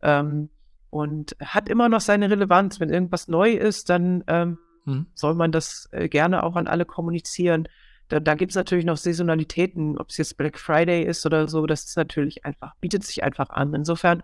Ähm, 0.02 0.50
und 0.90 1.36
hat 1.40 1.68
immer 1.68 1.88
noch 1.88 2.00
seine 2.00 2.30
Relevanz. 2.30 2.80
Wenn 2.80 2.90
irgendwas 2.90 3.28
neu 3.28 3.52
ist, 3.52 3.90
dann 3.90 4.24
ähm, 4.26 4.58
hm. 4.84 5.06
soll 5.14 5.34
man 5.34 5.52
das 5.52 5.88
äh, 5.92 6.08
gerne 6.08 6.42
auch 6.42 6.56
an 6.56 6.66
alle 6.66 6.84
kommunizieren. 6.84 7.68
Da, 8.08 8.20
da 8.20 8.34
gibt 8.34 8.52
es 8.52 8.56
natürlich 8.56 8.84
noch 8.84 8.96
Saisonalitäten, 8.96 9.98
ob 9.98 10.10
es 10.10 10.18
jetzt 10.18 10.36
Black 10.36 10.58
Friday 10.58 11.02
ist 11.04 11.24
oder 11.24 11.48
so, 11.48 11.66
das 11.66 11.84
ist 11.84 11.96
natürlich 11.96 12.44
einfach, 12.44 12.74
bietet 12.80 13.02
sich 13.02 13.24
einfach 13.24 13.50
an. 13.50 13.74
Insofern 13.74 14.22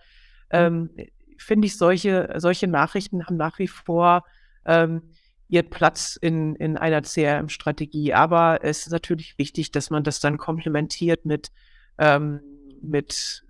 hm. 0.51 0.91
ähm, 0.99 1.07
finde 1.39 1.67
ich, 1.67 1.77
solche, 1.77 2.33
solche 2.37 2.67
Nachrichten 2.67 3.25
haben 3.25 3.37
nach 3.37 3.59
wie 3.59 3.69
vor 3.69 4.25
ähm, 4.65 5.03
ihren 5.51 5.69
Platz 5.69 6.17
in, 6.17 6.55
in 6.57 6.77
einer 6.77 7.03
CRM-Strategie. 7.03 8.15
Aber 8.15 8.61
es 8.63 8.87
ist 8.87 8.93
natürlich 8.93 9.37
wichtig, 9.37 9.73
dass 9.73 9.91
man 9.91 10.05
das 10.05 10.21
dann 10.21 10.39
komplementiert 10.39 11.25
mit, 11.25 11.51
ähm, 11.99 12.41
mit 12.81 13.45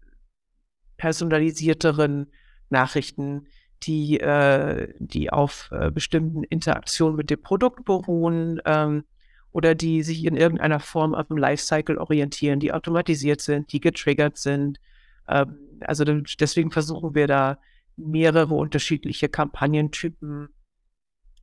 personalisierteren 0.97 2.31
Nachrichten, 2.71 3.47
die, 3.83 4.19
äh, 4.21 4.93
die 4.99 5.31
auf 5.31 5.71
äh, 5.73 5.91
bestimmten 5.91 6.43
Interaktionen 6.45 7.17
mit 7.17 7.31
dem 7.31 7.43
Produkt 7.43 7.85
beruhen 7.85 8.61
ähm, 8.65 9.05
oder 9.53 9.75
die 9.75 10.03
sich 10.03 10.25
in 10.25 10.37
irgendeiner 10.37 10.81
Form 10.81 11.15
auf 11.15 11.29
dem 11.29 11.37
Lifecycle 11.37 11.99
orientieren, 11.99 12.61
die 12.61 12.73
automatisiert 12.73 13.41
sind, 13.41 13.73
die 13.73 13.81
getriggert 13.81 14.37
sind. 14.37 14.81
Ähm, 15.29 15.57
also 15.81 16.05
deswegen 16.05 16.71
versuchen 16.71 17.15
wir 17.15 17.27
da 17.27 17.59
mehrere 17.97 18.55
unterschiedliche 18.55 19.29
Kampagnentypen 19.29 20.49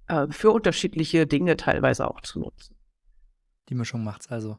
äh, 0.07 0.27
für 0.29 0.51
unterschiedliche 0.51 1.27
Dinge 1.27 1.57
teilweise 1.57 2.09
auch 2.09 2.21
zu 2.21 2.39
nutzen. 2.39 2.77
Die 3.69 3.75
Mischung 3.75 4.03
macht's 4.03 4.29
also. 4.29 4.57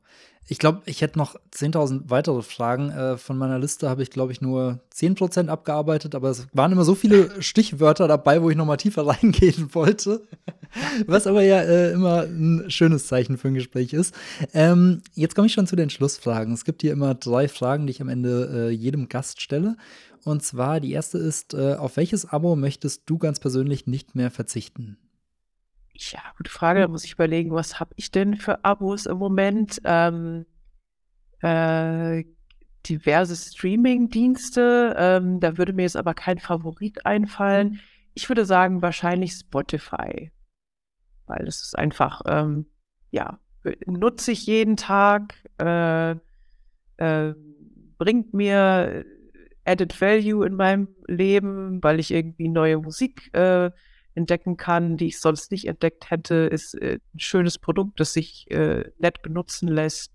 Ich 0.51 0.59
glaube, 0.59 0.83
ich 0.87 1.03
hätte 1.03 1.19
noch 1.19 1.37
10.000 1.55 2.11
weitere 2.11 2.43
Fragen. 2.43 2.91
Äh, 2.91 3.17
von 3.17 3.39
meiner 3.39 3.59
Liste 3.59 3.89
habe 3.89 4.03
ich, 4.03 4.11
glaube 4.11 4.33
ich, 4.33 4.41
nur 4.41 4.81
10% 4.95 5.49
abgearbeitet, 5.49 6.15
aber 6.15 6.31
es 6.31 6.47
waren 6.53 6.73
immer 6.73 6.85
so 6.85 6.95
viele 6.95 7.43
Stichwörter 7.43 8.07
dabei, 8.07 8.43
wo 8.43 8.51
ich 8.51 8.57
noch 8.57 8.67
mal 8.67 8.77
tiefer 8.77 9.07
reingehen 9.07 9.75
wollte. 9.75 10.27
Was 11.07 11.27
aber 11.27 11.43
ja 11.43 11.61
äh, 11.61 11.93
immer 11.93 12.23
ein 12.23 12.71
schönes 12.71 13.07
Zeichen 13.07 13.39
für 13.39 13.49
ein 13.49 13.55
Gespräch 13.55 13.95
ist. 13.95 14.15
Ähm, 14.53 15.03
jetzt 15.15 15.35
komme 15.35 15.47
ich 15.47 15.55
schon 15.55 15.67
zu 15.67 15.77
den 15.77 15.91
Schlussfragen. 15.91 16.53
Es 16.53 16.67
gibt 16.67 16.83
hier 16.83 16.93
immer 16.93 17.15
drei 17.15 17.49
Fragen, 17.49 17.87
die 17.87 17.93
ich 17.93 18.03
am 18.03 18.11
Ende 18.11 18.69
äh, 18.69 18.71
jedem 18.71 19.09
Gast 19.09 19.41
stelle. 19.41 19.77
Und 20.25 20.43
zwar 20.43 20.81
die 20.81 20.93
erste 20.93 21.17
ist, 21.17 21.55
äh, 21.55 21.75
auf 21.75 21.97
welches 21.97 22.27
Abo 22.27 22.57
möchtest 22.57 23.03
du 23.07 23.17
ganz 23.17 23.41
persönlich 23.41 23.87
nicht 23.87 24.15
mehr 24.15 24.31
verzichten? 24.31 24.99
Ja, 25.99 26.21
gute 26.37 26.51
Frage. 26.51 26.81
Da 26.81 26.89
muss 26.89 27.05
ich 27.05 27.13
überlegen, 27.13 27.51
was 27.51 27.81
habe 27.81 27.93
ich 27.97 28.11
denn 28.11 28.37
für 28.37 28.65
Abos 28.65 29.07
im 29.07 29.19
Moment? 29.19 29.81
Ähm, 29.85 30.47
äh, 31.41 32.25
diverse 32.89 33.35
Streaming-Dienste. 33.35 34.95
Ähm, 34.97 35.41
da 35.41 35.59
würde 35.59 35.73
mir 35.73 35.83
jetzt 35.83 35.97
aber 35.97 36.15
kein 36.15 36.39
Favorit 36.39 37.05
einfallen. 37.05 37.81
Ich 38.15 38.29
würde 38.29 38.45
sagen, 38.45 38.81
wahrscheinlich 38.81 39.33
Spotify. 39.33 40.31
Weil 41.27 41.47
es 41.49 41.63
ist 41.63 41.77
einfach, 41.77 42.23
ähm, 42.27 42.67
ja, 43.11 43.41
nutze 43.87 44.31
ich 44.33 44.47
jeden 44.47 44.77
Tag, 44.77 45.35
äh, 45.59 46.13
äh, 46.99 47.35
bringt 47.99 48.33
mir 48.33 49.05
Added 49.65 50.01
Value 50.01 50.47
in 50.47 50.55
meinem 50.55 50.89
Leben, 51.09 51.83
weil 51.83 51.99
ich 51.99 52.13
irgendwie 52.13 52.49
neue 52.49 52.79
Musik 52.79 53.35
äh, 53.35 53.71
entdecken 54.19 54.57
kann, 54.57 54.97
die 54.97 55.07
ich 55.07 55.21
sonst 55.21 55.51
nicht 55.51 55.67
entdeckt 55.67 56.11
hätte, 56.11 56.35
ist 56.35 56.75
äh, 56.75 56.99
ein 57.15 57.21
schönes 57.21 57.59
Produkt, 57.59 58.01
das 58.01 58.13
sich 58.13 58.51
äh, 58.51 58.91
nett 58.99 59.23
benutzen 59.23 59.69
lässt. 59.69 60.13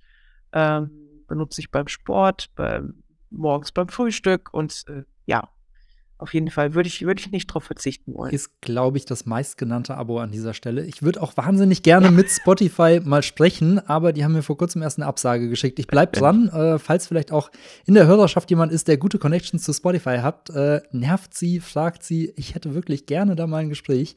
Ähm, 0.51 0.91
benutze 1.28 1.62
ich 1.62 1.72
beim 1.72 1.88
Sport, 1.88 2.51
beim, 2.56 3.04
morgens 3.32 3.72
beim 3.72 3.88
Frühstück 3.88 4.54
und 4.54 4.84
äh, 4.88 5.04
ja, 5.26 5.49
auf 6.24 6.34
jeden 6.34 6.50
Fall 6.50 6.74
würde 6.74 6.88
ich, 6.88 7.06
würd 7.06 7.20
ich 7.20 7.32
nicht 7.32 7.48
drauf 7.48 7.66
verzichten 7.66 8.14
wollen. 8.14 8.34
Ist, 8.34 8.62
glaube 8.62 8.98
ich, 8.98 9.06
das 9.06 9.26
meistgenannte 9.26 9.96
Abo 9.96 10.20
an 10.20 10.32
dieser 10.32 10.54
Stelle. 10.54 10.86
Ich 10.86 11.04
würde 11.04 11.22
auch 11.22 11.36
wahnsinnig 11.36 11.84
gerne 11.84 12.12
mit 12.12 12.30
Spotify 12.30 13.00
mal 13.04 13.22
sprechen, 13.22 13.80
aber 13.88 14.14
die 14.14 14.24
haben 14.24 14.32
mir 14.32 14.42
vor 14.42 14.58
kurzem 14.58 14.82
erst 14.82 14.98
eine 14.98 15.06
Absage 15.06 15.50
geschickt. 15.50 15.80
Ich 15.80 15.88
bleibe 15.88 16.18
dran, 16.18 16.48
äh, 16.48 16.80
falls 16.80 17.08
vielleicht 17.08 17.34
auch 17.34 17.52
in 17.86 17.94
der 17.94 18.08
Hörerschaft 18.08 18.50
jemand 18.50 18.72
ist, 18.72 18.88
der 18.88 18.98
gute 18.98 19.20
Connections 19.20 19.64
zu 19.64 19.74
Spotify 19.74 20.20
hat. 20.20 20.50
Äh, 20.50 20.82
nervt 20.92 21.36
sie, 21.36 21.60
fragt 21.60 22.04
sie. 22.04 22.34
Ich 22.38 22.56
hätte 22.56 22.74
wirklich 22.74 23.06
gerne 23.06 23.36
da 23.36 23.46
mal 23.46 23.58
ein 23.58 23.70
Gespräch. 23.70 24.16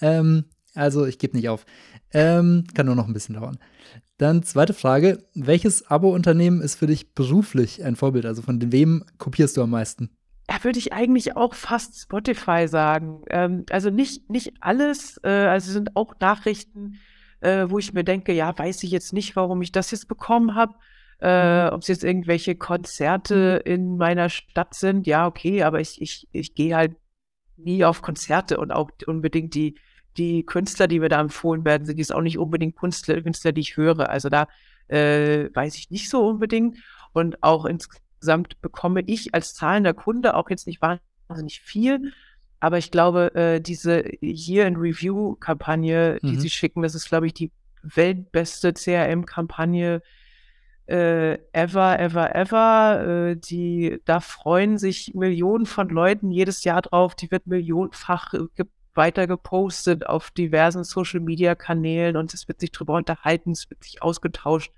Ähm, 0.00 0.46
also, 0.74 1.06
ich 1.06 1.18
gebe 1.18 1.36
nicht 1.36 1.48
auf. 1.48 1.64
Ähm, 2.12 2.64
kann 2.74 2.86
nur 2.86 2.96
noch 2.96 3.06
ein 3.06 3.14
bisschen 3.14 3.36
dauern. 3.36 3.58
Dann 4.18 4.42
zweite 4.42 4.74
Frage: 4.74 5.22
Welches 5.34 5.86
Abo-Unternehmen 5.86 6.60
ist 6.60 6.74
für 6.74 6.86
dich 6.86 7.14
beruflich 7.14 7.84
ein 7.84 7.96
Vorbild? 7.96 8.26
Also 8.26 8.42
von 8.42 8.72
wem 8.72 9.04
kopierst 9.18 9.56
du 9.56 9.62
am 9.62 9.70
meisten? 9.70 10.10
Ja, 10.48 10.62
würde 10.62 10.78
ich 10.78 10.92
eigentlich 10.92 11.36
auch 11.36 11.54
fast 11.54 12.00
Spotify 12.00 12.68
sagen. 12.68 13.22
Ähm, 13.30 13.66
also 13.70 13.90
nicht, 13.90 14.30
nicht 14.30 14.54
alles, 14.60 15.20
äh, 15.24 15.28
also 15.28 15.72
sind 15.72 15.96
auch 15.96 16.14
Nachrichten, 16.20 17.00
äh, 17.40 17.66
wo 17.68 17.78
ich 17.78 17.92
mir 17.92 18.04
denke, 18.04 18.32
ja, 18.32 18.56
weiß 18.56 18.82
ich 18.84 18.90
jetzt 18.90 19.12
nicht, 19.12 19.34
warum 19.34 19.60
ich 19.62 19.72
das 19.72 19.90
jetzt 19.90 20.08
bekommen 20.08 20.54
habe. 20.54 20.74
Äh, 21.20 21.64
mhm. 21.64 21.74
Ob 21.74 21.82
es 21.82 21.88
jetzt 21.88 22.04
irgendwelche 22.04 22.54
Konzerte 22.54 23.62
in 23.64 23.96
meiner 23.96 24.28
Stadt 24.28 24.74
sind, 24.74 25.06
ja, 25.06 25.26
okay, 25.26 25.62
aber 25.62 25.80
ich, 25.80 26.00
ich, 26.00 26.28
ich 26.32 26.54
gehe 26.54 26.76
halt 26.76 26.96
nie 27.56 27.84
auf 27.84 28.02
Konzerte 28.02 28.58
und 28.58 28.70
auch 28.70 28.90
unbedingt 29.06 29.54
die, 29.54 29.76
die 30.16 30.44
Künstler, 30.44 30.88
die 30.88 31.00
mir 31.00 31.08
da 31.08 31.20
empfohlen 31.20 31.64
werden, 31.64 31.86
sind 31.86 31.98
jetzt 31.98 32.14
auch 32.14 32.20
nicht 32.20 32.38
unbedingt 32.38 32.76
Künstler, 32.76 33.20
Künstler 33.22 33.52
die 33.52 33.62
ich 33.62 33.76
höre. 33.76 34.10
Also 34.10 34.28
da 34.28 34.46
äh, 34.88 35.48
weiß 35.54 35.76
ich 35.76 35.90
nicht 35.90 36.08
so 36.08 36.26
unbedingt. 36.26 36.78
Und 37.12 37.42
auch 37.42 37.64
ins, 37.64 37.88
insgesamt 38.26 38.60
bekomme 38.60 39.02
ich 39.06 39.34
als 39.34 39.54
zahlender 39.54 39.94
Kunde 39.94 40.34
auch 40.34 40.50
jetzt 40.50 40.66
nicht 40.66 40.80
wahnsinnig 40.82 41.60
viel. 41.60 42.12
Aber 42.58 42.78
ich 42.78 42.90
glaube, 42.90 43.34
äh, 43.34 43.60
diese 43.60 44.02
Year 44.20 44.66
in 44.66 44.76
Review-Kampagne, 44.76 46.18
die 46.22 46.32
mhm. 46.32 46.40
sie 46.40 46.50
schicken, 46.50 46.82
das 46.82 46.94
ist, 46.94 47.08
glaube 47.08 47.26
ich, 47.26 47.34
die 47.34 47.52
weltbeste 47.82 48.72
CRM-Kampagne 48.72 50.02
äh, 50.86 51.34
ever, 51.52 52.00
ever, 52.00 52.34
ever. 52.34 53.30
Äh, 53.30 53.36
die, 53.36 54.00
da 54.04 54.20
freuen 54.20 54.78
sich 54.78 55.14
Millionen 55.14 55.66
von 55.66 55.88
Leuten 55.88 56.32
jedes 56.32 56.64
Jahr 56.64 56.82
drauf. 56.82 57.14
Die 57.14 57.30
wird 57.30 57.46
millionenfach 57.46 58.34
weiter 58.94 59.26
gepostet 59.26 60.06
auf 60.06 60.30
diversen 60.30 60.82
Social-Media-Kanälen 60.82 62.16
und 62.16 62.32
es 62.34 62.48
wird 62.48 62.60
sich 62.60 62.72
drüber 62.72 62.94
unterhalten, 62.94 63.52
es 63.52 63.68
wird 63.70 63.84
sich 63.84 64.02
ausgetauscht. 64.02 64.72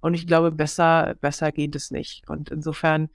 Und 0.00 0.14
ich 0.14 0.26
glaube, 0.26 0.52
besser, 0.52 1.16
besser 1.20 1.52
geht 1.52 1.74
es 1.74 1.90
nicht. 1.90 2.28
Und 2.28 2.50
insofern, 2.50 3.08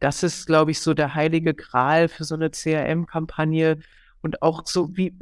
das 0.00 0.22
ist, 0.22 0.46
glaube 0.46 0.70
ich, 0.70 0.80
so 0.80 0.94
der 0.94 1.14
heilige 1.14 1.54
Gral 1.54 2.08
für 2.08 2.24
so 2.24 2.34
eine 2.34 2.50
CRM-Kampagne 2.50 3.78
und 4.22 4.42
auch 4.42 4.66
so 4.66 4.96
wie 4.96 5.16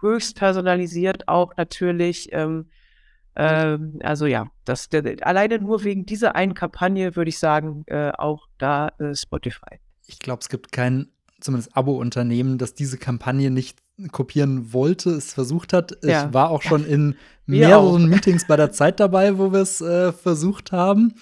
höchst 0.00 0.36
personalisiert 0.36 1.28
auch 1.28 1.56
natürlich. 1.56 2.32
Ähm, 2.32 2.70
ähm, 3.34 3.98
also 4.02 4.26
ja, 4.26 4.50
das 4.64 4.88
der, 4.88 5.26
alleine 5.26 5.58
nur 5.58 5.84
wegen 5.84 6.06
dieser 6.06 6.34
einen 6.34 6.54
Kampagne 6.54 7.16
würde 7.16 7.28
ich 7.28 7.38
sagen, 7.38 7.84
äh, 7.86 8.10
auch 8.10 8.48
da 8.58 8.88
äh, 8.98 9.14
Spotify. 9.14 9.78
Ich 10.06 10.18
glaube, 10.18 10.40
es 10.40 10.48
gibt 10.48 10.72
kein 10.72 11.08
zumindest 11.40 11.76
Abo-Unternehmen, 11.76 12.58
das 12.58 12.74
diese 12.74 12.98
Kampagne 12.98 13.50
nicht 13.50 13.78
kopieren 14.12 14.72
wollte, 14.72 15.10
es 15.10 15.32
versucht 15.32 15.72
hat. 15.72 15.96
Ja. 16.02 16.26
Ich 16.26 16.34
war 16.34 16.50
auch 16.50 16.62
schon 16.62 16.84
in 16.84 17.16
mehreren 17.46 18.04
auch. 18.04 18.08
Meetings 18.08 18.46
bei 18.46 18.56
der 18.56 18.72
Zeit 18.72 19.00
dabei, 19.00 19.38
wo 19.38 19.52
wir 19.52 19.60
es 19.60 19.80
äh, 19.80 20.12
versucht 20.12 20.72
haben. 20.72 21.14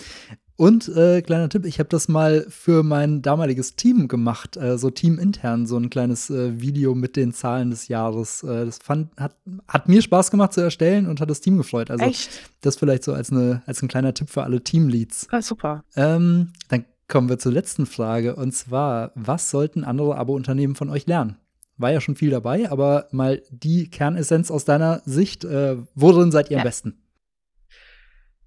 Und 0.57 0.89
äh, 0.89 1.21
kleiner 1.21 1.51
Tipp, 1.51 1.67
ich 1.67 1.79
habe 1.79 1.91
das 1.91 2.09
mal 2.09 2.47
für 2.49 2.83
mein 2.83 3.21
damaliges 3.21 3.77
Team 3.77 4.09
gemacht, 4.09 4.57
äh, 4.57 4.79
so 4.79 4.89
teamintern, 4.89 5.67
so 5.67 5.77
ein 5.77 5.91
kleines 5.91 6.31
äh, 6.31 6.61
Video 6.61 6.95
mit 6.95 7.17
den 7.17 7.35
Zahlen 7.35 7.71
des 7.71 7.89
Jahres. 7.89 8.43
Äh, 8.43 8.65
das 8.65 8.79
fand, 8.79 9.11
hat, 9.21 9.37
hat 9.69 9.89
mir 9.89 10.01
Spaß 10.01 10.31
gemacht 10.31 10.55
zu 10.55 10.63
erstellen 10.63 11.09
und 11.09 11.21
hat 11.21 11.29
das 11.29 11.43
Team 11.43 11.59
gefreut. 11.59 11.91
Also 11.91 12.07
Echt? 12.07 12.31
das 12.63 12.77
vielleicht 12.77 13.05
so 13.05 13.13
als, 13.13 13.31
eine, 13.31 13.63
als 13.67 13.83
ein 13.83 13.89
kleiner 13.89 14.15
Tipp 14.15 14.31
für 14.31 14.45
alle 14.45 14.63
Teamleads. 14.63 15.29
Ah, 15.31 15.43
super. 15.43 15.85
Ähm, 15.95 16.53
dann 16.69 16.87
kommen 17.07 17.29
wir 17.29 17.39
zur 17.39 17.53
letzten 17.53 17.85
Frage 17.85 18.35
und 18.35 18.53
zwar, 18.53 19.13
was 19.15 19.51
sollten 19.51 19.85
andere 19.85 20.17
Abo-Unternehmen 20.17 20.75
von 20.75 20.89
euch 20.89 21.07
lernen? 21.07 21.37
War 21.79 21.93
ja 21.93 22.01
schon 22.01 22.17
viel 22.17 22.31
dabei, 22.31 22.71
aber 22.71 23.07
mal 23.13 23.43
die 23.51 23.91
Kernessenz 23.91 24.51
aus 24.51 24.65
deiner 24.65 25.03
Sicht, 25.05 25.45
äh, 25.45 25.77
worin 25.95 26.33
seid 26.33 26.51
ihr 26.51 26.57
am 26.57 26.61
Ja. 26.61 26.65
besten? 26.65 27.03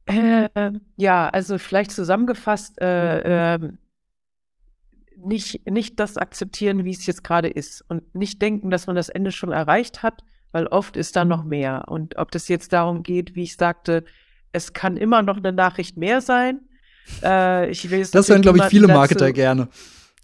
Äh, 0.05 0.49
ja, 0.97 1.29
also 1.29 1.57
vielleicht 1.59 1.91
zusammengefasst, 1.91 2.81
äh, 2.81 3.55
ähm, 3.55 3.77
nicht, 5.23 5.69
nicht 5.69 5.99
das 5.99 6.17
akzeptieren, 6.17 6.85
wie 6.85 6.91
es 6.91 7.05
jetzt 7.05 7.23
gerade 7.23 7.49
ist 7.49 7.83
und 7.89 8.15
nicht 8.15 8.41
denken, 8.41 8.71
dass 8.71 8.87
man 8.87 8.95
das 8.95 9.09
Ende 9.09 9.31
schon 9.31 9.51
erreicht 9.51 10.01
hat, 10.01 10.23
weil 10.51 10.65
oft 10.67 10.97
ist 10.97 11.15
da 11.15 11.25
noch 11.25 11.43
mehr. 11.43 11.85
Und 11.89 12.17
ob 12.17 12.31
das 12.31 12.47
jetzt 12.47 12.73
darum 12.73 13.03
geht, 13.03 13.35
wie 13.35 13.43
ich 13.43 13.55
sagte, 13.55 14.03
es 14.51 14.73
kann 14.73 14.97
immer 14.97 15.21
noch 15.21 15.37
eine 15.37 15.51
Nachricht 15.51 15.97
mehr 15.97 16.21
sein. 16.21 16.61
Äh, 17.21 17.69
ich 17.69 17.89
will 17.91 17.99
jetzt 17.99 18.15
Das 18.15 18.29
hören, 18.29 18.41
glaube 18.41 18.59
ich, 18.59 18.63
viele 18.65 18.87
Marketer 18.87 19.31
gerne. 19.31 19.67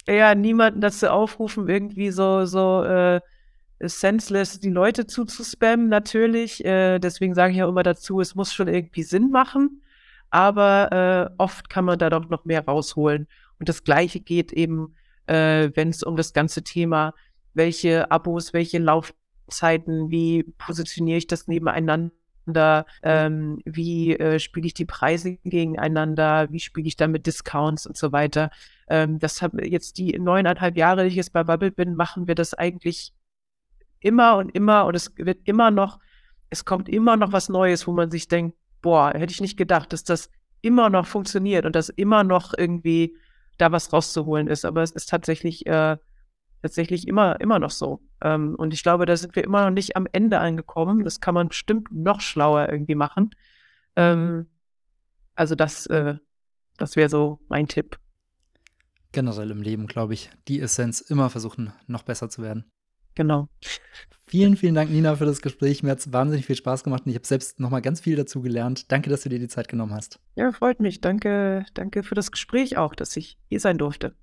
Ja, 0.07 0.36
niemanden 0.36 0.82
dazu 0.82 1.07
aufrufen, 1.10 1.68
irgendwie 1.68 2.11
so, 2.11 2.45
so 2.45 2.84
äh, 2.84 3.22
senseless 3.80 4.60
die 4.60 4.69
Leute 4.69 5.07
zuzuspammen, 5.07 5.90
natürlich. 5.90 6.64
Äh, 6.64 6.99
deswegen 6.99 7.34
sage 7.34 7.52
ich 7.52 7.57
ja 7.57 7.68
immer 7.68 7.84
dazu, 7.84 8.19
es 8.19 8.36
muss 8.36 8.53
schon 8.53 8.68
irgendwie 8.68 9.03
Sinn 9.03 9.32
machen. 9.32 9.82
Aber 10.30 10.91
äh, 10.91 11.36
oft 11.38 11.69
kann 11.69 11.86
man 11.86 11.99
da 11.99 12.10
doch 12.10 12.30
noch 12.30 12.45
mehr 12.45 12.65
rausholen. 12.65 13.27
Und 13.60 13.69
das 13.69 13.84
Gleiche 13.84 14.19
geht 14.19 14.52
eben, 14.53 14.95
äh, 15.27 15.72
wenn 15.76 15.90
es 15.90 16.03
um 16.03 16.15
das 16.18 16.34
ganze 16.34 16.64
Thema, 16.64 17.14
welche 17.53 18.11
Abos, 18.11 18.53
welche 18.53 18.80
Laufzeiten, 18.80 20.10
wie 20.10 20.44
positioniere 20.57 21.18
ich 21.18 21.27
das 21.27 21.48
nebeneinander, 21.48 22.86
ähm, 23.02 23.60
wie 23.65 24.15
äh, 24.18 24.40
spiele 24.40 24.68
ich 24.68 24.73
die 24.73 24.86
Preise 24.86 25.38
gegeneinander, 25.38 26.48
wie 26.52 26.60
spiele 26.60 26.88
ich 26.88 26.98
da 26.98 27.07
mit 27.07 27.26
Discounts 27.26 27.88
und 27.88 27.98
so 27.98 28.11
weiter. 28.11 28.52
Ähm, 28.87 29.19
das 29.19 29.41
haben 29.41 29.59
jetzt 29.63 29.97
die 29.97 30.17
neuneinhalb 30.17 30.77
Jahre, 30.77 31.03
die 31.03 31.09
ich 31.09 31.15
jetzt 31.15 31.33
bei 31.33 31.43
Bubble 31.43 31.71
bin, 31.71 31.95
machen 31.95 32.27
wir 32.27 32.35
das 32.35 32.53
eigentlich 32.53 33.13
immer 33.99 34.37
und 34.37 34.49
immer 34.49 34.85
und 34.85 34.95
es 34.95 35.11
wird 35.17 35.39
immer 35.45 35.71
noch, 35.71 35.99
es 36.49 36.65
kommt 36.65 36.89
immer 36.89 37.17
noch 37.17 37.31
was 37.31 37.49
Neues, 37.49 37.87
wo 37.87 37.91
man 37.91 38.11
sich 38.11 38.27
denkt, 38.27 38.55
boah, 38.81 39.11
hätte 39.13 39.31
ich 39.31 39.41
nicht 39.41 39.57
gedacht, 39.57 39.93
dass 39.93 40.03
das 40.03 40.29
immer 40.61 40.89
noch 40.89 41.07
funktioniert 41.07 41.65
und 41.65 41.75
dass 41.75 41.89
immer 41.89 42.23
noch 42.23 42.53
irgendwie 42.55 43.15
da 43.57 43.71
was 43.71 43.91
rauszuholen 43.93 44.47
ist. 44.47 44.65
Aber 44.65 44.83
es 44.83 44.91
ist 44.91 45.09
tatsächlich, 45.09 45.65
äh, 45.65 45.97
tatsächlich 46.61 47.07
immer, 47.07 47.39
immer 47.41 47.59
noch 47.59 47.71
so. 47.71 48.01
Ähm, 48.21 48.55
und 48.55 48.73
ich 48.73 48.83
glaube, 48.83 49.05
da 49.05 49.15
sind 49.15 49.35
wir 49.35 49.43
immer 49.43 49.65
noch 49.65 49.71
nicht 49.71 49.95
am 49.95 50.07
Ende 50.11 50.39
angekommen. 50.39 51.03
Das 51.03 51.19
kann 51.19 51.33
man 51.33 51.49
bestimmt 51.49 51.91
noch 51.91 52.21
schlauer 52.21 52.69
irgendwie 52.69 52.95
machen. 52.95 53.31
Ähm, 53.95 54.47
also 55.35 55.55
das, 55.55 55.85
äh, 55.87 56.15
das 56.77 56.95
wäre 56.95 57.09
so 57.09 57.39
mein 57.47 57.67
Tipp. 57.67 57.99
Generell 59.15 59.49
im 59.51 59.61
Leben, 59.61 59.87
glaube 59.87 60.13
ich, 60.13 60.29
die 60.49 60.59
Essenz 60.59 60.99
immer 60.99 61.29
versuchen, 61.29 61.71
noch 61.87 62.03
besser 62.03 62.29
zu 62.29 62.41
werden. 62.41 62.65
Genau. 63.15 63.47
Vielen, 64.27 64.57
vielen 64.57 64.75
Dank, 64.75 64.91
Nina, 64.91 65.15
für 65.15 65.23
das 65.23 65.41
Gespräch. 65.41 65.83
Mir 65.83 65.91
hat 65.91 65.99
es 65.99 66.11
wahnsinnig 66.11 66.45
viel 66.45 66.57
Spaß 66.57 66.83
gemacht 66.83 67.03
und 67.05 67.11
ich 67.11 67.15
habe 67.15 67.25
selbst 67.25 67.61
noch 67.61 67.69
mal 67.69 67.81
ganz 67.81 68.01
viel 68.01 68.17
dazu 68.17 68.41
gelernt. 68.41 68.91
Danke, 68.91 69.09
dass 69.09 69.21
du 69.21 69.29
dir 69.29 69.39
die 69.39 69.47
Zeit 69.47 69.69
genommen 69.69 69.93
hast. 69.93 70.19
Ja, 70.35 70.51
freut 70.51 70.81
mich. 70.81 70.99
Danke, 70.99 71.65
danke 71.73 72.03
für 72.03 72.13
das 72.13 72.29
Gespräch 72.29 72.75
auch, 72.75 72.93
dass 72.93 73.15
ich 73.15 73.37
hier 73.47 73.61
sein 73.61 73.77
durfte. 73.77 74.13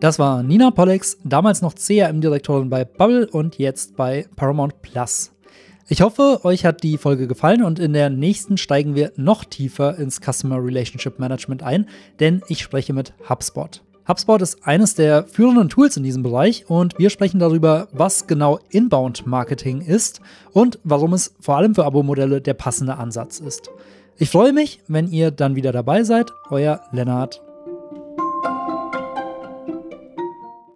Das 0.00 0.18
war 0.18 0.42
Nina 0.42 0.72
Pollex, 0.72 1.16
damals 1.24 1.62
noch 1.62 1.74
CRM-Direktorin 1.74 2.68
bei 2.68 2.84
Bubble 2.84 3.26
und 3.26 3.56
jetzt 3.56 3.96
bei 3.96 4.28
Paramount 4.36 4.82
Plus. 4.82 5.32
Ich 5.88 6.02
hoffe, 6.02 6.40
euch 6.44 6.64
hat 6.64 6.82
die 6.82 6.98
Folge 6.98 7.26
gefallen 7.26 7.64
und 7.64 7.78
in 7.78 7.92
der 7.92 8.10
nächsten 8.10 8.56
steigen 8.56 8.94
wir 8.94 9.12
noch 9.16 9.44
tiefer 9.44 9.98
ins 9.98 10.20
Customer 10.20 10.64
Relationship 10.64 11.18
Management 11.18 11.62
ein, 11.62 11.88
denn 12.20 12.42
ich 12.48 12.62
spreche 12.62 12.92
mit 12.92 13.12
HubSpot. 13.28 13.82
HubSpot 14.06 14.42
ist 14.42 14.66
eines 14.66 14.94
der 14.94 15.24
führenden 15.24 15.68
Tools 15.68 15.96
in 15.96 16.02
diesem 16.02 16.22
Bereich 16.22 16.68
und 16.68 16.98
wir 16.98 17.10
sprechen 17.10 17.38
darüber, 17.38 17.88
was 17.92 18.26
genau 18.26 18.58
Inbound 18.70 19.26
Marketing 19.26 19.80
ist 19.80 20.20
und 20.52 20.78
warum 20.84 21.12
es 21.12 21.34
vor 21.40 21.56
allem 21.56 21.74
für 21.74 21.84
Abo-Modelle 21.84 22.40
der 22.40 22.54
passende 22.54 22.96
Ansatz 22.96 23.40
ist. 23.40 23.70
Ich 24.16 24.30
freue 24.30 24.52
mich, 24.52 24.80
wenn 24.88 25.10
ihr 25.10 25.30
dann 25.30 25.56
wieder 25.56 25.72
dabei 25.72 26.02
seid. 26.02 26.30
Euer 26.50 26.82
Lennart. 26.92 27.40